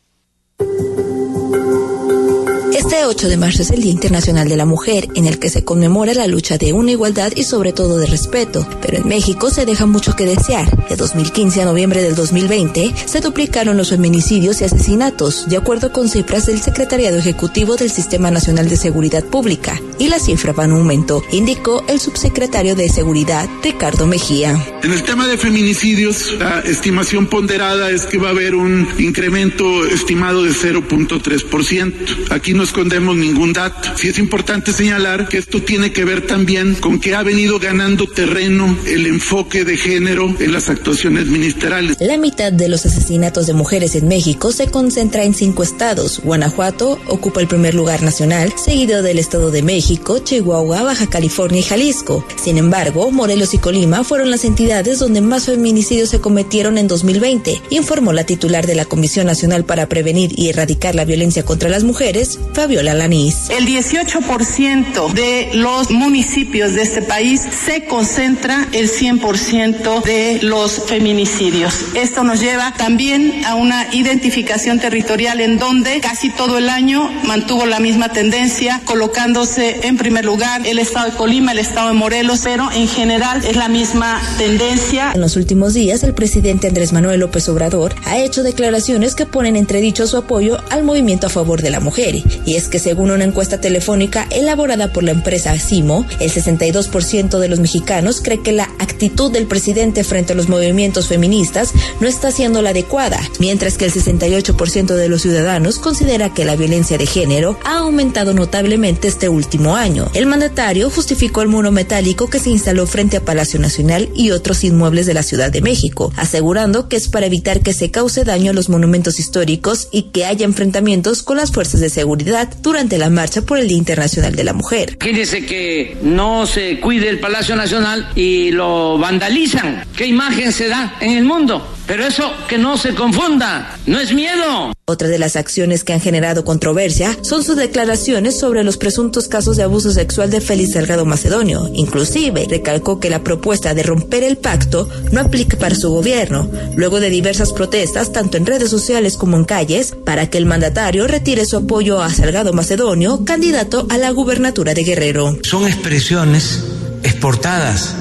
Este 2.74 3.04
8 3.04 3.28
de 3.28 3.36
marzo 3.36 3.62
es 3.62 3.70
el 3.70 3.82
Día 3.82 3.92
Internacional 3.92 4.48
de 4.48 4.56
la 4.56 4.64
Mujer, 4.64 5.06
en 5.14 5.26
el 5.26 5.38
que 5.38 5.48
se 5.48 5.62
conmemora 5.62 6.12
la 6.12 6.26
lucha 6.26 6.58
de 6.58 6.72
una 6.72 6.90
igualdad 6.90 7.32
y 7.36 7.44
sobre 7.44 7.72
todo 7.72 7.98
de 7.98 8.06
respeto. 8.08 8.66
Pero 8.82 8.96
en 8.98 9.06
México 9.06 9.48
se 9.48 9.64
deja 9.64 9.86
mucho 9.86 10.16
que 10.16 10.26
desear. 10.26 10.68
De 10.88 10.96
2015 10.96 11.62
a 11.62 11.66
noviembre 11.66 12.02
del 12.02 12.16
2020 12.16 12.92
se 13.06 13.20
duplicaron 13.20 13.76
los 13.76 13.90
feminicidios 13.90 14.60
y 14.60 14.64
asesinatos, 14.64 15.48
de 15.48 15.56
acuerdo 15.56 15.92
con 15.92 16.08
cifras 16.08 16.46
del 16.46 16.60
Secretariado 16.60 17.16
Ejecutivo 17.16 17.76
del 17.76 17.92
Sistema 17.92 18.32
Nacional 18.32 18.68
de 18.68 18.76
Seguridad 18.76 19.22
Pública. 19.22 19.80
Y 20.00 20.08
la 20.08 20.18
cifra 20.18 20.52
va 20.52 20.64
en 20.64 20.72
aumento, 20.72 21.22
indicó 21.30 21.84
el 21.88 22.00
subsecretario 22.00 22.74
de 22.74 22.88
Seguridad, 22.88 23.48
Ricardo 23.62 24.08
Mejía. 24.08 24.60
En 24.82 24.90
el 24.90 25.04
tema 25.04 25.28
de 25.28 25.38
feminicidios, 25.38 26.32
la 26.40 26.58
estimación 26.58 27.28
ponderada 27.28 27.90
es 27.90 28.04
que 28.06 28.18
va 28.18 28.28
a 28.28 28.32
haber 28.32 28.56
un 28.56 28.88
incremento 28.98 29.86
estimado 29.86 30.42
de 30.42 30.50
0.3%. 30.50 31.94
Aquí 32.30 32.52
no 32.52 32.63
escondemos 32.64 33.16
ningún 33.16 33.52
dato. 33.52 33.90
Sí 33.96 34.08
es 34.08 34.18
importante 34.18 34.72
señalar 34.72 35.28
que 35.28 35.38
esto 35.38 35.62
tiene 35.62 35.92
que 35.92 36.04
ver 36.04 36.26
también 36.26 36.74
con 36.74 37.00
que 37.00 37.14
ha 37.14 37.22
venido 37.22 37.58
ganando 37.58 38.06
terreno 38.06 38.76
el 38.86 39.06
enfoque 39.06 39.64
de 39.64 39.76
género 39.76 40.34
en 40.38 40.52
las 40.52 40.68
actuaciones 40.68 41.26
ministeriales. 41.26 41.96
La 42.00 42.16
mitad 42.16 42.52
de 42.52 42.68
los 42.68 42.86
asesinatos 42.86 43.46
de 43.46 43.52
mujeres 43.52 43.94
en 43.94 44.08
México 44.08 44.52
se 44.52 44.68
concentra 44.68 45.24
en 45.24 45.34
cinco 45.34 45.62
estados. 45.62 46.20
Guanajuato 46.24 46.98
ocupa 47.08 47.40
el 47.40 47.48
primer 47.48 47.74
lugar 47.74 48.02
nacional, 48.02 48.52
seguido 48.56 49.02
del 49.02 49.18
Estado 49.18 49.50
de 49.50 49.62
México, 49.62 50.18
Chihuahua, 50.18 50.82
Baja 50.82 51.06
California 51.06 51.60
y 51.60 51.62
Jalisco. 51.62 52.26
Sin 52.42 52.58
embargo, 52.58 53.10
Morelos 53.10 53.54
y 53.54 53.58
Colima 53.58 54.04
fueron 54.04 54.30
las 54.30 54.44
entidades 54.44 54.98
donde 54.98 55.20
más 55.20 55.46
feminicidios 55.46 56.08
se 56.08 56.20
cometieron 56.20 56.78
en 56.78 56.88
2020, 56.88 57.60
informó 57.70 58.12
la 58.12 58.24
titular 58.24 58.66
de 58.66 58.74
la 58.74 58.84
Comisión 58.84 59.26
Nacional 59.26 59.64
para 59.64 59.88
Prevenir 59.88 60.32
y 60.36 60.48
Erradicar 60.48 60.94
la 60.94 61.04
Violencia 61.04 61.44
contra 61.44 61.68
las 61.68 61.84
Mujeres, 61.84 62.38
Fabiola 62.54 62.94
Lanís. 62.94 63.50
El 63.50 63.66
18% 63.66 65.12
de 65.12 65.50
los 65.54 65.90
municipios 65.90 66.74
de 66.74 66.82
este 66.82 67.02
país 67.02 67.42
se 67.42 67.84
concentra 67.84 68.68
el 68.72 68.88
100% 68.88 70.02
de 70.04 70.38
los 70.42 70.84
feminicidios. 70.86 71.74
Esto 71.94 72.22
nos 72.22 72.40
lleva 72.40 72.72
también 72.76 73.44
a 73.44 73.56
una 73.56 73.92
identificación 73.92 74.78
territorial 74.78 75.40
en 75.40 75.58
donde 75.58 76.00
casi 76.00 76.30
todo 76.30 76.58
el 76.58 76.68
año 76.68 77.10
mantuvo 77.24 77.66
la 77.66 77.80
misma 77.80 78.10
tendencia, 78.10 78.80
colocándose 78.84 79.86
en 79.86 79.96
primer 79.96 80.24
lugar 80.24 80.66
el 80.66 80.78
estado 80.78 81.10
de 81.10 81.16
Colima, 81.16 81.52
el 81.52 81.58
estado 81.58 81.88
de 81.88 81.94
Morelos, 81.94 82.42
pero 82.44 82.70
en 82.72 82.86
general 82.86 83.44
es 83.44 83.56
la 83.56 83.68
misma 83.68 84.22
tendencia. 84.38 85.12
En 85.14 85.20
los 85.20 85.36
últimos 85.36 85.74
días, 85.74 86.02
el 86.04 86.14
presidente 86.14 86.68
Andrés 86.68 86.92
Manuel 86.92 87.20
López 87.20 87.48
Obrador 87.48 87.94
ha 88.04 88.18
hecho 88.18 88.42
declaraciones 88.42 89.16
que 89.16 89.26
ponen 89.26 89.56
entredicho 89.56 90.06
su 90.06 90.16
apoyo 90.16 90.58
al 90.70 90.84
movimiento 90.84 91.26
a 91.26 91.30
favor 91.30 91.60
de 91.60 91.70
la 91.70 91.80
mujer. 91.80 92.14
Y 92.46 92.56
es 92.56 92.68
que 92.68 92.78
según 92.78 93.10
una 93.10 93.24
encuesta 93.24 93.60
telefónica 93.60 94.26
elaborada 94.30 94.92
por 94.92 95.04
la 95.04 95.12
empresa 95.12 95.58
CIMO, 95.58 96.06
el 96.20 96.30
62% 96.30 97.38
de 97.38 97.48
los 97.48 97.60
mexicanos 97.60 98.20
cree 98.22 98.42
que 98.42 98.52
la 98.52 98.64
actitud 98.78 99.32
del 99.32 99.46
presidente 99.46 100.04
frente 100.04 100.32
a 100.32 100.36
los 100.36 100.48
movimientos 100.48 101.08
feministas 101.08 101.72
no 102.00 102.08
está 102.08 102.30
siendo 102.30 102.62
la 102.62 102.70
adecuada, 102.70 103.20
mientras 103.38 103.78
que 103.78 103.86
el 103.86 103.92
68% 103.92 104.94
de 104.94 105.08
los 105.08 105.22
ciudadanos 105.22 105.78
considera 105.78 106.32
que 106.32 106.44
la 106.44 106.56
violencia 106.56 106.98
de 106.98 107.06
género 107.06 107.58
ha 107.64 107.78
aumentado 107.78 108.34
notablemente 108.34 109.08
este 109.08 109.28
último 109.28 109.76
año. 109.76 110.10
El 110.14 110.26
mandatario 110.26 110.90
justificó 110.90 111.42
el 111.42 111.48
muro 111.48 111.72
metálico 111.72 112.28
que 112.28 112.38
se 112.38 112.50
instaló 112.50 112.86
frente 112.86 113.16
a 113.16 113.24
Palacio 113.24 113.58
Nacional 113.58 114.10
y 114.14 114.30
otros 114.30 114.64
inmuebles 114.64 115.06
de 115.06 115.14
la 115.14 115.22
Ciudad 115.22 115.50
de 115.50 115.62
México, 115.62 116.12
asegurando 116.16 116.88
que 116.88 116.96
es 116.96 117.08
para 117.08 117.26
evitar 117.26 117.60
que 117.60 117.72
se 117.72 117.90
cause 117.90 118.24
daño 118.24 118.50
a 118.50 118.54
los 118.54 118.68
monumentos 118.68 119.18
históricos 119.18 119.88
y 119.90 120.04
que 120.04 120.24
haya 120.24 120.44
enfrentamientos 120.44 121.22
con 121.22 121.36
las 121.36 121.52
fuerzas 121.52 121.80
de 121.80 121.90
seguridad 121.90 122.33
durante 122.60 122.98
la 122.98 123.10
marcha 123.10 123.42
por 123.42 123.58
el 123.58 123.68
Día 123.68 123.78
Internacional 123.78 124.34
de 124.34 124.44
la 124.44 124.52
Mujer. 124.52 124.96
Fíjese 125.00 125.46
que 125.46 125.96
no 126.02 126.46
se 126.46 126.80
cuide 126.80 127.08
el 127.08 127.20
Palacio 127.20 127.54
Nacional 127.56 128.10
y 128.14 128.50
lo 128.50 128.98
vandalizan. 128.98 129.84
¿Qué 129.96 130.06
imagen 130.06 130.52
se 130.52 130.68
da 130.68 130.96
en 131.00 131.16
el 131.16 131.24
mundo? 131.24 131.73
Pero 131.86 132.06
eso 132.06 132.32
que 132.48 132.56
no 132.56 132.78
se 132.78 132.94
confunda, 132.94 133.76
no 133.86 134.00
es 134.00 134.14
miedo. 134.14 134.72
Otra 134.86 135.08
de 135.08 135.18
las 135.18 135.36
acciones 135.36 135.84
que 135.84 135.92
han 135.92 136.00
generado 136.00 136.44
controversia 136.44 137.16
son 137.22 137.44
sus 137.44 137.56
declaraciones 137.56 138.38
sobre 138.38 138.64
los 138.64 138.78
presuntos 138.78 139.28
casos 139.28 139.56
de 139.56 139.64
abuso 139.64 139.90
sexual 139.90 140.30
de 140.30 140.40
Félix 140.40 140.72
Salgado 140.72 141.04
Macedonio. 141.04 141.70
Inclusive 141.74 142.46
recalcó 142.48 143.00
que 143.00 143.10
la 143.10 143.22
propuesta 143.22 143.74
de 143.74 143.82
romper 143.82 144.24
el 144.24 144.38
pacto 144.38 144.88
no 145.12 145.20
aplica 145.20 145.58
para 145.58 145.74
su 145.74 145.90
gobierno, 145.90 146.50
luego 146.74 147.00
de 147.00 147.10
diversas 147.10 147.52
protestas 147.52 148.12
tanto 148.12 148.38
en 148.38 148.46
redes 148.46 148.70
sociales 148.70 149.18
como 149.18 149.36
en 149.36 149.44
calles 149.44 149.94
para 150.04 150.28
que 150.28 150.38
el 150.38 150.46
mandatario 150.46 151.06
retire 151.06 151.44
su 151.44 151.58
apoyo 151.58 152.00
a 152.00 152.10
Salgado 152.10 152.54
Macedonio, 152.54 153.24
candidato 153.24 153.86
a 153.90 153.98
la 153.98 154.10
gubernatura 154.10 154.72
de 154.72 154.84
Guerrero. 154.84 155.38
Son 155.42 155.66
expresiones 155.66 156.64
exportadas, 157.02 157.94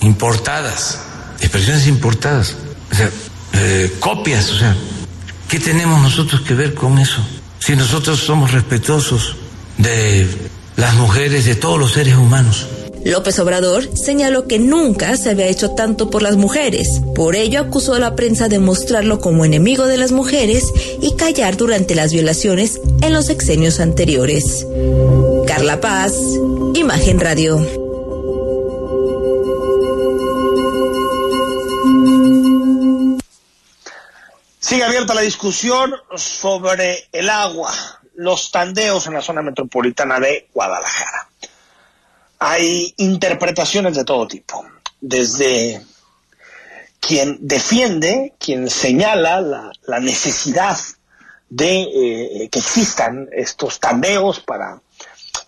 importadas, 0.00 0.98
expresiones 1.40 1.86
importadas. 1.86 2.56
O 2.92 2.94
sea, 2.94 3.10
eh, 3.54 3.92
copias, 3.98 4.50
o 4.50 4.58
sea, 4.58 4.76
¿qué 5.48 5.58
tenemos 5.58 6.00
nosotros 6.00 6.42
que 6.42 6.54
ver 6.54 6.74
con 6.74 6.98
eso? 6.98 7.20
Si 7.58 7.74
nosotros 7.74 8.20
somos 8.20 8.52
respetuosos 8.52 9.36
de 9.78 10.26
las 10.76 10.94
mujeres, 10.94 11.44
de 11.44 11.54
todos 11.54 11.78
los 11.78 11.92
seres 11.92 12.16
humanos. 12.16 12.66
López 13.04 13.38
Obrador 13.40 13.88
señaló 13.96 14.46
que 14.46 14.58
nunca 14.58 15.16
se 15.16 15.30
había 15.30 15.48
hecho 15.48 15.70
tanto 15.70 16.08
por 16.08 16.22
las 16.22 16.36
mujeres. 16.36 17.00
Por 17.14 17.34
ello 17.34 17.60
acusó 17.60 17.94
a 17.94 17.98
la 17.98 18.14
prensa 18.14 18.48
de 18.48 18.60
mostrarlo 18.60 19.20
como 19.20 19.44
enemigo 19.44 19.86
de 19.86 19.96
las 19.96 20.12
mujeres 20.12 20.64
y 21.00 21.16
callar 21.16 21.56
durante 21.56 21.94
las 21.94 22.12
violaciones 22.12 22.80
en 23.00 23.12
los 23.12 23.26
sexenios 23.26 23.80
anteriores. 23.80 24.66
Carla 25.46 25.80
Paz, 25.80 26.14
Imagen 26.74 27.18
Radio. 27.18 27.81
Sigue 34.72 34.84
abierta 34.84 35.12
la 35.12 35.20
discusión 35.20 35.94
sobre 36.16 37.06
el 37.12 37.28
agua, 37.28 37.70
los 38.14 38.50
tandeos 38.50 39.06
en 39.06 39.12
la 39.12 39.20
zona 39.20 39.42
metropolitana 39.42 40.18
de 40.18 40.48
Guadalajara. 40.54 41.28
Hay 42.38 42.94
interpretaciones 42.96 43.94
de 43.94 44.04
todo 44.06 44.26
tipo, 44.26 44.64
desde 44.98 45.84
quien 47.00 47.36
defiende, 47.46 48.32
quien 48.38 48.70
señala 48.70 49.42
la, 49.42 50.00
necesidad 50.00 50.78
de 51.50 51.82
eh, 51.82 52.48
que 52.50 52.58
existan 52.58 53.28
estos 53.30 53.78
tandeos 53.78 54.40
para 54.40 54.80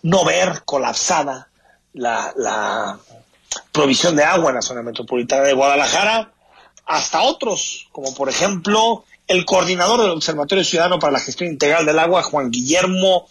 no 0.03 0.27
ver 0.27 0.65
colapsada 0.67 1.49
la, 1.95 2.31
la 2.37 2.99
provisión 3.73 4.17
de 4.17 4.25
agua 4.25 4.51
en 4.51 4.57
la 4.57 4.61
zona 4.61 4.83
metropolitana 4.83 5.45
de 5.45 5.55
Guadalajara, 5.55 6.31
hasta 6.85 7.23
otros, 7.23 7.89
como 7.91 8.15
por 8.15 8.29
ejemplo 8.29 9.07
el 9.27 9.45
coordinador 9.45 10.03
del 10.03 10.11
Observatorio 10.11 10.65
Ciudadano 10.65 10.99
para 10.99 11.13
la 11.13 11.21
Gestión 11.21 11.51
Integral 11.51 11.87
del 11.87 11.99
Agua, 11.99 12.23
Juan 12.23 12.51
Guillermo 12.51 13.27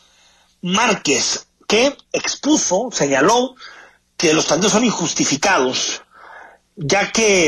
Márquez, 0.61 1.47
que 1.67 1.95
expuso, 2.11 2.89
señaló 2.91 3.55
que 4.17 4.33
los 4.33 4.47
tandeos 4.47 4.71
son 4.71 4.85
injustificados, 4.85 6.01
ya 6.75 7.11
que 7.11 7.47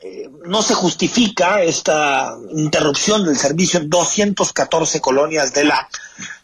eh, 0.00 0.30
no 0.44 0.62
se 0.62 0.74
justifica 0.74 1.62
esta 1.62 2.36
interrupción 2.52 3.24
del 3.24 3.36
servicio 3.36 3.80
en 3.80 3.88
214 3.88 5.00
colonias 5.00 5.52
de 5.52 5.64
la 5.64 5.88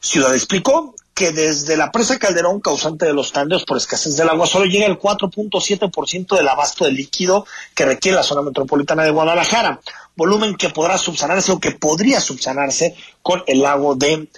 ciudad. 0.00 0.34
Explicó 0.34 0.94
que 1.14 1.30
desde 1.30 1.76
la 1.76 1.92
presa 1.92 2.18
Calderón, 2.18 2.60
causante 2.60 3.06
de 3.06 3.14
los 3.14 3.30
tandeos 3.30 3.64
por 3.64 3.76
escasez 3.76 4.16
del 4.16 4.28
agua, 4.28 4.46
solo 4.46 4.64
llega 4.64 4.86
el 4.86 4.98
4.7% 4.98 6.36
del 6.36 6.48
abasto 6.48 6.84
de 6.84 6.92
líquido 6.92 7.46
que 7.72 7.84
requiere 7.84 8.16
la 8.16 8.24
zona 8.24 8.42
metropolitana 8.42 9.04
de 9.04 9.10
Guadalajara, 9.10 9.80
volumen 10.16 10.56
que 10.56 10.70
podrá 10.70 10.98
subsanarse 10.98 11.52
o 11.52 11.60
que 11.60 11.70
podría 11.70 12.20
subsanarse 12.20 12.96
con 13.22 13.44
el 13.46 13.62
lago 13.62 13.94
de 13.94 14.28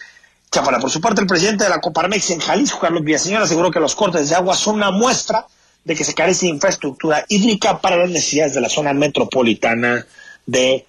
Chapala. 0.51 0.79
Por 0.79 0.91
su 0.91 1.01
parte, 1.01 1.23
el 1.23 1.27
presidente 1.27 1.65
de 1.65 1.71
la 1.71 1.81
Coparmex 1.81 2.31
en 2.31 2.41
Jalisco, 2.41 2.79
Carlos 2.79 3.03
Villaseñor, 3.03 3.43
aseguró 3.43 3.71
que 3.71 3.81
los 3.81 3.95
cortes 3.95 4.29
de 4.29 4.35
agua 4.35 4.55
son 4.55 4.77
una 4.77 4.91
muestra 4.91 5.47
de 5.83 5.95
que 5.95 6.05
se 6.05 6.15
carece 6.15 6.47
de 6.47 6.53
infraestructura 6.53 7.25
hídrica 7.29 7.81
para 7.81 7.97
las 7.97 8.11
necesidades 8.11 8.55
de 8.55 8.61
la 8.61 8.69
zona 8.69 8.93
metropolitana 8.93 10.07
de 10.45 10.85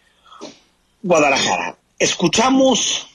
Guadalajara. 1.01 1.77
Escuchamos 1.97 3.07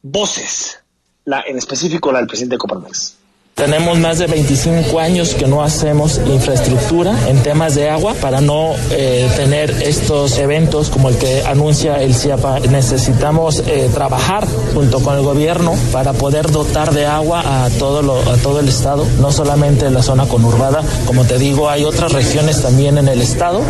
voces 0.00 0.81
la, 1.24 1.42
en 1.46 1.58
específico 1.58 2.12
la 2.12 2.18
del 2.18 2.26
presidente 2.26 2.58
Coparmex. 2.58 3.16
Tenemos 3.54 3.98
más 3.98 4.18
de 4.18 4.26
25 4.26 4.98
años 4.98 5.34
que 5.34 5.46
no 5.46 5.62
hacemos 5.62 6.18
infraestructura 6.26 7.14
en 7.28 7.42
temas 7.42 7.74
de 7.74 7.90
agua 7.90 8.14
para 8.14 8.40
no 8.40 8.74
eh, 8.90 9.30
tener 9.36 9.70
estos 9.70 10.38
eventos 10.38 10.88
como 10.88 11.10
el 11.10 11.18
que 11.18 11.42
anuncia 11.42 12.02
el 12.02 12.14
CIAPA. 12.14 12.60
Necesitamos 12.60 13.62
eh, 13.66 13.90
trabajar 13.92 14.48
junto 14.74 15.00
con 15.00 15.16
el 15.16 15.22
gobierno 15.22 15.74
para 15.92 16.14
poder 16.14 16.50
dotar 16.50 16.92
de 16.92 17.04
agua 17.04 17.64
a 17.64 17.70
todo, 17.78 18.00
lo, 18.00 18.18
a 18.18 18.36
todo 18.38 18.58
el 18.58 18.68
estado, 18.68 19.06
no 19.20 19.30
solamente 19.30 19.84
en 19.84 19.94
la 19.94 20.02
zona 20.02 20.26
conurbada. 20.26 20.82
Como 21.06 21.24
te 21.26 21.38
digo, 21.38 21.68
hay 21.68 21.84
otras 21.84 22.10
regiones 22.12 22.62
también 22.62 22.96
en 22.96 23.06
el 23.06 23.20
estado 23.20 23.60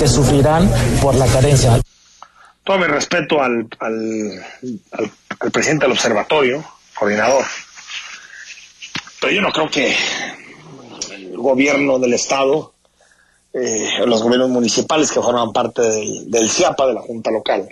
que 0.00 0.08
sufrirán 0.08 0.68
por 1.00 1.14
la 1.14 1.26
carencia. 1.26 1.80
Todo 2.64 2.78
mi 2.78 2.86
respeto 2.86 3.40
al, 3.40 3.68
al, 3.78 4.44
al 5.40 5.50
presidente 5.52 5.84
del 5.84 5.92
observatorio, 5.92 6.64
coordinador. 6.98 7.44
Pero 9.20 9.32
yo 9.32 9.42
no 9.42 9.52
creo 9.52 9.70
que 9.70 9.94
el 11.10 11.36
gobierno 11.36 11.98
del 11.98 12.14
Estado, 12.14 12.72
eh, 13.52 14.06
los 14.06 14.22
gobiernos 14.22 14.50
municipales 14.50 15.10
que 15.10 15.20
forman 15.20 15.52
parte 15.52 15.82
del, 15.82 16.48
CIAPA, 16.48 16.86
de 16.86 16.94
la 16.94 17.00
Junta 17.00 17.30
Local, 17.30 17.68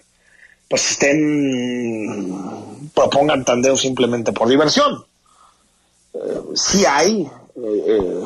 pues 0.69 0.93
estén, 0.93 2.91
propongan 2.95 3.45
tandeo 3.45 3.77
simplemente 3.77 4.33
por 4.33 4.49
diversión. 4.49 5.05
Eh, 6.15 6.43
sí 6.55 6.85
hay 6.85 7.31
eh, 7.57 8.25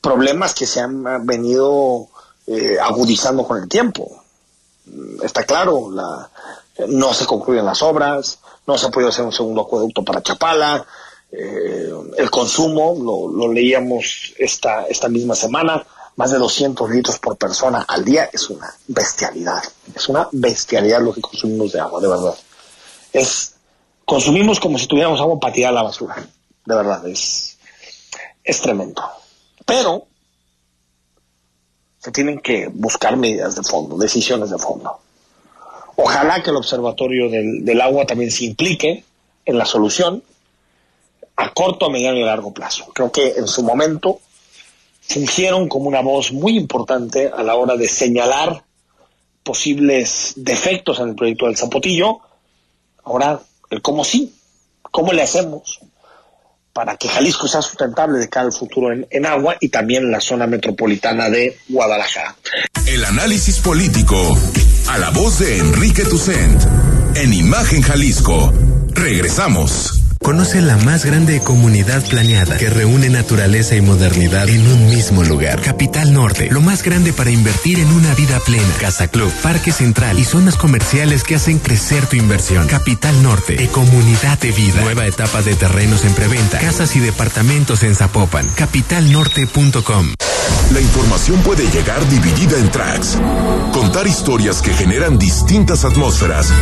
problemas 0.00 0.54
que 0.54 0.66
se 0.66 0.80
han 0.80 1.26
venido 1.26 2.08
agudizando 2.82 3.46
con 3.46 3.62
el 3.62 3.68
tiempo. 3.68 4.24
Está 5.22 5.44
claro, 5.44 5.88
la, 5.88 6.28
no 6.88 7.14
se 7.14 7.24
concluyen 7.24 7.64
las 7.64 7.80
obras, 7.80 8.39
no 8.66 8.78
se 8.78 8.86
ha 8.86 8.90
podido 8.90 9.10
hacer 9.10 9.24
un 9.24 9.32
segundo 9.32 9.62
acueducto 9.62 10.04
para 10.04 10.22
Chapala, 10.22 10.86
eh, 11.32 11.92
el 12.16 12.30
consumo, 12.30 13.30
lo, 13.32 13.52
leíamos 13.52 14.34
esta, 14.36 14.86
esta 14.86 15.08
misma 15.08 15.34
semana, 15.34 15.84
más 16.16 16.32
de 16.32 16.38
200 16.38 16.90
litros 16.90 17.18
por 17.18 17.36
persona 17.36 17.84
al 17.88 18.04
día, 18.04 18.28
es 18.32 18.50
una 18.50 18.72
bestialidad, 18.88 19.62
es 19.94 20.08
una 20.08 20.28
bestialidad 20.32 21.00
lo 21.00 21.12
que 21.12 21.20
consumimos 21.20 21.72
de 21.72 21.80
agua, 21.80 22.00
de 22.00 22.08
verdad. 22.08 22.34
Es, 23.12 23.54
consumimos 24.04 24.58
como 24.58 24.78
si 24.78 24.86
tuviéramos 24.86 25.20
agua 25.20 25.38
para 25.38 25.52
tirar 25.52 25.72
la 25.72 25.82
basura, 25.82 26.16
de 26.16 26.74
verdad, 26.74 27.06
es, 27.06 27.56
es 28.42 28.60
tremendo. 28.60 29.02
Pero 29.64 30.06
se 31.98 32.10
tienen 32.10 32.40
que 32.40 32.68
buscar 32.68 33.16
medidas 33.16 33.54
de 33.54 33.62
fondo, 33.62 33.96
decisiones 33.96 34.50
de 34.50 34.58
fondo. 34.58 34.98
Ojalá 36.02 36.42
que 36.42 36.50
el 36.50 36.56
Observatorio 36.56 37.28
del, 37.28 37.80
Agua 37.80 38.06
también 38.06 38.30
se 38.30 38.46
implique 38.46 39.04
en 39.44 39.58
la 39.58 39.66
solución 39.66 40.22
a 41.36 41.52
corto, 41.52 41.86
a 41.86 41.90
mediano 41.90 42.18
y 42.18 42.22
a 42.22 42.26
largo 42.26 42.52
plazo. 42.52 42.90
Creo 42.94 43.12
que 43.12 43.34
en 43.36 43.46
su 43.46 43.62
momento 43.62 44.20
fungieron 45.02 45.68
como 45.68 45.88
una 45.88 46.00
voz 46.00 46.32
muy 46.32 46.56
importante 46.56 47.30
a 47.34 47.42
la 47.42 47.54
hora 47.54 47.76
de 47.76 47.88
señalar 47.88 48.62
posibles 49.42 50.34
defectos 50.36 51.00
en 51.00 51.10
el 51.10 51.14
proyecto 51.14 51.46
del 51.46 51.56
Zapotillo. 51.56 52.20
Ahora, 53.04 53.40
el 53.68 53.82
cómo 53.82 54.04
sí, 54.04 54.34
cómo 54.82 55.12
le 55.12 55.22
hacemos 55.22 55.80
para 56.72 56.96
que 56.96 57.08
Jalisco 57.08 57.48
sea 57.48 57.60
sustentable 57.60 58.18
de 58.18 58.28
cara 58.28 58.46
al 58.46 58.52
futuro 58.52 58.92
en, 58.92 59.06
en 59.10 59.26
agua 59.26 59.56
y 59.60 59.68
también 59.68 60.04
en 60.04 60.12
la 60.12 60.20
zona 60.20 60.46
metropolitana 60.46 61.28
de 61.28 61.58
Guadalajara. 61.68 62.36
El 62.86 63.04
análisis 63.04 63.58
político 63.58 64.16
a 64.90 64.98
la 64.98 65.10
voz 65.10 65.38
de 65.38 65.58
Enrique 65.58 66.04
Tucent 66.04 66.66
en 67.14 67.32
Imagen 67.32 67.80
Jalisco. 67.80 68.52
Regresamos. 68.92 70.09
Conoce 70.22 70.60
la 70.60 70.76
más 70.76 71.06
grande 71.06 71.40
comunidad 71.40 72.06
planeada 72.06 72.58
que 72.58 72.68
reúne 72.68 73.08
naturaleza 73.08 73.74
y 73.74 73.80
modernidad 73.80 74.50
en 74.50 74.66
un 74.66 74.86
mismo 74.90 75.24
lugar. 75.24 75.62
Capital 75.62 76.12
Norte, 76.12 76.50
lo 76.50 76.60
más 76.60 76.82
grande 76.82 77.14
para 77.14 77.30
invertir 77.30 77.80
en 77.80 77.90
una 77.90 78.14
vida 78.14 78.38
plena. 78.40 78.68
Casa 78.78 79.08
Club, 79.08 79.32
Parque 79.42 79.72
Central 79.72 80.18
y 80.18 80.24
zonas 80.24 80.56
comerciales 80.56 81.24
que 81.24 81.36
hacen 81.36 81.58
crecer 81.58 82.06
tu 82.06 82.16
inversión. 82.16 82.66
Capital 82.68 83.22
Norte, 83.22 83.56
de 83.56 83.68
comunidad 83.68 84.38
de 84.40 84.52
vida. 84.52 84.82
Nueva 84.82 85.06
etapa 85.06 85.40
de 85.40 85.54
terrenos 85.54 86.04
en 86.04 86.12
preventa, 86.12 86.58
casas 86.58 86.94
y 86.96 87.00
departamentos 87.00 87.82
en 87.82 87.94
Zapopan. 87.94 88.46
Capitalnorte.com. 88.56 90.14
La 90.72 90.80
información 90.80 91.40
puede 91.42 91.68
llegar 91.68 92.08
dividida 92.08 92.56
en 92.56 92.70
tracks. 92.70 93.18
Contar 93.72 94.06
historias 94.06 94.62
que 94.62 94.72
generan 94.72 95.18
distintas 95.18 95.84
atmósferas 95.84 96.52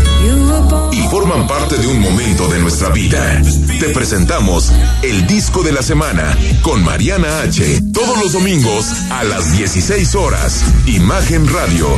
y 0.92 1.02
forman 1.08 1.46
parte 1.46 1.76
de 1.76 1.86
un 1.86 2.00
momento 2.00 2.48
de 2.48 2.58
nuestra 2.58 2.88
vida. 2.88 3.42
Te 3.78 3.88
presentamos 3.90 4.72
el 5.02 5.26
disco 5.26 5.62
de 5.62 5.72
la 5.72 5.82
semana 5.82 6.36
con 6.62 6.84
Mariana 6.84 7.40
H. 7.40 7.80
Todos 7.94 8.18
los 8.20 8.32
domingos 8.32 8.86
a 9.10 9.24
las 9.24 9.52
16 9.56 10.14
horas. 10.16 10.64
Imagen 10.86 11.48
Radio. 11.48 11.88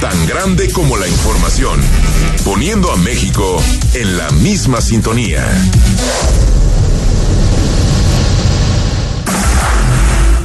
Tan 0.00 0.26
grande 0.26 0.70
como 0.72 0.96
la 0.96 1.06
información. 1.06 1.80
Poniendo 2.44 2.90
a 2.90 2.96
México 2.96 3.62
en 3.94 4.16
la 4.16 4.28
misma 4.30 4.80
sintonía. 4.80 5.46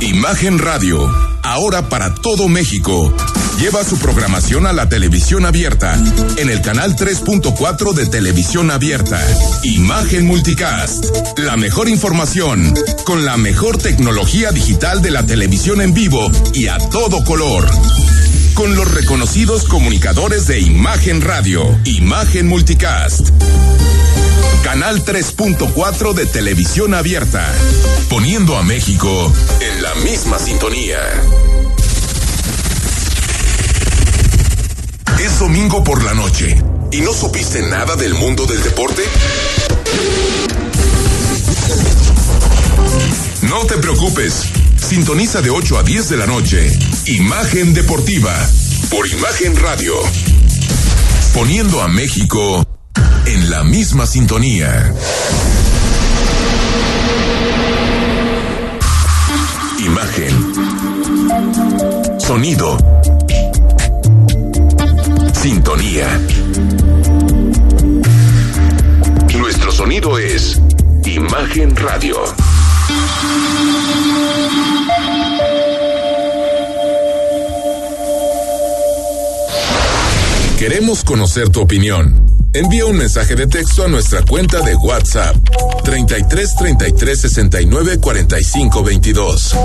Imagen 0.01 0.59
Radio, 0.59 1.32
ahora 1.43 1.89
para 1.89 2.15
todo 2.15 2.47
México. 2.47 3.13
Lleva 3.59 3.83
su 3.83 3.99
programación 3.99 4.65
a 4.65 4.73
la 4.73 4.89
televisión 4.89 5.45
abierta, 5.45 5.95
en 6.37 6.49
el 6.49 6.61
canal 6.61 6.95
3.4 6.95 7.93
de 7.93 8.07
televisión 8.07 8.71
abierta. 8.71 9.21
Imagen 9.63 10.25
Multicast, 10.25 11.05
la 11.37 11.55
mejor 11.55 11.87
información, 11.87 12.73
con 13.03 13.25
la 13.25 13.37
mejor 13.37 13.77
tecnología 13.77 14.51
digital 14.51 15.01
de 15.01 15.11
la 15.11 15.25
televisión 15.25 15.81
en 15.81 15.93
vivo 15.93 16.31
y 16.53 16.67
a 16.67 16.77
todo 16.77 17.23
color. 17.23 17.69
Con 18.53 18.75
los 18.75 18.91
reconocidos 18.91 19.63
comunicadores 19.63 20.45
de 20.45 20.59
Imagen 20.59 21.21
Radio, 21.21 21.63
Imagen 21.85 22.47
Multicast. 22.47 23.29
Canal 24.63 25.03
3.4 25.03 26.13
de 26.13 26.25
televisión 26.27 26.93
abierta, 26.93 27.51
poniendo 28.09 28.55
a 28.55 28.63
México 28.63 29.31
en 29.59 29.81
la 29.81 29.95
misma 29.95 30.37
sintonía. 30.37 30.99
Es 35.19 35.39
domingo 35.39 35.83
por 35.83 36.03
la 36.03 36.13
noche 36.13 36.55
y 36.91 37.01
no 37.01 37.11
supiste 37.11 37.63
nada 37.63 37.95
del 37.95 38.13
mundo 38.13 38.45
del 38.45 38.61
deporte. 38.61 39.03
No 43.41 43.65
te 43.65 43.77
preocupes, 43.77 44.43
sintoniza 44.77 45.41
de 45.41 45.49
8 45.49 45.79
a 45.79 45.83
10 45.83 46.09
de 46.09 46.17
la 46.17 46.27
noche. 46.27 46.79
Imagen 47.05 47.73
Deportiva 47.73 48.33
por 48.89 49.05
Imagen 49.05 49.57
Radio, 49.57 49.93
poniendo 51.33 51.81
a 51.81 51.89
México 51.89 52.65
en 53.25 53.49
la 53.49 53.65
misma 53.65 54.05
sintonía. 54.05 54.93
Imagen. 59.79 60.53
Sonido. 62.19 62.77
Sintonía. 65.41 66.21
Nuestro 69.37 69.71
sonido 69.73 70.17
es 70.17 70.61
Imagen 71.05 71.75
Radio. 71.75 72.15
Queremos 80.63 81.03
conocer 81.03 81.49
tu 81.49 81.59
opinión. 81.59 82.25
Envía 82.53 82.85
un 82.85 82.95
mensaje 82.95 83.35
de 83.35 83.47
texto 83.47 83.83
a 83.83 83.89
nuestra 83.89 84.21
cuenta 84.23 84.61
de 84.61 84.73
WhatsApp 84.75 85.35
33 85.83 86.55
33 86.55 87.19
69 87.19 87.99
45 87.99 88.81
22. 88.81 89.55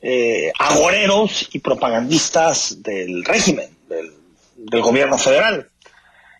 eh, 0.01 0.53
agoreros 0.57 1.49
y 1.51 1.59
propagandistas 1.59 2.81
del 2.81 3.25
régimen, 3.25 3.69
del, 3.89 4.81
gobierno 4.81 5.17
federal. 5.17 5.69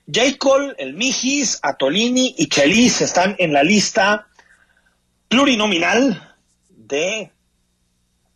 J. 0.07 0.37
Cole, 0.37 0.75
el 0.77 0.93
Mijis, 0.93 1.59
Atolini 1.61 2.35
y 2.37 2.47
Chelis 2.47 3.01
están 3.01 3.35
en 3.37 3.51
la 3.51 3.63
lista 3.63 4.27
plurinominal 5.27 6.35
de 6.69 7.31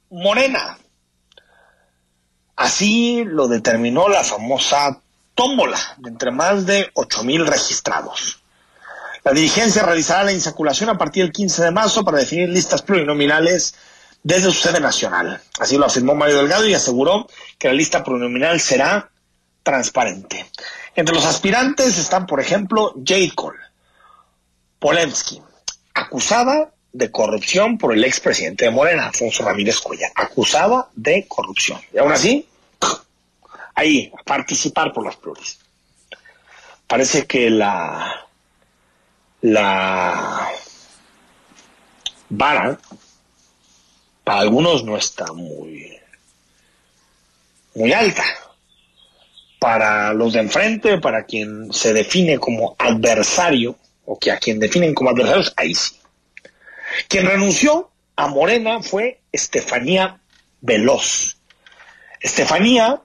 Morena. 0.10 0.78
Así 2.62 3.24
lo 3.26 3.48
determinó 3.48 4.08
la 4.08 4.24
famosa 4.24 5.02
tómbola 5.34 5.80
de 5.98 6.10
entre 6.10 6.30
más 6.30 6.68
de 6.68 6.92
8 6.94 7.24
mil 7.24 7.48
registrados. 7.48 8.40
La 9.24 9.32
dirigencia 9.32 9.82
realizará 9.82 10.26
la 10.26 10.32
insaculación 10.32 10.92
a 10.92 10.98
partir 10.98 11.24
del 11.24 11.34
15 11.34 11.64
de 11.64 11.72
marzo 11.72 12.06
para 12.06 12.20
definir 12.20 12.50
listas 12.50 12.84
plurinominales 12.84 13.74
desde 14.22 14.52
su 14.52 14.60
sede 14.60 14.80
nacional. 14.80 15.42
Así 15.60 15.76
lo 15.76 15.88
afirmó 15.88 16.14
Mario 16.14 16.38
Delgado 16.38 16.68
y 16.68 16.76
aseguró 16.76 17.28
que 17.58 17.68
la 17.68 17.74
lista 17.74 18.04
plurinominal 18.04 18.60
será 18.60 19.10
transparente. 19.64 20.46
Entre 20.96 21.16
los 21.16 21.26
aspirantes 21.26 21.98
están, 21.98 22.28
por 22.28 22.40
ejemplo, 22.40 22.94
Jade 23.04 23.32
Cole, 23.34 23.58
Polemski, 24.78 25.42
acusada 25.96 26.70
de 26.94 27.10
corrupción 27.10 27.80
por 27.80 27.92
el 27.92 28.04
expresidente 28.04 28.66
de 28.66 28.72
Morena, 28.72 29.08
Alfonso 29.08 29.44
Ramírez 29.44 29.80
Cuella, 29.80 30.12
acusada 30.14 30.90
de 30.94 31.26
corrupción. 31.28 31.82
Y 31.92 31.98
aún 31.98 32.12
así, 32.12 32.48
ahí, 33.76 34.12
a 34.18 34.24
participar 34.24 34.94
por 34.94 35.06
las 35.06 35.16
pluris. 35.16 35.60
Parece 36.88 37.26
que 37.26 37.50
la, 37.50 38.28
la 39.42 40.52
vara 42.30 42.80
para 44.24 44.40
algunos 44.42 44.84
no 44.84 44.98
está 44.98 45.32
muy, 45.34 45.98
muy 47.76 47.94
alta. 47.94 48.24
Para 49.60 50.14
los 50.14 50.34
de 50.34 50.40
enfrente, 50.40 50.98
para 50.98 51.26
quien 51.26 51.72
se 51.72 51.94
define 51.94 52.40
como 52.40 52.76
adversario, 52.80 53.78
o 54.06 54.18
que 54.18 54.32
a 54.32 54.38
quien 54.38 54.60
definen 54.60 54.94
como 54.94 55.12
adversarios, 55.12 55.54
ahí 55.56 55.76
sí. 55.76 55.96
Quien 57.08 57.28
renunció 57.28 57.92
a 58.16 58.28
Morena 58.28 58.82
fue 58.82 59.22
Estefanía 59.32 60.20
Veloz. 60.62 61.38
Estefanía, 62.20 63.02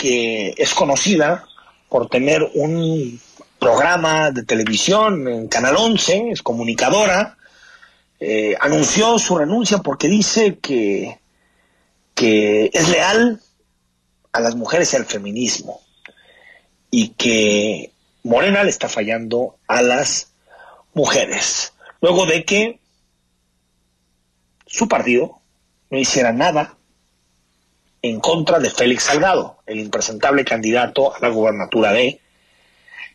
que 0.00 0.54
es 0.56 0.72
conocida 0.72 1.46
por 1.90 2.08
tener 2.08 2.42
un 2.54 3.20
programa 3.58 4.30
de 4.30 4.44
televisión 4.44 5.28
en 5.28 5.46
Canal 5.46 5.76
11, 5.76 6.30
es 6.30 6.42
comunicadora, 6.42 7.36
eh, 8.18 8.56
anunció 8.58 9.18
su 9.18 9.36
renuncia 9.36 9.78
porque 9.78 10.08
dice 10.08 10.58
que, 10.58 11.18
que 12.14 12.70
es 12.72 12.88
leal 12.88 13.42
a 14.32 14.40
las 14.40 14.56
mujeres 14.56 14.90
y 14.94 14.96
al 14.96 15.04
feminismo 15.04 15.82
y 16.90 17.08
que 17.08 17.92
Morena 18.22 18.64
le 18.64 18.70
está 18.70 18.88
fallando 18.88 19.58
a 19.66 19.82
las 19.82 20.32
mujeres. 20.94 21.74
Luego 22.00 22.24
de 22.24 22.46
que 22.46 22.80
su 24.64 24.88
partido 24.88 25.42
no 25.90 25.98
hiciera 25.98 26.32
nada 26.32 26.78
en 28.02 28.20
contra 28.20 28.58
de 28.58 28.70
Félix 28.70 29.04
Salgado, 29.04 29.58
el 29.66 29.80
impresentable 29.80 30.44
candidato 30.44 31.14
a 31.14 31.18
la 31.20 31.28
gubernatura 31.28 31.92
de 31.92 32.20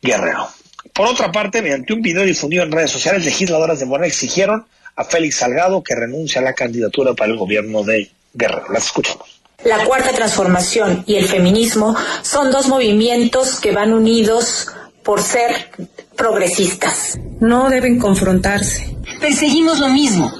Guerrero. 0.01 0.47
Por 0.93 1.07
otra 1.07 1.31
parte, 1.31 1.61
mediante 1.61 1.93
un 1.93 2.01
video 2.01 2.23
difundido 2.23 2.63
en 2.63 2.71
redes 2.71 2.91
sociales, 2.91 3.25
legisladoras 3.25 3.79
de 3.79 3.85
Morena 3.85 4.07
exigieron 4.07 4.65
a 4.95 5.03
Félix 5.03 5.37
Salgado 5.37 5.83
que 5.83 5.95
renuncie 5.95 6.39
a 6.39 6.43
la 6.43 6.53
candidatura 6.53 7.13
para 7.13 7.31
el 7.31 7.37
gobierno 7.37 7.83
de 7.83 8.11
Guerrero. 8.33 8.71
Las 8.71 8.85
escuchamos. 8.85 9.41
La 9.63 9.83
cuarta 9.85 10.11
transformación 10.11 11.03
y 11.07 11.15
el 11.15 11.25
feminismo 11.25 11.95
son 12.21 12.51
dos 12.51 12.67
movimientos 12.67 13.59
que 13.59 13.71
van 13.71 13.93
unidos 13.93 14.67
por 15.03 15.21
ser 15.21 15.69
progresistas. 16.15 17.17
No 17.39 17.69
deben 17.69 17.97
confrontarse. 17.97 18.95
Perseguimos 19.19 19.79
lo 19.79 19.89
mismo, 19.89 20.31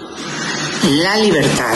la 0.84 1.18
libertad 1.18 1.74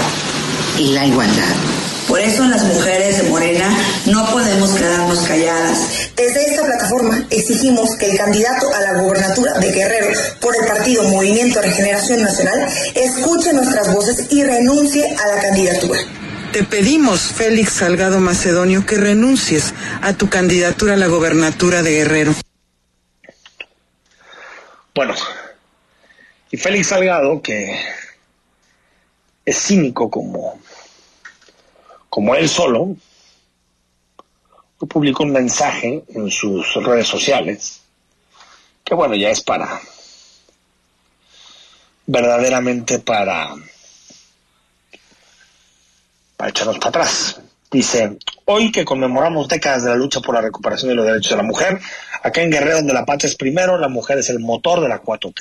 y 0.77 0.93
la 0.93 1.05
igualdad. 1.05 1.78
Por 2.09 2.19
eso 2.19 2.43
las 2.45 2.63
mujeres 2.63 3.21
de 3.21 3.29
Morena 3.29 3.69
no 4.07 4.25
podemos 4.31 4.71
quedarnos 4.71 5.19
calladas. 5.19 6.11
Desde 6.15 6.43
esta 6.43 6.65
plataforma 6.65 7.27
exigimos 7.29 7.95
que 7.97 8.07
el 8.09 8.17
candidato 8.17 8.65
a 8.73 8.79
la 8.79 8.99
gobernatura 8.99 9.53
de 9.59 9.71
Guerrero 9.71 10.07
por 10.41 10.55
el 10.59 10.65
partido 10.65 11.03
Movimiento 11.03 11.61
Regeneración 11.61 12.23
Nacional 12.23 12.67
escuche 12.95 13.53
nuestras 13.53 13.93
voces 13.93 14.25
y 14.31 14.43
renuncie 14.43 15.05
a 15.05 15.35
la 15.35 15.39
candidatura. 15.39 15.99
Te 16.51 16.63
pedimos, 16.63 17.21
Félix 17.21 17.73
Salgado 17.73 18.19
Macedonio, 18.19 18.87
que 18.87 18.97
renuncies 18.97 19.75
a 20.01 20.13
tu 20.13 20.29
candidatura 20.29 20.95
a 20.95 20.97
la 20.97 21.05
gobernatura 21.05 21.83
de 21.83 21.91
Guerrero. 21.91 22.33
Bueno, 24.95 25.13
y 26.49 26.57
Félix 26.57 26.87
Salgado, 26.87 27.39
que 27.43 27.79
es 29.45 29.57
cínico 29.57 30.09
como, 30.09 30.59
como 32.19 32.35
él 32.35 32.49
solo, 32.49 32.97
publicó 34.89 35.23
un 35.23 35.31
mensaje 35.31 36.03
en 36.09 36.29
sus 36.29 36.73
redes 36.83 37.07
sociales, 37.07 37.79
que 38.83 38.93
bueno, 38.93 39.15
ya 39.15 39.29
es 39.29 39.39
para, 39.39 39.79
verdaderamente 42.05 42.99
para, 42.99 43.55
para 46.35 46.49
echarnos 46.49 46.77
para 46.79 46.89
atrás. 46.89 47.39
Dice, 47.71 48.17
hoy 48.43 48.69
que 48.73 48.83
conmemoramos 48.83 49.47
décadas 49.47 49.85
de 49.85 49.91
la 49.91 49.95
lucha 49.95 50.19
por 50.19 50.35
la 50.35 50.41
recuperación 50.41 50.89
de 50.89 50.95
los 50.95 51.05
derechos 51.05 51.29
de 51.29 51.37
la 51.37 51.43
mujer, 51.43 51.79
acá 52.21 52.41
en 52.41 52.51
Guerrero, 52.51 52.79
donde 52.79 52.93
la 52.93 53.05
patria 53.05 53.29
es 53.29 53.35
primero, 53.37 53.77
la 53.77 53.87
mujer 53.87 54.17
es 54.17 54.29
el 54.29 54.39
motor 54.39 54.81
de 54.81 54.89
la 54.89 55.01
4T. 55.01 55.39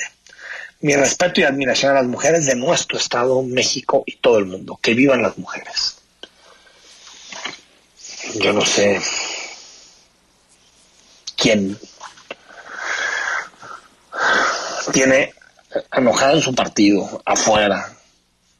Mi 0.82 0.94
respeto 0.94 1.40
y 1.40 1.42
admiración 1.42 1.90
a 1.90 1.94
las 1.94 2.06
mujeres 2.06 2.46
de 2.46 2.54
nuestro 2.54 2.98
Estado, 2.98 3.42
México 3.42 4.04
y 4.06 4.18
todo 4.18 4.38
el 4.38 4.46
mundo. 4.46 4.78
Que 4.80 4.94
vivan 4.94 5.22
las 5.22 5.36
mujeres. 5.38 5.97
Yo 8.34 8.52
no 8.52 8.64
sé 8.64 9.00
quién 11.36 11.78
tiene 14.92 15.32
enojado 15.92 16.34
en 16.34 16.42
su 16.42 16.54
partido, 16.54 17.22
afuera. 17.24 17.94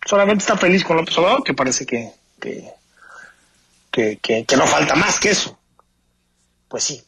Solamente 0.06 0.42
está 0.42 0.56
feliz 0.56 0.84
con 0.84 0.96
López 0.96 1.16
Obrador, 1.18 1.44
que 1.44 1.54
parece 1.54 1.84
que, 1.84 2.12
que, 2.40 2.72
que, 3.90 4.44
que, 4.46 4.56
no 4.56 4.66
falta 4.66 4.94
más 4.94 5.18
que 5.18 5.30
eso. 5.30 5.58
Pues 6.68 6.84
sí. 6.84 7.04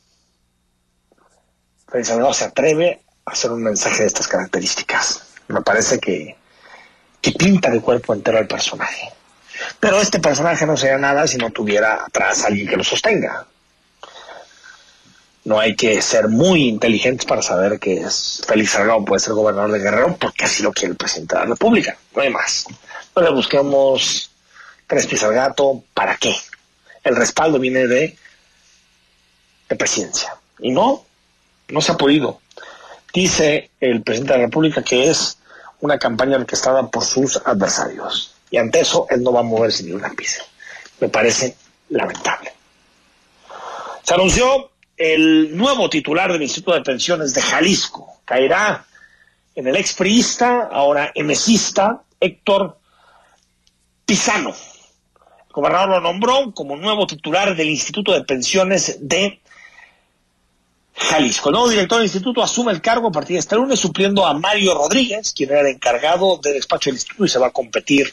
Félix 1.89 2.09
Salgado 2.09 2.35
se 2.35 2.45
atreve 2.45 3.01
a 3.25 3.33
hacer 3.33 3.51
un 3.51 3.63
mensaje 3.63 4.03
de 4.03 4.07
estas 4.07 4.29
características. 4.29 5.23
Me 5.49 5.63
parece 5.63 5.99
que, 5.99 6.37
que 7.21 7.33
pinta 7.33 7.71
de 7.71 7.81
cuerpo 7.81 8.15
entero 8.15 8.39
al 8.39 8.47
personaje. 8.47 9.13
Pero 9.79 10.01
este 10.01 10.21
personaje 10.21 10.67
no 10.67 10.77
sería 10.77 10.99
nada 10.99 11.27
si 11.27 11.37
no 11.37 11.51
tuviera 11.51 12.05
atrás 12.05 12.45
alguien 12.45 12.69
que 12.69 12.77
lo 12.77 12.85
sostenga. 12.85 13.47
No 15.45 15.59
hay 15.59 15.75
que 15.75 16.03
ser 16.03 16.29
muy 16.29 16.69
inteligentes 16.69 17.25
para 17.27 17.43
saber 17.43 17.79
que 17.79 18.01
es 18.01 18.43
Félix 18.47 18.73
Salgado 18.73 19.05
puede 19.05 19.21
ser 19.21 19.33
gobernador 19.33 19.73
de 19.73 19.79
Guerrero 19.79 20.17
porque 20.17 20.45
así 20.45 20.63
lo 20.63 20.73
quiere 20.73 20.93
el 20.93 20.97
presidente 20.97 21.35
de 21.35 21.41
la 21.41 21.47
República. 21.47 21.97
No 22.15 22.23
hay 22.23 22.31
más. 22.31 22.67
No 23.17 23.23
le 23.23 23.31
busquemos 23.31 24.31
tres 24.87 25.07
pies 25.07 25.23
al 25.23 25.33
gato. 25.33 25.83
¿Para 25.95 26.17
qué? 26.17 26.37
El 27.03 27.17
respaldo 27.17 27.59
viene 27.59 27.87
de, 27.87 28.17
de 29.69 29.77
presidencia. 29.77 30.37
Y 30.59 30.73
no, 30.73 31.05
no 31.69 31.81
se 31.81 31.93
ha 31.93 31.97
podido. 31.97 32.41
Dice 33.13 33.71
el 33.81 34.03
presidente 34.03 34.35
de 34.35 34.39
la 34.41 34.45
República 34.45 34.83
que 34.83 35.11
es 35.11 35.39
una 35.81 35.99
campaña 35.99 36.37
orquestada 36.37 36.87
por 36.89 37.05
sus 37.05 37.41
adversarios. 37.45 38.30
Y 38.51 38.57
ante 38.57 38.81
eso, 38.81 39.07
él 39.11 39.23
no 39.23 39.33
va 39.33 39.41
a 39.41 39.45
moverse 39.45 39.85
ni 39.85 39.93
una 39.93 40.11
pizza. 40.11 40.43
Me 41.01 41.09
parece 41.09 41.57
lamentable. 41.89 42.53
Se 44.03 44.15
anunció 44.15 44.71
el 44.97 45.57
nuevo 45.57 45.89
titular 45.89 46.33
del 46.33 46.43
Instituto 46.43 46.75
de 46.75 46.83
Pensiones 46.83 47.33
de 47.33 47.41
Jalisco. 47.41 48.21
Caerá 48.25 48.85
en 49.55 49.67
el 49.67 49.77
expriista, 49.77 50.69
ahora 50.71 51.13
emesista, 51.15 52.03
Héctor 52.19 52.79
Pizano. 54.05 54.51
El 54.51 55.53
gobernador 55.53 55.89
lo 55.91 56.01
nombró 56.01 56.53
como 56.53 56.77
nuevo 56.77 57.07
titular 57.07 57.57
del 57.57 57.71
Instituto 57.71 58.13
de 58.13 58.25
Pensiones 58.25 58.99
de 59.01 59.41
Jalisco. 61.01 61.49
El 61.49 61.55
nuevo 61.55 61.69
director 61.71 61.99
del 61.99 62.07
instituto 62.07 62.43
asume 62.43 62.73
el 62.73 62.83
cargo 62.83 63.09
a 63.09 63.13
partir 63.13 63.35
de 63.35 63.41
este 63.41 63.57
lunes, 63.57 63.81
supliendo 63.81 64.27
a 64.27 64.35
Mario 64.35 64.75
Rodríguez, 64.75 65.33
quien 65.33 65.51
era 65.51 65.63
el 65.63 65.69
encargado 65.69 66.39
del 66.39 66.55
despacho 66.55 66.91
del 66.91 66.97
instituto 66.97 67.25
y 67.25 67.29
se 67.29 67.39
va 67.39 67.49
a 67.49 67.53
competir 67.53 68.13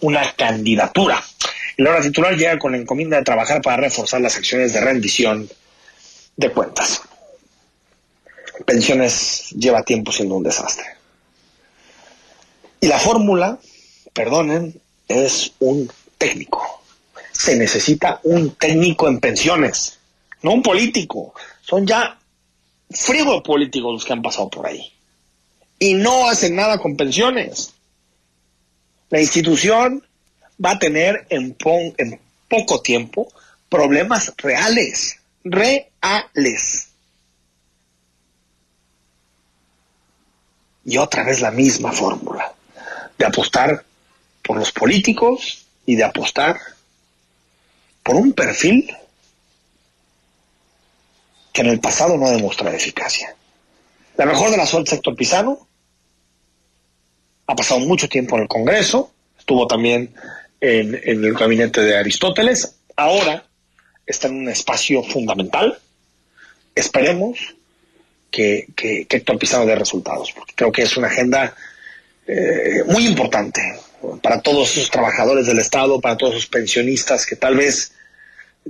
una 0.00 0.32
candidatura. 0.32 1.22
El 1.76 1.86
ahora 1.86 2.00
titular 2.00 2.36
llega 2.36 2.58
con 2.58 2.72
la 2.72 2.78
encomienda 2.78 3.16
de 3.16 3.24
trabajar 3.24 3.60
para 3.60 3.76
reforzar 3.76 4.20
las 4.20 4.36
acciones 4.36 4.72
de 4.72 4.80
rendición 4.80 5.48
de 6.36 6.50
cuentas. 6.52 7.02
Pensiones 8.64 9.50
lleva 9.50 9.82
tiempo 9.82 10.12
siendo 10.12 10.36
un 10.36 10.44
desastre. 10.44 10.86
Y 12.80 12.86
la 12.86 12.98
fórmula, 12.98 13.58
perdonen, 14.12 14.80
es 15.08 15.52
un 15.58 15.90
técnico. 16.16 16.82
Se 17.32 17.56
necesita 17.56 18.20
un 18.22 18.52
técnico 18.52 19.08
en 19.08 19.18
pensiones, 19.20 19.98
no 20.42 20.52
un 20.52 20.62
político. 20.62 21.34
Son 21.62 21.86
ya 21.86 22.17
frigo 22.90 23.42
políticos 23.42 23.92
los 23.92 24.04
que 24.04 24.12
han 24.12 24.22
pasado 24.22 24.48
por 24.48 24.66
ahí. 24.66 24.92
Y 25.78 25.94
no 25.94 26.28
hacen 26.28 26.56
nada 26.56 26.78
con 26.78 26.96
pensiones. 26.96 27.72
La 29.10 29.20
institución 29.20 30.04
va 30.64 30.72
a 30.72 30.78
tener 30.78 31.26
en, 31.30 31.56
en 31.98 32.20
poco 32.48 32.80
tiempo 32.80 33.32
problemas 33.68 34.32
reales, 34.36 35.18
reales. 35.44 36.88
Y 40.84 40.96
otra 40.96 41.22
vez 41.22 41.40
la 41.40 41.50
misma 41.50 41.92
fórmula, 41.92 42.52
de 43.18 43.26
apostar 43.26 43.84
por 44.42 44.56
los 44.56 44.72
políticos 44.72 45.66
y 45.84 45.96
de 45.96 46.04
apostar 46.04 46.58
por 48.02 48.16
un 48.16 48.32
perfil 48.32 48.90
que 51.52 51.62
en 51.62 51.68
el 51.68 51.80
pasado 51.80 52.16
no 52.16 52.26
ha 52.26 52.32
demostrado 52.32 52.74
eficacia. 52.74 53.34
La 54.16 54.26
mejor 54.26 54.50
de 54.50 54.56
la 54.56 54.66
suerte, 54.66 54.96
Héctor 54.96 55.16
Pizano, 55.16 55.66
ha 57.46 57.56
pasado 57.56 57.80
mucho 57.80 58.08
tiempo 58.08 58.36
en 58.36 58.42
el 58.42 58.48
Congreso, 58.48 59.12
estuvo 59.38 59.66
también 59.66 60.14
en, 60.60 60.94
el 61.04 61.34
gabinete 61.34 61.80
de 61.80 61.96
Aristóteles, 61.96 62.74
ahora 62.96 63.44
está 64.06 64.28
en 64.28 64.36
un 64.36 64.48
espacio 64.48 65.02
fundamental. 65.02 65.78
Esperemos 66.74 67.38
que, 68.30 68.66
que, 68.76 69.06
Héctor 69.08 69.38
Pizano 69.38 69.66
dé 69.66 69.74
resultados, 69.76 70.32
porque 70.32 70.54
creo 70.54 70.72
que 70.72 70.82
es 70.82 70.96
una 70.96 71.08
agenda 71.08 71.54
eh, 72.26 72.84
muy 72.86 73.06
importante 73.06 73.62
para 74.22 74.40
todos 74.40 74.76
esos 74.76 74.90
trabajadores 74.90 75.46
del 75.46 75.58
Estado, 75.58 76.00
para 76.00 76.16
todos 76.16 76.34
esos 76.34 76.46
pensionistas 76.46 77.24
que 77.24 77.36
tal 77.36 77.56
vez 77.56 77.92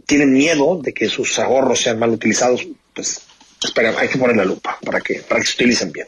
tienen 0.06 0.32
miedo 0.32 0.80
de 0.82 0.92
que 0.92 1.08
sus 1.08 1.38
ahorros 1.38 1.80
sean 1.80 1.98
mal 1.98 2.10
utilizados, 2.10 2.66
pues 2.94 3.20
espera, 3.62 3.94
hay 3.98 4.08
que 4.08 4.18
poner 4.18 4.36
la 4.36 4.44
lupa 4.44 4.78
para 4.84 5.00
que, 5.00 5.20
para 5.20 5.40
que 5.40 5.46
se 5.46 5.54
utilicen 5.54 5.92
bien. 5.92 6.06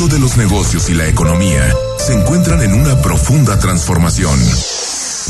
de 0.08 0.18
los 0.18 0.36
negocios 0.36 0.88
y 0.88 0.94
la 0.94 1.06
economía 1.06 1.74
se 1.98 2.14
encuentran 2.14 2.62
en 2.62 2.72
una 2.72 3.00
profunda 3.02 3.58
transformación. 3.58 4.38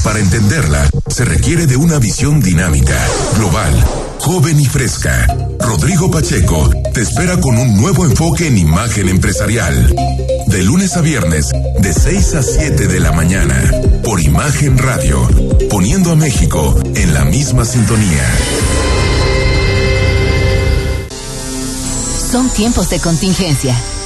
Para 0.05 0.21
entenderla, 0.21 0.89
se 1.09 1.25
requiere 1.25 1.67
de 1.67 1.77
una 1.77 1.99
visión 1.99 2.41
dinámica, 2.41 2.97
global, 3.37 3.73
joven 4.21 4.61
y 4.61 4.67
fresca. 4.67 5.27
Rodrigo 5.59 6.11
Pacheco 6.11 6.71
te 6.95 7.03
espera 7.03 7.41
con 7.41 7.59
un 7.59 7.77
nuevo 7.77 8.05
enfoque 8.05 8.47
en 8.47 8.59
imagen 8.59 9.09
empresarial. 9.09 9.95
De 10.47 10.63
lunes 10.63 10.97
a 10.97 11.01
viernes, 11.01 11.51
de 11.81 11.93
6 11.93 12.35
a 12.35 12.43
7 12.43 12.87
de 12.87 13.01
la 13.01 13.13
mañana, 13.13 13.71
por 14.05 14.21
Imagen 14.21 14.79
Radio, 14.79 15.29
poniendo 15.71 16.13
a 16.13 16.17
México 16.17 16.79
en 16.95 17.15
la 17.15 17.25
misma 17.25 17.65
sintonía. 17.65 18.25
Son 22.31 22.49
tiempos 22.51 22.91
de 22.91 23.01
contingencia 23.01 23.75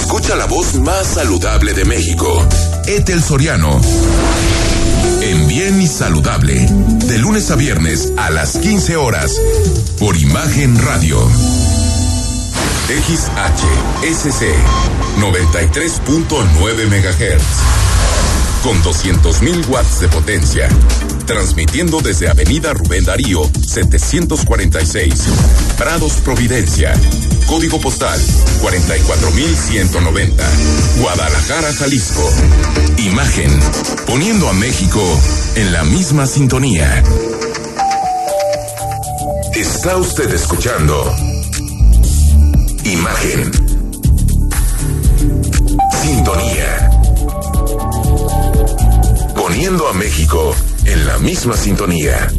Escucha 0.00 0.36
la 0.36 0.46
voz 0.46 0.74
más 0.74 1.06
saludable 1.06 1.72
de 1.72 1.84
México. 1.84 2.46
Etel 2.86 3.22
Soriano. 3.22 3.80
En 5.22 5.48
Bien 5.48 5.80
y 5.80 5.86
Saludable. 5.86 6.66
De 7.06 7.18
lunes 7.18 7.50
a 7.50 7.56
viernes 7.56 8.12
a 8.16 8.30
las 8.30 8.56
15 8.58 8.96
horas. 8.96 9.40
Por 9.98 10.16
Imagen 10.16 10.78
Radio. 10.84 11.18
XHSC 12.88 14.44
93.9 15.18 16.86
MHz 16.86 17.86
con 18.62 18.82
200.000 18.82 19.68
watts 19.68 20.00
de 20.00 20.08
potencia. 20.08 20.68
Transmitiendo 21.26 22.00
desde 22.00 22.28
Avenida 22.28 22.72
Rubén 22.72 23.04
Darío, 23.04 23.42
746, 23.66 25.14
Prados 25.76 26.14
Providencia. 26.24 26.94
Código 27.46 27.80
postal 27.80 28.18
44190, 28.60 30.44
Guadalajara, 31.00 31.72
Jalisco. 31.74 32.32
Imagen, 32.98 33.50
poniendo 34.06 34.48
a 34.48 34.52
México 34.52 35.02
en 35.56 35.72
la 35.72 35.82
misma 35.84 36.26
sintonía. 36.26 37.02
Está 39.54 39.96
usted 39.96 40.32
escuchando 40.32 41.12
Imagen. 42.84 43.50
Sintonía 46.02 46.90
poniendo 49.56 49.88
a 49.88 49.92
México 49.92 50.54
en 50.86 51.06
la 51.06 51.18
misma 51.18 51.56
sintonía. 51.56 52.30